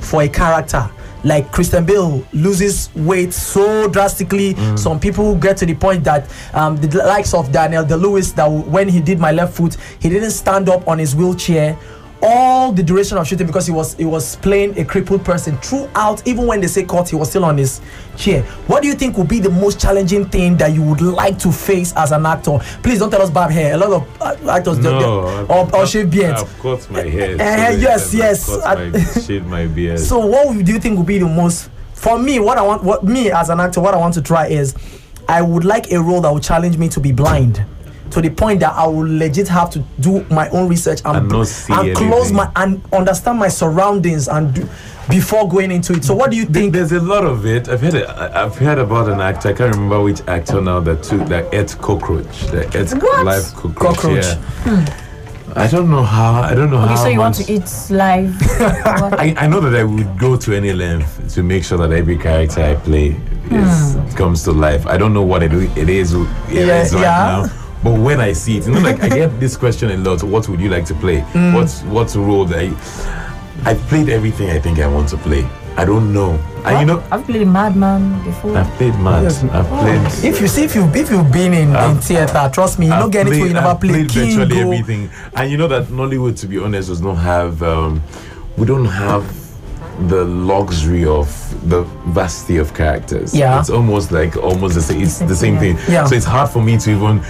for 0.00 0.22
a 0.22 0.28
character? 0.28 0.90
Like 1.24 1.52
Christian 1.52 1.84
Bale 1.86 2.26
loses 2.32 2.92
weight 2.96 3.32
so 3.32 3.86
drastically. 3.88 4.56
Some 4.76 4.98
people 4.98 5.36
get 5.36 5.56
to 5.58 5.66
the 5.66 5.74
point 5.74 6.02
that 6.02 6.28
um, 6.52 6.76
the 6.78 6.98
likes 6.98 7.32
of 7.32 7.52
Daniel 7.52 7.84
Day-Lewis, 7.84 8.32
that 8.32 8.46
when 8.46 8.88
he 8.88 9.00
did 9.00 9.20
my 9.20 9.30
left 9.30 9.54
foot, 9.54 9.76
he 10.00 10.08
didn't 10.08 10.32
stand 10.32 10.68
up 10.68 10.88
on 10.88 10.98
his 10.98 11.14
wheelchair 11.14 11.78
all 12.22 12.72
the 12.72 12.82
duration 12.82 13.18
of 13.18 13.26
shooting 13.26 13.46
because 13.46 13.66
he 13.66 13.72
was 13.72 13.94
he 13.94 14.04
was 14.04 14.36
playing 14.36 14.78
a 14.78 14.84
crippled 14.84 15.24
person 15.24 15.56
throughout. 15.58 16.26
Even 16.26 16.46
when 16.46 16.60
they 16.60 16.68
say 16.68 16.84
cut, 16.84 17.08
he 17.08 17.16
was 17.16 17.28
still 17.30 17.44
on 17.44 17.58
his 17.58 17.80
chair. 18.16 18.42
What 18.68 18.82
do 18.82 18.88
you 18.88 18.94
think 18.94 19.16
would 19.18 19.28
be 19.28 19.40
the 19.40 19.50
most 19.50 19.80
challenging 19.80 20.26
thing 20.26 20.56
that 20.58 20.72
you 20.72 20.82
would 20.82 21.00
like 21.00 21.38
to 21.40 21.50
face 21.50 21.92
as 21.96 22.12
an 22.12 22.24
actor? 22.24 22.58
Please 22.82 23.00
don't 23.00 23.10
tell 23.10 23.22
us 23.22 23.30
barb 23.30 23.50
hair. 23.50 23.74
A 23.74 23.76
lot 23.76 23.90
of 23.92 24.22
uh, 24.22 24.50
actors 24.52 24.78
No, 24.78 25.26
I've- 25.26 25.52
or, 25.52 25.76
or 25.82 25.86
shave 25.86 26.10
beards. 26.10 26.42
I've 26.42 26.58
cut 26.60 26.90
my 26.90 27.02
hair. 27.02 27.36
Eh, 27.40 27.72
so 27.72 27.78
yes, 27.78 28.14
yes. 28.14 28.48
I- 28.62 28.88
my, 28.88 29.00
shaved 29.26 29.46
my 29.46 29.66
beard. 29.66 29.98
So 29.98 30.24
what 30.24 30.64
do 30.64 30.72
you 30.72 30.78
think 30.78 30.98
would 30.98 31.06
be 31.06 31.18
the 31.18 31.26
most 31.28 31.70
for 31.94 32.18
me? 32.18 32.38
What 32.38 32.56
I 32.58 32.62
want, 32.62 32.84
what 32.84 33.02
me 33.04 33.30
as 33.32 33.48
an 33.48 33.58
actor, 33.60 33.80
what 33.80 33.94
I 33.94 33.96
want 33.98 34.14
to 34.14 34.22
try 34.22 34.46
is, 34.46 34.74
I 35.28 35.42
would 35.42 35.64
like 35.64 35.90
a 35.92 36.00
role 36.00 36.20
that 36.20 36.32
would 36.32 36.42
challenge 36.42 36.76
me 36.78 36.88
to 36.90 37.00
be 37.00 37.10
blind. 37.12 37.64
To 38.12 38.20
the 38.20 38.28
point 38.30 38.60
that 38.60 38.72
I 38.74 38.86
will 38.86 39.06
legit 39.18 39.48
have 39.48 39.70
to 39.70 39.78
do 40.00 40.22
my 40.30 40.48
own 40.50 40.68
research 40.68 41.00
and, 41.06 41.16
And 41.16 41.32
and 41.32 41.96
close 41.96 42.30
my 42.30 42.50
and 42.56 42.82
understand 42.92 43.38
my 43.38 43.48
surroundings 43.48 44.28
and 44.28 44.54
do, 44.54 44.68
before 45.08 45.48
going 45.48 45.70
into 45.70 45.94
it. 45.94 46.04
So 46.04 46.14
what 46.14 46.30
do 46.30 46.36
you 46.36 46.44
think? 46.44 46.74
There's 46.74 46.92
a 46.92 47.00
lot 47.00 47.24
of 47.24 47.46
it. 47.46 47.68
I've 47.70 47.80
heard. 47.80 47.94
I- 47.94 48.44
I've 48.44 48.56
heard 48.56 48.78
about 48.78 49.08
an 49.08 49.20
actor. 49.20 49.48
I 49.48 49.52
can't 49.54 49.74
remember 49.74 50.02
which 50.02 50.20
actor 50.28 50.60
now 50.60 50.80
that 50.80 51.02
took 51.02 51.26
that 51.28 51.52
ate 51.54 51.74
cockroach. 51.80 52.40
That 52.52 52.74
ate 52.76 52.92
What? 53.02 53.24
live 53.24 53.54
cockroach. 53.54 53.96
Cockroach. 53.96 54.24
Yeah. 54.66 54.98
I 55.54 55.66
don't 55.68 55.90
know 55.90 56.02
how. 56.02 56.42
I 56.42 56.54
don't 56.54 56.70
know 56.70 56.78
Okay, 56.82 56.88
how. 56.94 56.96
so 57.04 57.08
you 57.08 57.18
want 57.18 57.34
to 57.36 57.52
eat 57.52 57.70
live? 57.90 58.34
I, 59.20 59.34
I 59.36 59.46
know 59.46 59.60
that 59.60 59.74
I 59.78 59.84
would 59.84 60.18
go 60.18 60.36
to 60.36 60.54
any 60.54 60.72
length 60.72 61.34
to 61.34 61.42
make 61.42 61.64
sure 61.64 61.78
that 61.78 61.92
every 61.92 62.16
character 62.16 62.62
I 62.62 62.74
play 62.74 63.16
is 63.50 63.94
hmm. 63.94 64.08
comes 64.16 64.44
to 64.44 64.52
life. 64.52 64.86
I 64.86 64.96
don't 64.96 65.12
know 65.12 65.22
what 65.22 65.42
it, 65.42 65.52
it 65.76 65.88
is 65.88 66.14
it 66.14 66.26
Yeah, 66.50 66.82
is 66.82 66.94
right 66.94 67.02
yeah. 67.02 67.42
now. 67.46 67.61
But 67.82 67.98
when 68.00 68.20
I 68.20 68.32
see 68.32 68.58
it, 68.58 68.66
you 68.66 68.72
know, 68.74 68.80
like 68.80 69.00
I 69.02 69.08
get 69.08 69.40
this 69.40 69.56
question 69.56 69.90
a 69.90 69.96
lot. 69.96 70.22
What 70.22 70.48
would 70.48 70.60
you 70.60 70.68
like 70.68 70.84
to 70.86 70.94
play? 70.94 71.20
Mm. 71.32 71.54
What's 71.54 71.82
what's 71.82 72.16
role 72.16 72.44
that 72.46 72.58
I 72.58 73.70
I've 73.70 73.80
played 73.88 74.08
everything 74.08 74.50
I 74.50 74.58
think 74.58 74.78
I 74.78 74.86
want 74.86 75.08
to 75.10 75.16
play. 75.16 75.46
I 75.76 75.84
don't 75.84 76.12
know. 76.12 76.32
And 76.64 76.80
you 76.80 76.86
know, 76.94 77.02
I've 77.10 77.24
played 77.24 77.46
Madman 77.48 78.22
before. 78.24 78.56
I've 78.56 78.68
played 78.74 78.94
Mad. 79.00 79.24
I've 79.26 79.66
played 79.66 80.24
If 80.24 80.40
you 80.40 80.46
see 80.46 80.64
if 80.64 80.74
you 80.74 80.84
if 80.94 81.10
you've 81.10 81.32
been 81.32 81.54
in, 81.54 81.70
in 81.70 81.76
I've- 81.76 82.00
theater, 82.00 82.50
trust 82.52 82.78
me, 82.78 82.86
you 82.86 82.92
I've 82.92 83.00
don't 83.00 83.10
get 83.10 83.26
it 83.26 83.34
you 83.36 83.52
never 83.52 83.68
I've 83.68 83.80
played 83.80 84.08
played 84.08 84.10
King. 84.10 84.38
virtually 84.38 84.54
Go. 84.54 84.60
everything, 84.72 85.10
and 85.34 85.50
you 85.50 85.56
know 85.56 85.68
that 85.68 85.84
Nollywood, 85.86 86.38
to 86.40 86.46
be 86.46 86.58
honest, 86.58 86.88
does 86.88 87.00
not 87.00 87.14
have. 87.14 87.62
Um, 87.62 88.02
we 88.58 88.66
don't 88.66 88.84
have 88.84 89.24
the 90.08 90.24
luxury 90.24 91.04
of 91.04 91.28
the 91.68 91.82
vastity 92.12 92.56
of 92.58 92.74
characters. 92.74 93.34
Yeah. 93.34 93.60
it's 93.60 93.70
almost 93.70 94.10
like 94.12 94.36
almost 94.36 94.74
the 94.74 94.82
same. 94.82 95.02
It's 95.02 95.18
the 95.18 95.36
same 95.36 95.58
thing. 95.58 95.76
Yeah. 95.88 96.04
So 96.06 96.14
it's 96.14 96.24
hard 96.26 96.50
for 96.50 96.62
me 96.62 96.78
to 96.78 96.90
even 96.90 97.22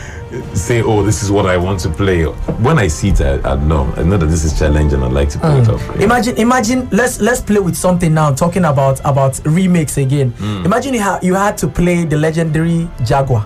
say, 0.55 0.81
"Oh, 0.83 1.03
this 1.03 1.23
is 1.23 1.31
what 1.31 1.47
I 1.47 1.57
want 1.57 1.81
to 1.81 1.91
play." 1.91 2.25
When 2.25 2.79
I 2.79 2.89
see 2.89 3.09
it, 3.11 3.21
I, 3.21 3.39
I 3.43 3.57
know. 3.57 3.93
I 3.97 4.03
know 4.05 4.17
that 4.17 4.27
this 4.27 4.45
is 4.45 4.59
challenging. 4.59 4.95
and 5.03 5.05
I 5.05 5.09
like 5.09 5.29
to 5.31 5.39
pull 5.39 5.57
it 5.61 5.69
off. 5.69 5.83
Yeah. 5.97 6.05
Imagine, 6.05 6.37
imagine. 6.37 6.89
Let's 6.91 7.21
let's 7.21 7.41
play 7.41 7.61
with 7.61 7.77
something 7.77 8.15
now. 8.15 8.33
Talking 8.35 8.65
about 8.65 9.01
about 9.05 9.41
remakes 9.45 9.99
again. 9.99 10.31
Hmm. 10.31 10.65
Imagine 10.65 10.95
you, 10.95 11.03
ha- 11.03 11.19
you 11.23 11.35
had 11.35 11.59
to 11.59 11.69
play 11.69 12.05
the 12.05 12.17
legendary 12.17 12.89
Jaguar. 13.05 13.45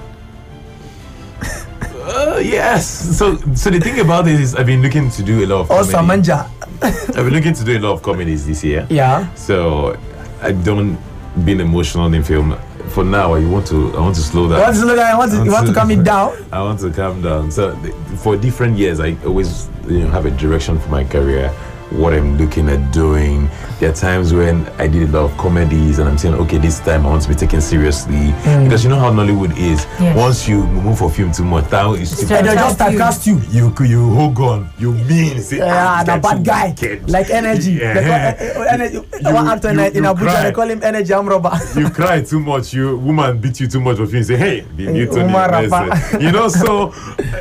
Uh, 2.08 2.38
yes. 2.42 2.86
So, 3.18 3.36
so 3.54 3.68
the 3.70 3.80
thing 3.80 3.98
about 3.98 4.24
this 4.26 4.38
is, 4.40 4.54
I've 4.54 4.66
been 4.66 4.80
looking 4.80 5.10
to 5.10 5.22
do 5.24 5.44
a 5.44 5.46
lot 5.46 5.60
of. 5.62 5.70
Or 5.70 5.90
comedy. 5.90 6.22
Samanja. 6.22 6.48
I've 6.82 7.14
been 7.14 7.32
looking 7.32 7.54
to 7.54 7.64
do 7.64 7.78
a 7.78 7.80
lot 7.80 7.92
of 7.92 8.02
comedies 8.02 8.46
this 8.46 8.62
year. 8.64 8.86
Yeah. 8.90 9.32
So 9.34 9.96
I 10.42 10.52
don't 10.52 10.98
being 11.44 11.60
emotional 11.60 12.12
in 12.12 12.22
film. 12.22 12.56
For 12.90 13.04
now, 13.04 13.34
I 13.34 13.44
want 13.44 13.66
to 13.68 13.94
I 13.96 14.00
want 14.00 14.14
to 14.16 14.22
slow 14.22 14.48
down. 14.48 14.58
You 14.58 14.62
want 14.64 14.74
to 14.76 14.80
slow 14.82 14.96
down? 14.96 15.10
You 15.12 15.18
want 15.18 15.32
to- 15.32 15.44
you 15.44 15.52
want 15.52 15.66
to 15.66 15.74
calm 15.74 15.90
it 15.90 16.04
down? 16.04 16.32
I 16.52 16.62
want 16.62 16.80
to 16.80 16.90
calm 16.92 17.20
down. 17.20 17.50
So 17.50 17.74
for 18.22 18.36
different 18.36 18.78
years, 18.78 19.00
I 19.00 19.16
always 19.26 19.68
you 19.88 20.00
know, 20.00 20.08
have 20.10 20.24
a 20.26 20.30
direction 20.30 20.78
for 20.78 20.88
my 20.88 21.04
career, 21.04 21.52
what 21.90 22.12
I'm 22.12 22.36
looking 22.36 22.68
at 22.68 22.92
doing. 22.92 23.48
There 23.78 23.90
are 23.90 23.94
times 23.94 24.32
when 24.32 24.66
I 24.78 24.86
did 24.88 25.08
a 25.10 25.12
lot 25.12 25.30
of 25.30 25.36
comedies, 25.38 25.98
and 25.98 26.08
I'm 26.08 26.18
saying, 26.18 26.34
okay, 26.34 26.58
this 26.58 26.80
time 26.80 27.04
I 27.06 27.10
want 27.10 27.22
to 27.22 27.28
be 27.28 27.34
taken 27.34 27.60
seriously 27.60 28.32
Mm. 28.46 28.64
because 28.64 28.82
you 28.84 28.90
know 28.90 28.98
how 28.98 29.10
Nollywood 29.12 29.52
is. 29.58 29.86
Yes. 30.00 30.16
Once 30.16 30.48
you 30.48 30.64
move 30.66 30.98
for 30.98 31.10
film 31.10 31.30
too 31.32 31.44
much, 31.44 31.70
now 31.70 31.92
it's 31.92 32.26
too 32.26 32.34
And 32.34 32.46
they 32.46 32.54
just 32.54 32.78
typecast 32.78 33.26
you. 33.26 33.40
You 33.50 33.72
you 33.86 34.10
hold 34.14 34.38
on. 34.38 34.68
You 34.78 34.92
mean 34.92 35.40
say, 35.40 35.58
Yeah, 35.58 35.96
ah, 36.00 36.04
the 36.04 36.18
bad 36.20 36.44
guy, 36.44 36.68
wicked. 36.68 37.10
like 37.10 37.30
energy. 37.30 37.72
Yeah. 37.72 38.32
Call, 38.54 38.62
uh, 38.62 38.64
uh, 38.64 38.68
energy. 38.72 38.94
You- 38.94 39.34
one 39.34 39.48
actor 39.48 39.68
in, 39.70 39.78
you- 39.78 39.84
in 39.84 40.04
Abuja, 40.04 40.16
cry. 40.18 40.42
they 40.44 40.52
call 40.52 40.68
him 40.70 40.80
energy 40.82 41.12
Amroba. 41.12 41.76
you 41.78 41.90
cry 41.90 42.22
too 42.22 42.40
much, 42.40 42.72
you 42.72 42.96
woman 42.96 43.38
beat 43.38 43.60
you 43.60 43.66
too 43.68 43.80
much 43.80 43.98
of 43.98 44.12
you 44.12 44.22
say, 44.22 44.36
hey, 44.36 44.60
the 44.76 44.86
new 44.86 45.06
Tony 45.06 45.24
Umar 45.24 45.50
Benson." 45.50 45.88
Rafa. 45.88 46.22
You 46.22 46.32
know, 46.32 46.48
so 46.48 46.88
uh, 46.88 46.94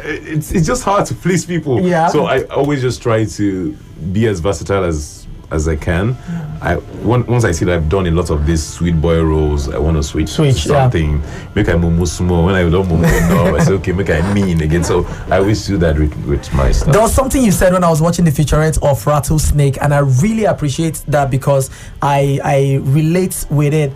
it's 0.03 0.51
it's 0.51 0.67
just 0.67 0.83
hard 0.83 1.05
to 1.07 1.13
please 1.15 1.45
people. 1.45 1.79
Yeah. 1.81 2.07
So 2.09 2.25
I 2.25 2.43
always 2.45 2.81
just 2.81 3.01
try 3.01 3.25
to 3.25 3.77
be 4.13 4.27
as 4.27 4.39
versatile 4.39 4.83
as 4.83 5.25
as 5.51 5.67
I 5.67 5.75
can. 5.75 6.17
I 6.59 6.75
on- 7.05 7.25
once 7.27 7.43
I 7.45 7.51
see 7.51 7.65
that 7.65 7.75
I've 7.75 7.87
done 7.87 8.07
a 8.07 8.11
lot 8.11 8.31
of 8.31 8.47
these 8.47 8.65
sweet 8.65 8.99
boy 8.99 9.21
roles, 9.23 9.69
I 9.69 9.77
want 9.77 9.95
to 9.95 10.01
switch, 10.03 10.29
Switch, 10.29 10.63
to 10.63 10.69
yeah. 10.69 10.83
something. 10.83 11.21
Make 11.53 11.69
I 11.69 11.73
mumu 11.73 12.07
small. 12.07 12.45
When 12.45 12.55
I 12.55 12.67
don't 12.67 12.87
mumu 12.87 13.29
no, 13.29 13.55
I 13.55 13.59
say 13.63 13.73
okay, 13.73 13.91
make 13.91 14.09
I 14.09 14.33
mean 14.33 14.61
again. 14.61 14.83
So 14.83 15.05
I 15.29 15.37
always 15.37 15.65
do 15.67 15.77
that 15.77 15.99
with, 15.99 16.13
with 16.25 16.51
my 16.53 16.71
stuff. 16.71 16.91
There 16.91 17.01
was 17.01 17.13
something 17.13 17.43
you 17.43 17.51
said 17.51 17.73
when 17.73 17.83
I 17.83 17.89
was 17.89 18.01
watching 18.01 18.25
the 18.25 18.31
featurette 18.31 18.81
of 18.83 19.05
Rattlesnake, 19.05 19.77
and 19.81 19.93
I 19.93 19.99
really 19.99 20.45
appreciate 20.45 21.03
that 21.07 21.29
because 21.29 21.69
I 22.01 22.39
I 22.43 22.79
relate 22.81 23.45
with 23.51 23.73
it. 23.73 23.91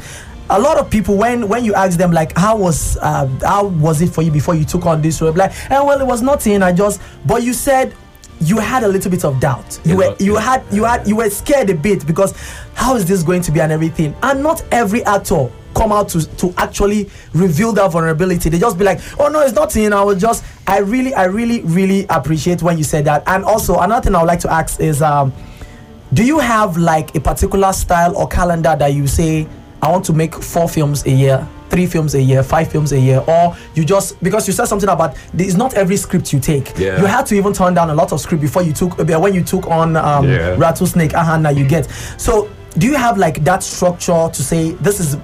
A 0.52 0.60
lot 0.60 0.78
of 0.78 0.90
people, 0.90 1.16
when 1.16 1.48
when 1.48 1.64
you 1.66 1.74
ask 1.74 1.98
them 1.98 2.12
like, 2.12 2.38
how 2.38 2.58
was 2.58 2.98
uh, 3.02 3.28
how 3.44 3.66
was 3.66 4.02
it 4.02 4.10
for 4.12 4.22
you 4.22 4.32
before 4.32 4.54
you 4.56 4.66
took 4.66 4.86
on 4.86 5.02
this 5.02 5.20
role? 5.22 5.34
Like, 5.34 5.52
and 5.72 5.86
well, 5.86 6.00
it 6.00 6.06
was 6.08 6.22
nothing. 6.22 6.62
I 6.62 6.74
just, 6.74 7.02
but 7.26 7.42
you 7.44 7.54
said 7.54 7.94
you 8.42 8.58
had 8.58 8.84
a 8.84 8.88
little 8.88 9.12
bit 9.12 9.26
of 9.26 9.40
doubt. 9.40 9.80
You 9.84 9.94
A 9.94 9.98
were 9.98 10.08
lot, 10.08 10.22
you 10.22 10.34
yeah. 10.34 10.40
had 10.40 10.64
you 10.72 10.84
had 10.84 11.08
you 11.08 11.16
were 11.18 11.30
scared 11.30 11.70
a 11.70 11.76
bit 11.76 12.06
because 12.06 12.34
how 12.74 12.96
is 12.96 13.06
this 13.06 13.24
going 13.24 13.42
to 13.44 13.52
be 13.52 13.60
and 13.60 13.72
everything? 13.72 14.16
And 14.24 14.42
not 14.42 14.64
every 14.72 15.04
actor 15.04 15.50
come 15.76 15.92
out 15.92 16.10
to 16.10 16.26
to 16.38 16.54
actually 16.58 17.10
reveal 17.34 17.72
that 17.74 17.92
vulnerability. 17.92 18.50
They 18.50 18.60
just 18.60 18.78
be 18.78 18.84
like, 18.86 19.00
oh 19.20 19.30
no, 19.30 19.42
it's 19.42 19.54
nothing. 19.54 19.94
I 19.94 20.04
was 20.04 20.20
just 20.22 20.44
I 20.68 20.80
really 20.80 21.14
I 21.14 21.26
really 21.26 21.62
really 21.62 22.06
appreciate 22.10 22.62
when 22.62 22.78
you 22.78 22.84
said 22.84 23.06
that. 23.06 23.24
And 23.28 23.44
also 23.44 23.80
another 23.80 24.04
thing 24.04 24.16
I 24.16 24.20
would 24.20 24.28
like 24.28 24.40
to 24.42 24.52
ask 24.52 24.80
is 24.80 25.02
um 25.02 25.34
do 26.14 26.26
you 26.26 26.40
have 26.40 26.76
like 26.78 27.16
a 27.16 27.20
particular 27.20 27.72
style 27.72 28.18
or 28.18 28.28
calendar 28.28 28.76
that 28.76 28.94
you 28.94 29.06
say 29.06 29.48
I 29.82 29.92
want 29.92 30.06
to 30.06 30.14
make 30.14 30.34
four 30.36 30.68
films 30.68 31.06
a 31.06 31.12
year, 31.12 31.48
three 31.70 31.86
films 31.86 32.16
a 32.16 32.22
year, 32.22 32.44
five 32.44 32.72
films 32.72 32.92
a 32.92 33.00
year, 33.00 33.24
or 33.28 33.56
you 33.76 33.86
just 33.86 34.22
because 34.24 34.48
you 34.48 34.54
said 34.54 34.66
something 34.66 34.90
about 34.90 35.16
it's 35.38 35.56
not 35.56 35.74
every 35.76 35.98
script 35.98 36.34
you 36.34 36.40
take. 36.40 36.78
Yeah. 36.78 37.00
You 37.00 37.06
had 37.06 37.26
to 37.28 37.36
even 37.36 37.54
turn 37.54 37.74
down 37.74 37.90
a 37.90 37.94
lot 37.96 38.12
of 38.12 38.20
script 38.20 38.42
before 38.42 38.64
you 38.64 38.74
took 38.74 39.00
uh, 39.00 39.20
when 39.20 39.34
you 39.34 39.44
took 39.44 39.68
on 39.68 39.96
um, 39.96 40.28
Yeah. 40.28 40.56
Rattlesnake. 40.58 41.14
Aha, 41.14 41.38
now 41.38 41.50
you 41.52 41.66
get. 41.68 41.86
So 42.18 42.50
do 42.78 42.88
you 42.88 42.96
have 42.98 43.18
like 43.18 43.44
that 43.44 43.64
structure 43.64 44.30
to 44.32 44.44
say 44.44 44.72
this 44.74 45.00
is 45.00 45.18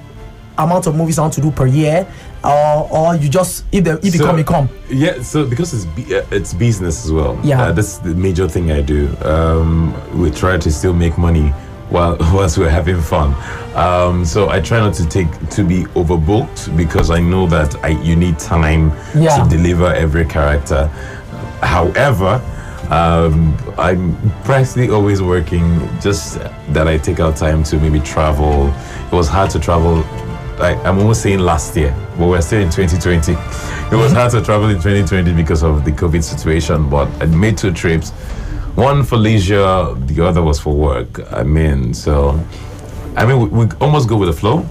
amount 0.58 0.88
of 0.88 0.96
movies 0.96 1.20
I 1.20 1.24
want 1.24 1.34
to 1.34 1.42
do 1.42 1.52
per 1.52 1.66
year, 1.68 2.08
or 2.44 2.88
or 2.92 3.16
you 3.16 3.28
just 3.30 3.66
if 3.72 3.84
they 3.84 3.92
if 3.92 4.06
you 4.06 4.12
So- 4.22 4.26
come, 4.26 4.38
you 4.38 4.44
come. 4.46 4.70
Yeah, 4.90 5.22
so 5.22 5.46
because 5.46 5.74
it's 5.74 5.86
uh, 6.12 6.26
it's 6.32 6.54
business 6.54 7.04
as 7.06 7.12
well. 7.12 7.38
Yeah. 7.44 7.62
uh, 7.64 7.72
that's 7.74 7.98
the 7.98 8.14
major 8.16 8.48
thing 8.48 8.72
I 8.72 8.82
do. 8.82 9.10
Um, 9.26 9.94
we 10.18 10.32
try 10.32 10.58
to 10.58 10.72
still 10.72 10.94
make 10.94 11.18
money 11.18 11.52
while 11.90 12.18
whilst 12.34 12.58
we're 12.58 12.70
having 12.70 13.00
fun. 13.02 13.34
Um, 13.76 14.26
so 14.26 14.50
I 14.50 14.60
try 14.62 14.80
not 14.80 14.94
to 14.96 15.06
take 15.08 15.30
to 15.52 15.64
be 15.64 15.84
overbooked 15.96 16.76
because 16.78 17.12
I 17.12 17.20
know 17.20 17.48
that 17.48 17.76
I 17.84 17.90
you 18.02 18.16
need 18.16 18.40
time 18.40 18.92
Yeah. 19.16 19.44
to 19.44 19.50
deliver 19.50 19.94
every 19.94 20.26
character. 20.26 20.88
However. 21.62 22.42
Um, 22.92 23.58
I'm 23.80 24.16
practically 24.44 24.90
always 24.92 25.20
working. 25.20 25.80
Just 26.00 26.38
that 26.70 26.88
I 26.88 27.00
take 27.00 27.20
out 27.20 27.36
time 27.36 27.64
to 27.64 27.80
maybe 27.80 28.00
travel. 28.00 28.68
It 29.08 29.12
was 29.12 29.28
hard 29.28 29.50
to 29.52 29.60
travel 29.60 30.04
like 30.60 30.78
I'm 30.86 31.00
almost 31.00 31.24
saying 31.24 31.40
last 31.40 31.76
year, 31.76 31.96
but 32.16 32.28
we're 32.28 32.42
still 32.42 32.62
in 32.62 32.70
2020. 32.70 33.32
It 33.34 34.00
was 34.00 34.12
hard 34.14 34.30
to 34.34 34.42
travel 34.42 34.70
in 34.70 34.76
2020 34.76 35.34
because 35.34 35.64
of 35.64 35.84
the 35.84 35.92
COVID 35.92 36.24
situation, 36.24 36.88
but 36.88 37.08
I 37.22 37.26
made 37.26 37.58
two 37.58 37.72
trips. 37.72 38.12
One 38.76 39.04
for 39.04 39.16
leisure, 39.16 39.94
the 39.96 40.26
other 40.26 40.42
was 40.42 40.60
for 40.60 40.76
work. 40.76 41.32
I 41.32 41.44
mean, 41.44 41.94
so 41.94 42.38
I 43.16 43.26
mean, 43.26 43.40
we, 43.40 43.66
we 43.66 43.72
almost 43.80 44.10
go 44.10 44.18
with 44.18 44.28
the 44.28 44.34
flow, 44.34 44.66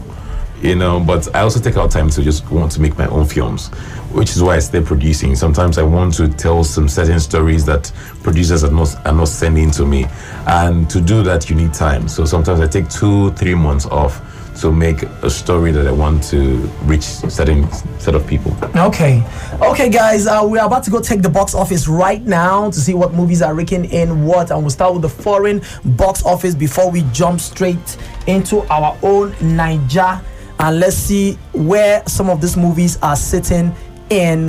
you 0.61 0.77
know. 0.77 1.01
But 1.01 1.35
I 1.35 1.41
also 1.41 1.59
take 1.59 1.79
out 1.79 1.91
time 1.91 2.11
to 2.11 2.23
just 2.23 2.51
want 2.51 2.71
to 2.73 2.83
make 2.83 2.99
my 2.99 3.07
own 3.07 3.25
films, 3.25 3.69
which 4.13 4.31
is 4.37 4.43
why 4.43 4.57
I 4.57 4.59
stay 4.59 4.83
producing. 4.83 5.35
Sometimes 5.35 5.79
I 5.79 5.83
want 5.85 6.13
to 6.15 6.29
tell 6.29 6.65
some 6.65 6.87
certain 6.87 7.19
stories 7.19 7.65
that 7.65 7.91
producers 8.23 8.63
are 8.63 8.71
not 8.71 8.95
are 9.07 9.15
not 9.15 9.29
sending 9.29 9.71
to 9.73 9.87
me, 9.87 10.05
and 10.47 10.89
to 10.91 11.01
do 11.01 11.23
that 11.23 11.49
you 11.49 11.57
need 11.57 11.73
time. 11.73 12.07
So 12.07 12.27
sometimes 12.27 12.61
I 12.61 12.67
take 12.67 12.91
two, 12.91 13.33
three 13.33 13.55
months 13.55 13.87
off 13.87 14.21
to 14.65 14.73
make 14.73 15.03
a 15.03 15.29
story 15.29 15.71
that 15.73 15.87
I 15.87 15.93
want 15.93 16.23
to 16.31 16.57
reach 16.85 17.03
certain 17.03 17.71
set 18.01 18.15
of 18.15 18.27
people. 18.27 18.57
Okay, 18.75 19.23
okay, 19.61 19.91
guys. 19.91 20.27
Uh, 20.27 20.41
we're 20.43 20.65
about 20.65 20.85
to 20.85 20.91
go 20.91 21.03
take 21.03 21.21
the 21.21 21.29
box 21.29 21.55
office 21.55 21.87
right 21.87 22.23
now 22.23 22.71
to 22.71 22.81
see 22.81 22.95
what 22.95 23.13
movies 23.13 23.43
are 23.43 23.55
raking 23.55 23.85
in 23.93 24.25
what, 24.25 24.51
and 24.51 24.61
we'll 24.63 24.71
start 24.71 24.95
with 24.95 25.03
the 25.03 25.09
foreign 25.11 25.61
box 25.85 26.25
office 26.25 26.55
before 26.55 26.91
we 26.91 27.03
jump 27.13 27.41
straight 27.41 27.99
into 28.27 28.61
our 28.73 28.97
own 29.03 29.35
Niger, 29.43 30.19
and 30.59 30.81
let's 30.81 30.97
see 30.97 31.35
where 31.53 32.03
some 32.07 32.31
of 32.31 32.41
these 32.41 32.57
movies 32.57 32.97
are 33.03 33.17
sitting 33.17 33.71
in 34.09 34.47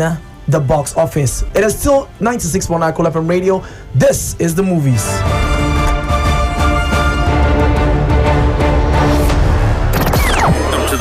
the 0.48 0.60
box 0.62 0.96
office. 0.96 1.44
It 1.54 1.66
is 1.66 1.78
still 1.78 2.08
96.9 2.22 2.96
Cool 2.96 3.06
FM 3.08 3.30
Radio. 3.30 3.62
This 3.94 4.40
is 4.40 4.56
the 4.56 4.64
movies. 4.64 5.04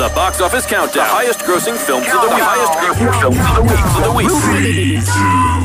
The 0.08 0.14
box 0.14 0.40
office 0.42 0.66
countdown. 0.66 0.92
The 0.92 1.04
highest 1.04 1.38
grossing 1.40 1.78
films 1.78 2.06
of 2.06 2.20
the 2.20 2.28
week. 2.28 2.44
Highest 2.44 2.72
grossing 2.76 3.08
films 3.20 3.38
of 3.40 3.56
the 3.56 3.62
week. 3.62 3.80
Of 3.80 4.04
the 4.04 4.12
week. 4.12 4.28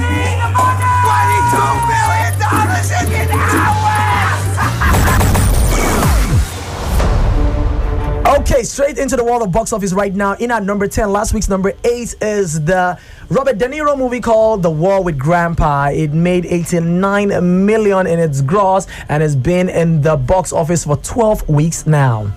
Okay, 8.39 8.63
straight 8.63 8.97
into 8.97 9.15
the 9.15 9.23
world 9.23 9.41
of 9.41 9.51
box 9.51 9.73
office 9.73 9.91
right 9.93 10.13
now. 10.13 10.33
In 10.35 10.51
at 10.51 10.63
number 10.63 10.87
10, 10.87 11.11
last 11.11 11.33
week's 11.33 11.49
number 11.49 11.73
8 11.83 12.15
is 12.21 12.63
the 12.63 12.97
Robert 13.29 13.57
De 13.57 13.67
Niro 13.67 13.97
movie 13.97 14.21
called 14.21 14.63
The 14.63 14.71
War 14.71 15.03
with 15.03 15.17
Grandpa. 15.17 15.89
It 15.89 16.13
made 16.13 16.45
89 16.45 17.65
million 17.65 18.07
in 18.07 18.19
its 18.19 18.41
gross 18.41 18.87
and 19.07 19.21
has 19.21 19.35
been 19.35 19.69
in 19.69 20.01
the 20.01 20.15
box 20.15 20.53
office 20.53 20.85
for 20.85 20.97
12 20.97 21.49
weeks 21.49 21.85
now. 21.85 22.31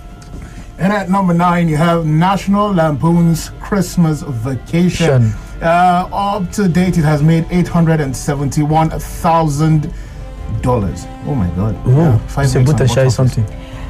And 0.82 0.92
at 0.92 1.08
number 1.08 1.32
nine, 1.32 1.68
you 1.68 1.76
have 1.76 2.06
National 2.06 2.72
Lampoon's 2.72 3.50
Christmas 3.60 4.22
Vacation. 4.22 5.32
Uh, 5.62 6.08
up 6.12 6.50
to 6.50 6.66
date, 6.66 6.98
it 6.98 7.04
has 7.04 7.22
made 7.22 7.46
eight 7.50 7.68
hundred 7.68 8.00
and 8.00 8.16
seventy-one 8.16 8.90
thousand 8.90 9.94
dollars. 10.60 11.06
Oh 11.24 11.36
my 11.36 11.48
God! 11.50 11.76
Ooh, 11.86 12.18
five 12.26 12.48
so 12.48 12.58
weeks 12.58 12.72
on 12.72 12.88
Shai 12.88 13.06
something. 13.06 13.46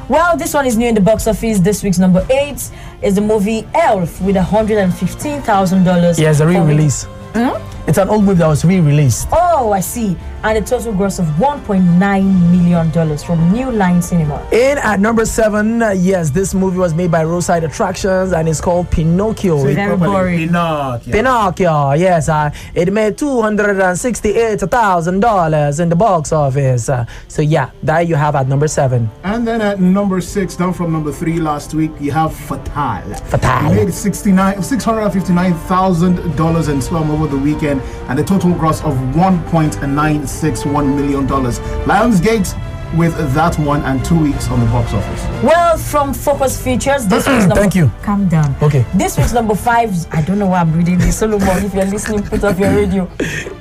Well, 0.07 0.37
this 0.37 0.53
one 0.53 0.67
is 0.67 0.77
new 0.77 0.87
in 0.87 0.93
the 0.93 1.01
box 1.01 1.25
office. 1.25 1.59
This 1.59 1.81
week's 1.81 1.97
number 1.97 2.23
eight 2.29 2.69
is 3.01 3.15
the 3.15 3.21
movie 3.21 3.67
Elf 3.73 4.21
with 4.21 4.35
$115,000. 4.35 6.19
Yeah, 6.19 6.29
it's 6.29 6.41
a 6.41 6.45
re-release. 6.47 7.05
Hmm? 7.33 7.82
It's 7.85 7.97
an 7.97 8.07
old 8.07 8.23
movie 8.23 8.39
that 8.39 8.47
was 8.47 8.63
re-released. 8.63 9.27
Oh, 9.33 9.73
I 9.73 9.81
see. 9.81 10.15
And 10.43 10.57
a 10.57 10.61
total 10.61 10.93
gross 10.93 11.19
of 11.19 11.25
$1.9 11.25 12.51
million 12.51 13.17
from 13.17 13.51
New 13.51 13.71
Line 13.71 14.01
Cinema. 14.01 14.41
In 14.51 14.77
at 14.77 14.99
number 15.01 15.25
seven, 15.25 15.81
uh, 15.81 15.89
yes, 15.91 16.29
this 16.29 16.53
movie 16.53 16.77
was 16.77 16.93
made 16.93 17.11
by 17.11 17.23
Roadside 17.25 17.63
Attractions 17.65 18.31
and 18.31 18.47
it's 18.47 18.61
called 18.61 18.89
Pinocchio. 18.89 19.61
Say 19.63 19.75
Very 19.75 19.97
boring. 19.97 20.37
Pinocchio. 20.39 21.11
Pinocchio, 21.13 21.91
yes, 21.93 22.29
uh, 22.29 22.49
it 22.73 22.91
made 22.91 23.17
two 23.17 23.41
hundred 23.41 23.79
and 23.79 23.97
sixty-eight 23.97 24.59
thousand 24.61 25.19
dollars 25.21 25.79
in 25.79 25.87
the 25.89 25.95
box 25.95 26.31
office. 26.33 26.89
Uh, 26.89 27.05
so 27.27 27.41
yeah, 27.41 27.69
that 27.83 28.07
you 28.07 28.15
have 28.15 28.35
at 28.35 28.47
number 28.47 28.67
seven. 28.67 29.09
And 29.23 29.47
then 29.47 29.61
at 29.61 29.79
number 29.79 30.19
six, 30.19 30.55
down 30.57 30.73
from 30.73 30.91
number 30.91 31.11
three 31.11 31.39
last 31.39 31.73
week, 31.73 31.91
you 32.01 32.11
have 32.11 32.35
Fatal. 32.35 33.15
Fatal. 33.29 33.71
It 33.71 33.75
made 33.85 33.93
69 33.93 34.55
$659,000 34.57 36.69
in 36.69 36.81
slum 36.81 37.11
over 37.11 37.27
the 37.27 37.37
weekend 37.37 37.72
and 37.81 38.19
a 38.19 38.23
total 38.23 38.53
gross 38.53 38.81
of 38.83 38.93
$1.961 39.15 40.95
million. 40.95 41.27
Lionsgate 41.27 42.53
with 42.97 43.15
that 43.33 43.57
one 43.59 43.81
and 43.83 44.03
two 44.05 44.17
weeks 44.19 44.47
on 44.49 44.59
the 44.59 44.65
box 44.67 44.93
office. 44.93 45.23
Well, 45.43 45.77
from 45.77 46.13
Focus 46.13 46.61
Features, 46.61 47.07
this 47.07 47.27
week's 47.27 47.45
number. 47.45 47.55
Thank 47.55 47.73
you. 47.75 47.91
Calm 48.01 48.27
down. 48.29 48.55
Okay. 48.61 48.85
This 48.93 49.17
week's 49.17 49.33
number 49.33 49.55
five. 49.55 49.91
I 50.13 50.21
don't 50.21 50.37
know 50.39 50.47
why 50.47 50.59
I'm 50.59 50.71
reading 50.73 50.97
this. 50.99 51.17
Solomon, 51.17 51.65
if 51.65 51.73
you're 51.73 51.85
listening, 51.85 52.23
put 52.23 52.43
off 52.43 52.59
your 52.59 52.73
radio. 52.75 53.05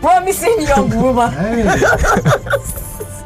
Promising 0.00 0.60
young 0.62 0.90
woman. 0.90 1.30
Hey. 1.32 1.62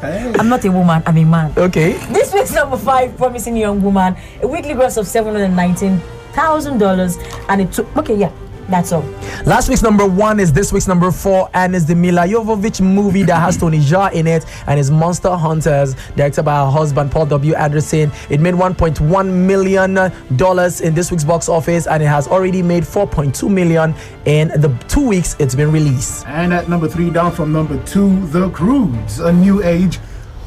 hey. 0.01 0.33
I'm 0.39 0.49
not 0.49 0.63
a 0.65 0.71
woman. 0.71 1.01
I'm 1.05 1.17
a 1.17 1.25
man. 1.25 1.53
Okay. 1.57 1.93
This 2.13 2.33
week's 2.33 2.53
number 2.53 2.77
five, 2.77 3.15
Promising 3.17 3.57
Young 3.57 3.81
Woman, 3.81 4.15
a 4.41 4.47
weekly 4.47 4.73
gross 4.75 4.97
of 4.97 5.05
$719,000. 5.05 7.17
And 7.49 7.61
it 7.61 7.71
took, 7.71 7.97
okay, 7.97 8.15
yeah, 8.15 8.31
that's 8.69 8.91
all. 8.91 9.03
Last 9.45 9.69
week's 9.69 9.81
number 9.81 10.05
one 10.05 10.39
is 10.39 10.51
this 10.51 10.73
week's 10.73 10.87
number 10.87 11.11
four, 11.11 11.49
and 11.53 11.75
it's 11.75 11.85
the 11.85 11.95
Milla 11.95 12.21
Jovovich 12.21 12.81
movie 12.81 13.23
that 13.23 13.39
has 13.39 13.57
Tony 13.57 13.79
Jaa 13.79 14.11
in 14.11 14.27
it 14.27 14.45
and 14.67 14.79
is 14.79 14.91
Monster 14.91 15.35
Hunters, 15.35 15.95
directed 16.15 16.43
by 16.43 16.65
her 16.65 16.71
husband 16.71 17.11
Paul 17.11 17.25
W. 17.27 17.53
Anderson. 17.55 18.11
It 18.29 18.39
made 18.39 18.53
1.1 18.53 19.33
million 19.33 20.11
dollars 20.35 20.81
in 20.81 20.93
this 20.93 21.11
week's 21.11 21.23
box 21.23 21.49
office, 21.49 21.87
and 21.87 22.03
it 22.03 22.07
has 22.07 22.27
already 22.27 22.61
made 22.61 22.83
4.2 22.83 23.49
million 23.49 23.93
in 24.25 24.49
the 24.49 24.69
two 24.87 25.07
weeks 25.07 25.35
it's 25.39 25.55
been 25.55 25.71
released. 25.71 26.25
And 26.27 26.53
at 26.53 26.67
number 26.69 26.87
three, 26.87 27.09
down 27.09 27.31
from 27.31 27.51
number 27.53 27.81
two, 27.85 28.27
The 28.27 28.49
Croods, 28.49 29.19
a 29.19 29.31
new 29.31 29.63
age 29.63 29.99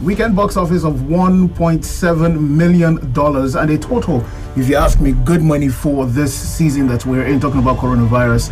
weekend 0.02 0.34
box 0.34 0.56
office 0.56 0.82
of 0.84 0.94
$1.7 0.94 2.40
million 2.40 2.98
and 2.98 3.70
a 3.70 3.78
total, 3.78 4.24
if 4.56 4.68
you 4.68 4.74
ask 4.76 5.00
me, 5.00 5.12
good 5.24 5.42
money 5.42 5.68
for 5.68 6.06
this 6.06 6.34
season 6.34 6.88
that 6.88 7.06
we're 7.06 7.26
in, 7.26 7.38
talking 7.40 7.60
about 7.60 7.78
coronavirus. 7.78 8.50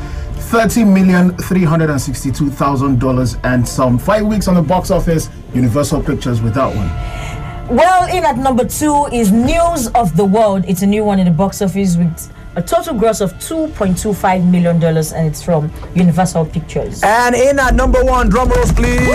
$30,362,000 0.51 3.41
and 3.45 3.69
some. 3.69 3.99
Five 3.99 4.25
weeks 4.27 4.49
on 4.49 4.55
the 4.55 4.63
box 4.63 4.91
office, 4.91 5.29
Universal 5.55 6.03
Pictures 6.03 6.41
with 6.41 6.55
that 6.55 6.75
one. 6.75 6.89
Well, 7.77 8.09
in 8.15 8.25
at 8.25 8.39
number 8.39 8.65
two 8.65 9.09
is 9.13 9.31
News 9.31 9.89
of 9.89 10.17
the 10.17 10.25
World. 10.25 10.65
It's 10.67 10.81
a 10.83 10.87
new 10.87 11.05
one 11.05 11.19
in 11.19 11.27
the 11.27 11.33
box 11.33 11.61
office 11.61 11.97
with 11.97 12.33
a 12.57 12.63
total 12.63 12.95
gross 12.95 13.21
of 13.21 13.35
$2.25 13.35 14.51
million, 14.51 14.83
and 14.83 15.27
it's 15.27 15.43
from 15.43 15.71
Universal 15.95 16.47
Pictures. 16.47 17.03
And 17.03 17.35
in 17.35 17.59
at 17.59 17.75
number 17.75 18.03
one, 18.03 18.31
drum 18.31 18.49
rolls, 18.49 18.73
please. 18.73 19.07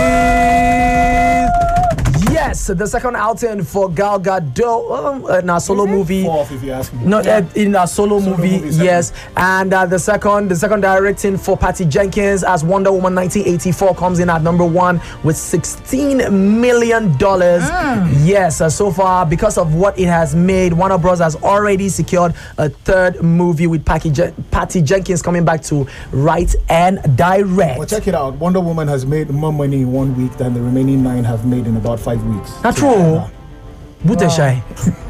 Yes, 2.44 2.66
the 2.66 2.86
second 2.86 3.16
outing 3.16 3.64
for 3.64 3.88
Gal 3.90 4.20
Gadot 4.20 4.90
um, 5.24 5.30
in 5.40 5.48
a 5.48 5.58
solo 5.58 5.86
movie. 5.86 6.24
Fourth, 6.24 6.52
if 6.52 6.62
you 6.62 6.72
ask 6.72 6.92
me. 6.92 7.06
No, 7.06 7.20
uh, 7.20 7.42
in 7.54 7.74
a 7.74 7.86
solo, 7.86 8.20
Solo 8.20 8.36
movie, 8.36 8.60
movie, 8.60 8.84
yes. 8.84 9.14
And 9.34 9.72
uh, 9.72 9.86
the 9.86 9.98
second, 9.98 10.50
the 10.50 10.56
second 10.56 10.82
directing 10.82 11.38
for 11.38 11.56
Patty 11.56 11.86
Jenkins 11.86 12.44
as 12.44 12.62
Wonder 12.62 12.92
Woman 12.92 13.14
1984 13.14 13.94
comes 13.94 14.18
in 14.18 14.28
at 14.28 14.42
number 14.42 14.64
one 14.64 15.00
with 15.24 15.38
16 15.38 16.60
million 16.60 17.16
dollars. 17.16 17.62
Yes, 18.26 18.60
uh, 18.60 18.68
so 18.68 18.90
far 18.90 19.24
because 19.24 19.56
of 19.56 19.74
what 19.74 19.98
it 19.98 20.04
has 20.06 20.34
made, 20.34 20.74
Warner 20.74 20.98
Bros 20.98 21.20
has 21.20 21.36
already 21.36 21.88
secured 21.88 22.34
a 22.58 22.68
third 22.68 23.22
movie 23.22 23.66
with 23.66 23.86
Patty, 23.86 24.10
Je- 24.10 24.34
Patty 24.50 24.82
Jenkins 24.82 25.22
coming 25.22 25.46
back 25.46 25.62
to 25.62 25.86
write 26.12 26.54
and 26.68 26.98
direct. 27.16 27.78
Well, 27.78 27.88
check 27.88 28.06
it 28.06 28.14
out. 28.14 28.34
Wonder 28.34 28.60
Woman 28.60 28.86
has 28.88 29.06
made 29.06 29.30
more 29.30 29.52
money 29.52 29.80
in 29.80 29.90
one 29.92 30.14
week 30.14 30.36
than 30.36 30.52
the 30.52 30.60
remaining 30.60 31.02
nine 31.02 31.24
have 31.24 31.46
made 31.46 31.66
in 31.66 31.78
about 31.78 31.98
five 31.98 32.22
weeks. 32.22 32.33
Not 32.62 32.76
true. 32.76 33.33
Buteshai. 34.04 34.62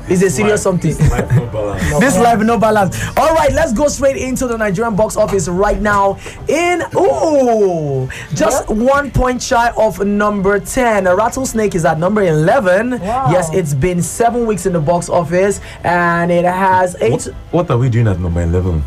Is 0.06 0.22
a 0.22 0.28
serious 0.28 0.62
something. 0.62 0.94
Life 1.08 1.34
no 1.34 1.46
balance. 1.46 1.82
This 2.00 2.18
life 2.18 2.38
no 2.40 2.58
balance. 2.58 3.02
All 3.16 3.32
right, 3.32 3.50
let's 3.52 3.72
go 3.72 3.88
straight 3.88 4.18
into 4.18 4.46
the 4.46 4.58
Nigerian 4.58 4.94
box 4.94 5.16
office 5.16 5.48
right 5.48 5.80
now. 5.80 6.18
In 6.46 6.82
ooh, 6.94 8.06
just 8.34 8.68
one 8.68 9.10
point 9.10 9.42
shy 9.42 9.70
of 9.78 10.04
number 10.04 10.60
ten. 10.60 11.04
Rattlesnake 11.06 11.74
is 11.74 11.86
at 11.86 11.98
number 11.98 12.20
eleven. 12.22 13.00
Wow. 13.00 13.30
Yes, 13.30 13.48
it's 13.54 13.72
been 13.72 14.02
seven 14.02 14.44
weeks 14.46 14.66
in 14.66 14.74
the 14.74 14.80
box 14.80 15.08
office, 15.08 15.62
and 15.84 16.30
it 16.30 16.44
has 16.44 16.96
eight. 17.00 17.12
What, 17.12 17.24
what 17.50 17.70
are 17.70 17.78
we 17.78 17.88
doing 17.88 18.06
at 18.06 18.20
number 18.20 18.42
11? 18.42 18.84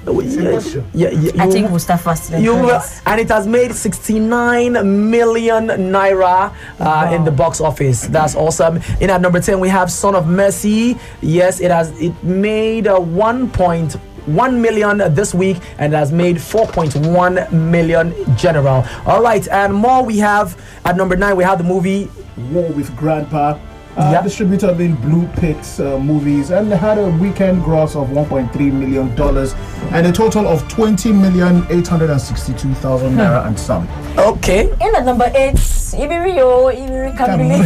Yeah, 0.94 1.10
yeah, 1.10 1.44
I 1.44 1.50
think 1.50 1.72
we'll 1.72 1.80
start 1.80 2.02
fast. 2.02 2.32
you 2.34 2.54
will, 2.54 2.80
and 3.08 3.20
it 3.20 3.30
has 3.30 3.48
made 3.48 3.74
69 3.74 4.74
million 5.10 5.68
naira 5.68 6.54
uh, 6.80 7.12
in 7.16 7.24
the 7.24 7.32
box 7.32 7.60
office. 7.60 8.02
That's 8.06 8.36
awesome. 8.36 8.80
In 9.02 9.10
at 9.10 9.22
number 9.22 9.40
10, 9.42 9.60
we 9.60 9.70
have 9.70 9.90
Son 9.98 10.16
of 10.16 10.28
Mercy. 10.28 10.98
Yes, 11.22 11.60
it 11.60 11.72
has 11.72 11.90
it 12.00 12.14
made 12.24 12.88
uh, 12.88 13.00
1.1 13.00 14.60
million 14.60 14.98
this 15.14 15.34
week 15.34 15.58
and 15.78 15.94
has 15.94 16.12
made 16.12 16.38
4.1 16.38 17.52
million 17.52 18.14
general. 18.38 18.86
All 19.06 19.22
right, 19.22 19.48
and 19.50 19.74
more 19.74 20.04
we 20.04 20.18
have 20.20 20.56
at 20.86 20.96
number 20.98 21.16
9, 21.16 21.36
we 21.36 21.44
have 21.44 21.58
the 21.58 21.64
movie 21.64 22.10
War 22.52 22.70
with 22.74 22.96
Grandpa. 22.96 23.58
Uh, 23.98 24.12
Yeah. 24.14 24.22
Distributor 24.22 24.76
being 24.76 24.94
Blue 25.02 25.26
Pix 25.42 25.80
uh, 25.80 25.98
Movies, 25.98 26.52
and 26.52 26.72
they 26.72 26.78
had 26.78 27.00
a 27.00 27.10
weekend 27.18 27.64
gross 27.64 27.96
of 27.96 28.10
1.3 28.10 28.54
million 28.72 29.10
dollars 29.16 29.56
and 29.90 30.06
a 30.06 30.12
total 30.12 30.46
of 30.48 30.62
20 30.70 31.12
million 31.14 31.66
862 31.72 32.76
thousand 32.76 33.16
naira 33.18 33.48
and 33.48 33.58
some. 33.60 33.88
Okay. 34.20 34.70
In 34.86 34.94
at 34.96 35.04
number 35.04 35.32
eight, 35.34 35.56
Ibirio, 35.98 36.70
Ibiri 36.78 37.18
Kamili. 37.18 37.58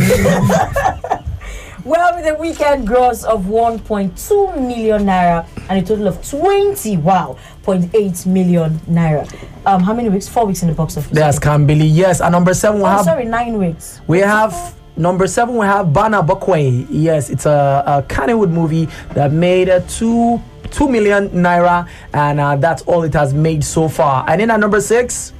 Well, 1.83 2.15
with 2.15 2.27
a 2.27 2.35
weekend 2.35 2.85
gross 2.85 3.23
of 3.23 3.45
1.2 3.45 4.67
million 4.67 5.05
naira 5.05 5.47
and 5.69 5.79
a 5.83 5.87
total 5.87 6.07
of 6.07 6.27
20, 6.29 6.97
wow, 6.97 7.37
0.8 7.63 8.25
million 8.27 8.71
naira. 8.81 9.25
Um, 9.65 9.81
how 9.81 9.93
many 9.93 10.09
weeks? 10.09 10.27
Four 10.27 10.45
weeks 10.45 10.61
in 10.61 10.67
the 10.69 10.75
box 10.75 10.95
office. 10.97 11.11
There's 11.11 11.39
Kambili. 11.39 11.89
Yes, 11.91 12.21
and 12.21 12.31
number 12.33 12.53
7 12.53 12.77
we 12.79 12.83
Oh, 12.83 12.87
have 12.87 13.05
sorry, 13.05 13.25
nine 13.25 13.57
weeks. 13.57 13.99
We 14.07 14.19
have 14.19 14.75
number 14.95 15.25
seven. 15.25 15.57
We 15.57 15.65
have 15.65 15.91
Bana 15.93 16.21
Bokwe. 16.21 16.85
Yes, 16.91 17.29
it's 17.29 17.45
a, 17.47 17.83
a 17.87 18.03
Kannywood 18.03 18.51
movie 18.51 18.87
that 19.13 19.31
made 19.31 19.69
a 19.69 19.81
two 19.81 20.39
two 20.69 20.87
million 20.87 21.29
naira, 21.29 21.87
and 22.13 22.39
uh, 22.39 22.55
that's 22.57 22.81
all 22.83 23.03
it 23.03 23.13
has 23.13 23.33
made 23.33 23.63
so 23.63 23.87
far. 23.89 24.23
And 24.29 24.41
in 24.41 24.51
at 24.51 24.59
number 24.59 24.79
six, 24.81 25.33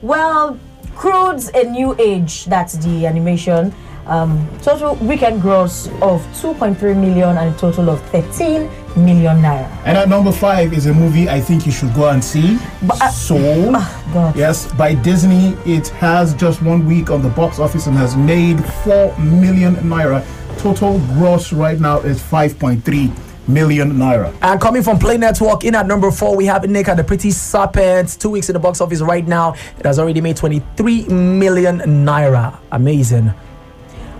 Well, 0.00 0.58
Croods' 0.96 1.50
A 1.54 1.64
New 1.64 1.94
Age, 1.98 2.44
that's 2.46 2.74
the 2.78 3.06
animation. 3.06 3.72
Um, 4.08 4.48
total 4.62 4.94
weekend 4.96 5.42
gross 5.42 5.86
of 6.00 6.22
2.3 6.40 6.80
million 6.98 7.36
and 7.36 7.54
a 7.54 7.58
total 7.58 7.90
of 7.90 8.00
13 8.10 8.68
million 8.96 9.36
naira. 9.42 9.68
And 9.84 9.98
at 9.98 10.08
number 10.08 10.32
five 10.32 10.72
is 10.72 10.86
a 10.86 10.94
movie 10.94 11.28
I 11.28 11.40
think 11.40 11.66
you 11.66 11.72
should 11.72 11.92
go 11.94 12.08
and 12.08 12.24
see. 12.24 12.58
But, 12.86 13.00
uh, 13.02 13.10
Soul. 13.10 13.72
God. 14.12 14.34
Yes, 14.36 14.72
by 14.72 14.94
Disney. 14.94 15.50
It 15.66 15.88
has 15.88 16.32
just 16.34 16.62
one 16.62 16.86
week 16.86 17.10
on 17.10 17.20
the 17.22 17.28
box 17.28 17.58
office 17.58 17.86
and 17.86 17.96
has 17.98 18.16
made 18.16 18.64
4 18.84 19.16
million 19.18 19.76
naira. 19.76 20.24
Total 20.58 20.98
gross 21.14 21.52
right 21.52 21.78
now 21.78 22.00
is 22.00 22.18
5.3 22.20 23.12
million 23.46 23.92
naira. 23.92 24.34
and 24.42 24.60
coming 24.60 24.82
from 24.82 24.98
Play 24.98 25.16
Network, 25.18 25.64
in 25.64 25.74
at 25.74 25.86
number 25.86 26.10
four, 26.10 26.34
we 26.36 26.44
have 26.46 26.62
Nneka 26.62 26.96
the 26.96 27.04
Pretty 27.04 27.30
Serpent. 27.30 28.18
Two 28.20 28.30
weeks 28.30 28.48
in 28.48 28.54
the 28.54 28.58
box 28.58 28.80
office 28.80 29.00
right 29.00 29.26
now. 29.26 29.54
It 29.78 29.84
has 29.86 29.98
already 29.98 30.20
made 30.20 30.36
23 30.36 31.04
million 31.08 31.78
naira. 31.80 32.58
Amazing. 32.72 33.32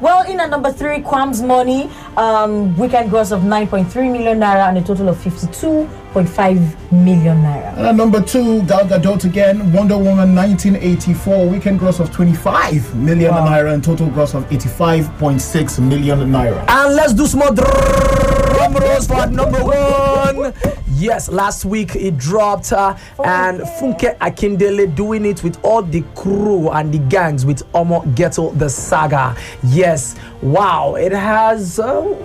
Well, 0.01 0.31
in 0.31 0.39
at 0.39 0.51
number 0.51 0.73
three, 0.73 1.01
Quam's 1.01 1.43
Money, 1.43 1.91
um, 2.17 2.77
weekend 2.77 3.11
gross 3.11 3.33
of 3.33 3.41
9.3 3.43 4.13
million 4.13 4.39
naira 4.39 4.69
and 4.69 4.79
a 4.79 4.83
total 4.83 5.09
of 5.09 5.17
52.5 5.17 6.93
million 6.93 7.39
naira. 7.39 7.77
And 7.77 7.87
at 7.87 7.95
number 7.97 8.23
two, 8.23 8.63
Gal 8.63 8.85
Gadot 8.87 9.25
again, 9.25 9.73
Wonder 9.73 9.97
Woman 9.99 10.37
1984, 10.37 11.49
weekend 11.49 11.81
gross 11.81 11.99
of 11.99 12.13
25 12.13 12.95
million 12.95 13.33
naira 13.33 13.75
and 13.75 13.83
total 13.83 14.09
gross 14.11 14.35
of 14.35 14.49
85.6 14.51 15.81
million 15.89 16.19
naira. 16.31 16.65
And 16.69 16.95
let's 16.95 17.13
do 17.13 17.27
some 17.27 17.41
more 17.41 17.51
drum 17.53 18.75
rolls 18.75 19.07
for 19.09 19.27
number 19.27 19.65
one. 19.65 20.55
Yes, 20.99 21.29
last 21.29 21.65
week 21.65 21.95
it 21.95 22.19
dropped, 22.19 22.73
uh, 22.73 22.97
and 23.25 23.61
Funke 23.61 24.19
Akindele 24.19 24.93
doing 24.97 25.25
it 25.25 25.45
with 25.45 25.57
all 25.65 25.81
the 25.83 26.03
crew 26.17 26.71
and 26.71 26.93
the 26.93 26.99
gangs 26.99 27.47
with 27.47 27.63
Omo 27.73 28.03
Ghetto 28.17 28.51
the 28.53 28.69
Saga. 28.69 29.37
Yes, 29.63 30.17
wow, 30.43 30.97
it 30.97 31.13
has. 31.13 31.79
Uh, 31.79 32.17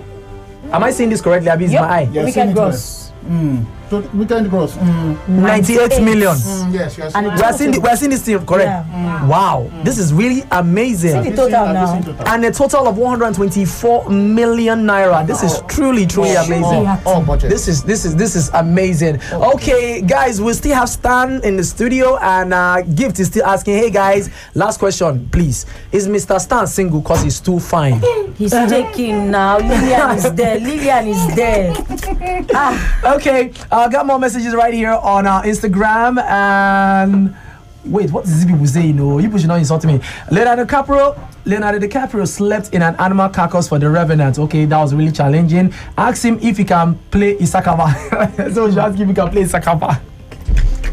am 0.72 0.84
I 0.84 0.90
saying 0.90 1.12
this 1.12 1.22
correctly? 1.22 1.52
Abi, 1.52 1.66
is 1.66 1.72
Yep. 1.72 1.82
my 1.82 1.88
eye? 1.88 2.10
Yes, 2.12 2.26
Weekend 2.26 2.34
send 2.34 2.50
it 2.50 2.54
gross. 2.56 3.12
Mm. 3.30 3.66
So 3.94 4.00
weekend 4.16 4.50
gross. 4.50 4.74
Mm. 4.74 5.28
98 5.28 6.02
million. 6.02 6.34
Mm, 6.36 6.74
yes, 6.74 6.98
yes. 6.98 7.14
And 7.14 7.28
I- 7.28 7.36
We're 7.40 7.54
seeing, 7.54 7.70
the, 7.74 7.80
we're 7.80 7.96
seeing 7.96 8.10
this 8.10 8.24
thing 8.24 8.44
correct. 8.44 8.66
Yeah. 8.66 9.28
Wow, 9.28 9.70
this 9.84 10.00
is 10.00 10.12
really 10.12 10.42
See 10.42 10.48
amazing. 10.52 11.24
the 11.24 11.36
total 11.36 11.56
I've 11.60 11.74
now. 11.76 11.96
listened. 12.00 12.28
And 12.28 12.44
a 12.46 12.52
total 12.52 12.88
of 12.88 12.98
124 12.98 14.10
million 14.10 14.84
naira. 14.86 15.28
This 15.28 15.44
is 15.44 15.62
truly, 15.68 16.08
truly 16.08 16.34
amazing. 16.34 16.64
all, 16.88 16.98
all 17.06 17.22
budget. 17.24 17.52
This 17.52 17.68
is 17.68 17.84
this 17.84 18.04
is 18.04 18.16
this 18.16 18.36
is 18.36 18.50
amazing. 18.56 19.20
Okay, 19.32 20.02
guys, 20.02 20.42
we 20.42 20.54
still 20.54 20.74
have 20.74 20.90
Stan 20.90 21.44
in 21.44 21.56
the 21.56 21.64
studio, 21.64 22.18
and 22.18 22.52
uh, 22.52 22.82
Gift 22.82 23.20
is 23.20 23.28
still 23.28 23.46
asking, 23.46 23.76
"Hey 23.78 23.92
guys, 23.92 24.32
last 24.56 24.80
question, 24.80 25.30
please. 25.30 25.68
Is 25.92 26.08
Mr. 26.08 26.40
Stan 26.42 26.66
single 26.66 27.00
because 27.02 27.22
he's 27.22 27.40
too 27.40 27.60
fine?" 27.60 28.02
He's 28.34 28.50
taking 28.50 29.30
now. 29.30 29.60
Lillian 29.60 30.18
is 30.18 30.34
there. 30.34 30.60
Lillian 30.60 31.08
is 31.08 31.36
there. 31.36 31.74
Ah, 32.56 33.14
okay, 33.16 33.52
I 33.84 33.90
got 33.90 34.06
more 34.06 34.18
messages 34.18 34.56
right 34.56 34.74
here 34.74 34.94
on 34.94 35.28
our 35.28 35.44
Instagram 35.44 36.18
and. 36.24 37.36
Wait, 37.86 38.10
what 38.12 38.24
is 38.24 38.46
people 38.46 38.66
saying? 38.66 38.96
No, 38.96 39.20
you 39.20 39.30
should 39.38 39.50
not 39.50 39.60
insult 39.60 39.84
me. 39.84 40.00
Leonardo 40.32 40.64
DiCaprio, 40.64 41.20
Leonardo 41.44 41.86
DiCaprio 41.86 42.26
slept 42.26 42.74
in 42.74 42.82
an 42.82 42.96
animal 42.96 43.28
carcass 43.28 43.68
for 43.68 43.78
the 43.78 43.90
Revenant. 43.90 44.40
Okay, 44.40 44.64
that 44.64 44.80
was 44.80 44.96
really 44.96 45.12
challenging. 45.12 45.74
Ask 45.98 46.24
him 46.24 46.40
if 46.42 46.56
he 46.56 46.64
can 46.64 46.98
play 47.12 47.36
Isakaba. 47.36 48.54
so 48.54 48.68
you 48.68 48.80
ask 48.80 48.98
if 48.98 49.06
he 49.06 49.14
can 49.14 49.30
play 49.30 49.44
Isakaba. 49.44 50.00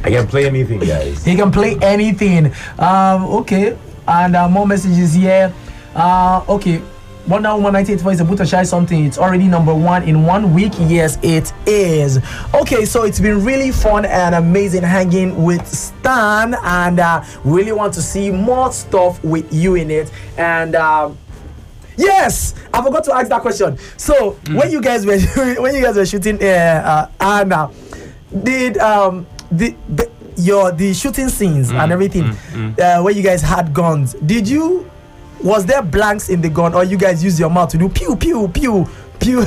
I 0.02 0.10
can 0.10 0.26
play 0.26 0.46
anything, 0.46 0.80
guys. 0.80 1.24
He 1.24 1.36
can 1.36 1.52
play 1.52 1.76
anything. 1.80 2.52
Um, 2.76 3.24
okay, 3.42 3.78
and 4.08 4.34
uh, 4.34 4.48
more 4.48 4.66
messages 4.66 5.14
here. 5.14 5.54
Uh, 5.94 6.44
okay, 6.48 6.82
Wonder 7.30 7.50
Woman 7.54 7.72
1984 7.74 8.12
is 8.12 8.20
about 8.20 8.38
to 8.38 8.46
share 8.46 8.64
something. 8.64 9.04
It's 9.04 9.16
already 9.16 9.46
number 9.46 9.72
one 9.72 10.02
in 10.02 10.24
one 10.24 10.52
week. 10.52 10.72
Yes, 10.80 11.16
it 11.22 11.52
is. 11.64 12.18
Okay, 12.52 12.84
so 12.84 13.04
it's 13.04 13.20
been 13.20 13.44
really 13.44 13.70
fun 13.70 14.04
and 14.04 14.34
amazing 14.34 14.82
hanging 14.82 15.40
with 15.44 15.64
Stan, 15.66 16.54
and 16.64 16.98
uh, 16.98 17.22
really 17.44 17.70
want 17.70 17.94
to 17.94 18.02
see 18.02 18.32
more 18.32 18.72
stuff 18.72 19.22
with 19.22 19.52
you 19.54 19.76
in 19.76 19.90
it. 19.92 20.10
And 20.36 20.74
um, 20.74 21.16
Yes, 21.96 22.54
I 22.72 22.82
forgot 22.82 23.04
to 23.04 23.14
ask 23.14 23.28
that 23.28 23.42
question. 23.42 23.78
So 23.96 24.32
when 24.50 24.70
you 24.72 24.80
guys 24.80 25.06
were 25.06 25.18
when 25.62 25.74
you 25.74 25.82
guys 25.82 25.96
were 25.96 26.06
shooting 26.06 26.42
uh, 26.42 27.08
uh, 27.20 27.24
Anna, 27.40 27.70
did 28.42 28.78
um 28.78 29.26
the, 29.52 29.76
the 29.88 30.10
your 30.36 30.72
the 30.72 30.94
shooting 30.94 31.28
scenes 31.28 31.70
and 31.70 31.92
everything 31.92 32.24
uh, 32.80 33.02
where 33.02 33.12
you 33.12 33.22
guys 33.22 33.42
had 33.42 33.72
guns? 33.74 34.14
Did 34.14 34.48
you 34.48 34.90
was 35.42 35.64
there 35.66 35.82
blanks 35.82 36.28
in 36.28 36.40
the 36.40 36.48
gun 36.48 36.74
or 36.74 36.84
you 36.84 36.96
guys 36.96 37.22
use 37.24 37.38
your 37.40 37.50
mouth 37.50 37.70
to 37.70 37.78
do 37.78 37.88
pew 37.88 38.14
pew 38.16 38.48
pew 38.48 38.86
pew? 39.18 39.44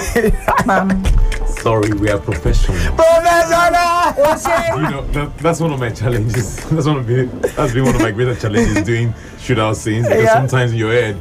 Sorry, 1.58 1.94
we 1.94 2.10
are 2.10 2.20
professional. 2.20 2.78
Professional. 2.96 4.82
you 4.82 4.90
know 4.92 5.06
that, 5.12 5.38
that's 5.38 5.60
one 5.60 5.72
of 5.72 5.80
my 5.80 5.90
challenges. 5.92 6.58
That's 6.70 6.86
one 6.88 6.98
of 6.98 7.08
the, 7.08 7.26
that's 7.56 7.74
been 7.74 7.86
one 7.86 7.96
of 7.96 8.02
my 8.02 8.12
greatest 8.12 8.42
challenges 8.42 8.84
doing 8.84 9.14
shootout 9.38 9.76
scenes 9.76 10.08
because 10.08 10.24
Yeah. 10.24 10.34
sometimes 10.34 10.72
in 10.74 10.78
your 10.78 10.92
head 10.92 11.16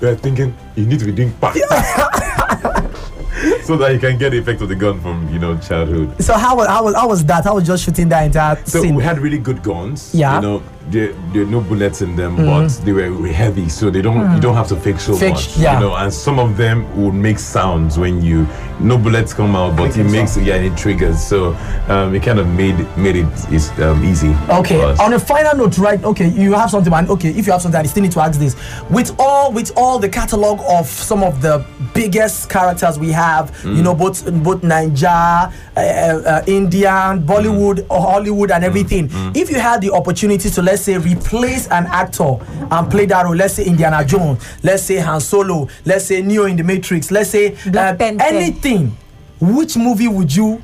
you're 0.00 0.16
thinking 0.16 0.54
you 0.74 0.84
need 0.86 0.98
to 0.98 1.04
be 1.06 1.12
doing 1.12 1.32
pa- 1.40 1.52
so 3.66 3.76
that 3.76 3.92
you 3.92 3.98
can 3.98 4.16
get 4.16 4.30
the 4.30 4.38
effect 4.38 4.60
of 4.62 4.68
the 4.68 4.74
gun 4.76 5.00
from 5.00 5.28
you 5.32 5.38
know 5.38 5.56
childhood. 5.58 6.22
So 6.22 6.34
how 6.34 6.56
was 6.56 6.68
how 6.68 6.84
was 6.84 6.94
how 6.94 7.08
was 7.08 7.24
that? 7.24 7.46
I 7.46 7.52
was 7.52 7.66
just 7.66 7.84
shooting 7.84 8.08
that 8.10 8.24
entire 8.26 8.56
So 8.64 8.80
scene. 8.82 8.94
we 8.94 9.02
had 9.02 9.18
really 9.18 9.38
good 9.38 9.62
guns. 9.62 10.14
Yeah. 10.14 10.36
You 10.36 10.42
know, 10.42 10.62
there, 10.88 11.12
there 11.32 11.42
are 11.42 11.46
no 11.46 11.60
bullets 11.60 12.00
in 12.00 12.14
them, 12.14 12.36
Mhm. 12.36 12.46
but 12.46 12.84
they 12.84 12.92
were 12.92 13.26
heavy, 13.26 13.68
so 13.68 13.90
they 13.90 14.02
don't 14.02 14.32
you 14.34 14.40
don't 14.40 14.54
have 14.54 14.68
to 14.68 14.76
fake 14.76 15.00
so 15.00 15.16
Fake, 15.16 15.32
much. 15.34 15.56
yeah. 15.56 15.74
You 15.74 15.80
know, 15.80 15.96
and 15.96 16.14
some 16.14 16.38
of 16.38 16.56
them 16.56 16.86
would 17.02 17.14
make 17.14 17.40
sounds 17.40 17.98
when 17.98 18.22
you 18.22 18.46
no 18.78 18.96
bullets 18.96 19.32
come 19.34 19.56
out, 19.56 19.74
but 19.74 19.96
it 19.96 20.04
makes 20.04 20.32
sound. 20.32 20.46
yeah 20.46 20.54
it 20.56 20.76
triggers. 20.76 21.20
So 21.20 21.56
um, 21.88 22.14
it 22.14 22.22
kind 22.22 22.38
of 22.38 22.46
made 22.46 22.78
made 22.96 23.16
it 23.16 23.26
is 23.52 23.70
um, 23.80 24.04
easy. 24.04 24.36
Okay. 24.48 24.80
On 25.00 25.12
a 25.14 25.18
final 25.18 25.56
note, 25.56 25.76
right? 25.78 26.02
Okay, 26.04 26.28
you 26.28 26.52
have 26.52 26.70
something, 26.70 26.90
man. 26.90 27.08
Okay, 27.10 27.30
if 27.30 27.46
you 27.46 27.52
have 27.52 27.62
something, 27.62 27.80
I 27.80 27.84
still 27.84 28.02
need 28.04 28.12
to 28.12 28.20
ask 28.20 28.38
this. 28.38 28.54
With 28.88 29.12
all 29.18 29.50
with 29.50 29.72
all 29.76 29.98
the 29.98 30.08
catalog 30.08 30.60
of 30.68 30.86
some 30.86 31.24
of 31.24 31.42
the 31.42 31.64
biggest 31.94 32.48
characters 32.48 32.96
we 32.98 33.10
have, 33.10 33.50
you 33.64 33.82
know, 33.82 33.94
both 33.94 34.24
both 34.42 34.62
Niger, 34.62 35.06
uh, 35.06 35.50
uh, 35.76 36.42
Indian, 36.46 37.22
Bollywood, 37.26 37.86
Hollywood, 37.88 38.50
and 38.50 38.64
everything. 38.64 39.08
If 39.34 39.50
you 39.50 39.58
had 39.60 39.80
the 39.80 39.92
opportunity 39.92 40.50
to, 40.50 40.62
let's 40.62 40.82
say, 40.82 40.96
replace 40.98 41.66
an 41.68 41.86
actor 41.86 42.36
and 42.70 42.90
play 42.90 43.06
that 43.06 43.24
role, 43.24 43.34
let's 43.36 43.54
say 43.54 43.64
Indiana 43.64 44.04
Jones, 44.04 44.42
let's 44.62 44.82
say 44.84 44.96
Han 44.96 45.20
Solo, 45.20 45.68
let's 45.84 46.06
say 46.06 46.22
Neo 46.22 46.44
in 46.46 46.56
the 46.56 46.64
Matrix, 46.64 47.10
let's 47.10 47.30
say 47.30 47.56
uh, 47.74 47.94
anything, 48.00 48.96
which 49.40 49.76
movie 49.76 50.08
would 50.08 50.34
you 50.34 50.60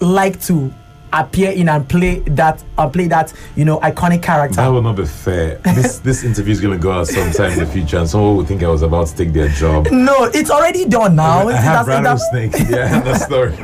like 0.00 0.40
to? 0.42 0.72
Appear 1.20 1.50
in 1.50 1.68
and 1.68 1.88
play 1.88 2.20
that 2.20 2.62
uh, 2.78 2.88
play 2.88 3.06
that 3.08 3.32
you 3.56 3.64
know 3.64 3.78
iconic 3.80 4.22
character 4.22 4.56
That 4.56 4.68
will 4.68 4.82
not 4.82 4.96
be 4.96 5.06
fair. 5.06 5.56
This 5.64 5.98
this 6.08 6.24
interview 6.24 6.52
is 6.52 6.60
gonna 6.60 6.78
go 6.78 6.92
out 6.92 7.06
sometime 7.08 7.52
in 7.52 7.58
the 7.60 7.66
future, 7.66 7.98
and 7.98 8.08
someone 8.08 8.36
will 8.36 8.44
think 8.44 8.62
I 8.62 8.68
was 8.68 8.82
about 8.82 9.06
to 9.08 9.16
take 9.16 9.32
their 9.32 9.48
job. 9.48 9.88
no 9.90 10.24
it's 10.34 10.50
already 10.50 10.84
done 10.84 11.16
now 11.16 11.48
I 11.48 11.50
It's- 11.50 11.64
have 11.64 11.86
that's- 11.86 12.02
that's- 12.32 12.32
rattlesnake. 12.32 12.70
Yeah, 12.70 13.00
that's 13.00 13.24
story. 13.24 13.54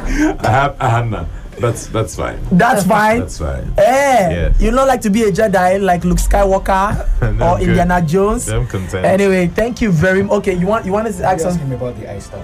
I 0.41 0.51
have 0.51 0.77
Anna. 0.81 1.27
That's 1.61 1.87
that's 1.89 2.17
fine. 2.17 2.39
That's 2.51 2.83
fine. 2.85 3.21
That's 3.21 3.39
fine. 3.39 3.73
Eh, 3.77 4.31
Yes. 4.31 4.61
you 4.61 4.71
don't 4.71 4.87
like 4.89 5.03
to 5.03 5.11
be 5.11 5.23
a 5.25 5.31
Jedi 5.31 5.81
like 5.81 6.03
Luke 6.03 6.19
Skywalker 6.19 7.07
No, 7.39 7.53
or 7.53 7.59
good. 7.59 7.69
Indiana 7.69 8.01
Jones. 8.03 8.49
I'm 8.49 8.67
content. 8.67 9.05
Anyway, 9.05 9.49
thank 9.49 9.81
you 9.83 9.93
very 9.93 10.23
much. 10.23 10.39
Okay, 10.39 10.55
you 10.55 10.67
want 10.67 10.87
you 10.87 10.93
wanted 10.93 11.15
to 11.15 11.25
ask 11.25 11.45
Ask 11.45 11.61
us 11.61 11.63
about 11.71 11.95
the 12.01 12.11
ice 12.11 12.25
star. 12.27 12.41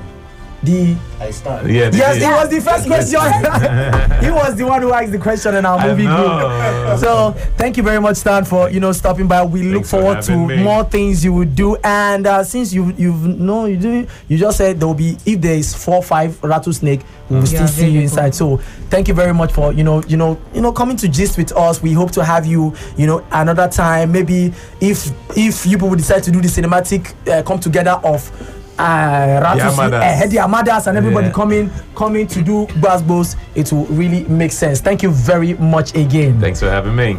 The 0.63 0.97
Ice 1.21 1.37
star. 1.37 1.69
Yeah. 1.69 1.91
yes, 1.93 2.17
it 2.17 2.27
was 2.31 2.49
the 2.49 2.61
first 2.61 2.87
question. 2.87 3.21
he 4.25 4.31
was 4.31 4.57
the 4.57 4.65
one 4.65 4.83
who 4.83 4.93
asked 4.93 5.13
the 5.13 5.19
question 5.19 5.55
in 5.55 5.67
our 5.67 5.85
movie 5.87 6.05
group. 6.07 6.99
So 6.99 7.33
thank 7.57 7.77
you 7.77 7.83
very 7.83 8.01
much, 8.01 8.17
Stan, 8.19 8.45
for 8.45 8.71
you 8.71 8.79
know 8.81 8.93
stopping 8.93 9.27
by. 9.27 9.45
We 9.45 9.63
look 9.63 9.85
Thanks 9.85 9.91
for 9.91 10.01
forward 10.01 10.23
to 10.23 10.37
me. 10.37 10.63
more 10.63 10.85
things 10.85 11.25
you 11.25 11.33
would 11.33 11.55
do. 11.57 11.77
And 11.83 12.27
uh, 12.27 12.45
since 12.45 12.73
you 12.73 12.93
you've 12.97 13.25
no 13.27 13.67
you 13.67 13.77
do 13.77 14.07
you 14.29 14.39
just 14.39 14.59
said 14.59 14.79
there 14.79 14.87
will 14.87 14.95
be 14.95 15.17
if 15.27 15.41
there 15.41 15.55
is 15.57 15.75
four 15.75 16.03
five 16.03 16.41
rattlesnake, 16.43 17.01
we 17.29 17.37
will 17.37 17.47
still 17.47 17.67
see 17.69 17.87
you 17.87 17.93
very 17.93 18.05
inside. 18.05 18.35
So 18.35 18.59
thank 18.91 19.09
you 19.09 19.15
very 19.15 19.35
much 19.35 19.53
for 19.53 19.73
you 19.73 19.83
know 19.85 20.03
you 20.05 20.17
know 20.17 20.41
you 20.55 20.61
know 20.61 20.73
coming 20.73 20.97
to 20.99 21.09
gist 21.09 21.37
with 21.37 21.53
us. 21.57 21.83
We 21.83 21.93
hope 21.93 22.13
to 22.13 22.25
have 22.25 22.47
you 22.47 22.75
you 22.97 23.07
know 23.07 23.25
another 23.33 23.69
time. 23.69 24.13
Maybe 24.13 24.53
if 24.81 25.11
if 25.37 25.67
you 25.67 25.79
people 25.79 25.95
decide 25.97 26.23
to 26.25 26.31
do 26.31 26.41
the 26.41 26.49
cinematic 26.49 27.13
uh, 27.29 27.43
come 27.43 27.59
together 27.61 28.01
of. 28.05 28.55
Uh, 28.79 29.41
rattlesnake, 29.43 29.91
Amadas. 29.93 30.22
uh, 30.22 30.26
the 30.29 30.37
Amadas 30.37 30.87
and 30.87 30.97
everybody 30.99 31.26
Yeah. 31.26 31.33
coming 31.33 31.70
coming 31.97 32.26
to 32.29 32.43
do 32.43 32.66
Gbasgbos, 32.81 33.35
it 33.57 33.72
will 33.72 33.87
really 33.87 34.24
make 34.29 34.53
sense. 34.53 34.81
Thank 34.81 35.03
you 35.03 35.11
very 35.11 35.55
much 35.55 35.95
again. 35.97 36.41
Thanks 36.41 36.61
for 36.61 36.70
having 36.70 36.95
me. 36.95 37.16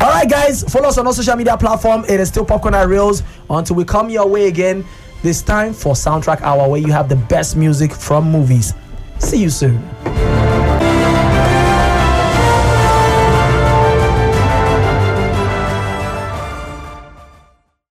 All 0.00 0.08
right, 0.08 0.28
guys, 0.28 0.62
follow 0.64 0.88
us 0.88 0.98
on 0.98 1.06
all 1.06 1.12
social 1.12 1.36
media 1.36 1.56
platform. 1.56 2.04
It 2.08 2.20
is 2.20 2.28
still 2.28 2.44
Popcorn 2.44 2.74
and 2.74 2.90
Reels 2.90 3.22
until 3.48 3.76
we 3.76 3.84
come 3.84 4.10
your 4.10 4.26
way 4.26 4.48
again. 4.48 4.84
This 5.22 5.42
time 5.42 5.72
for 5.72 5.94
Soundtrack 5.94 6.42
Hour, 6.42 6.68
where 6.68 6.80
you 6.80 6.92
have 6.92 7.08
the 7.08 7.16
best 7.16 7.56
music 7.56 7.92
from 7.92 8.30
movies. 8.30 8.74
See 9.18 9.38
you 9.38 9.48
soon. 9.50 9.82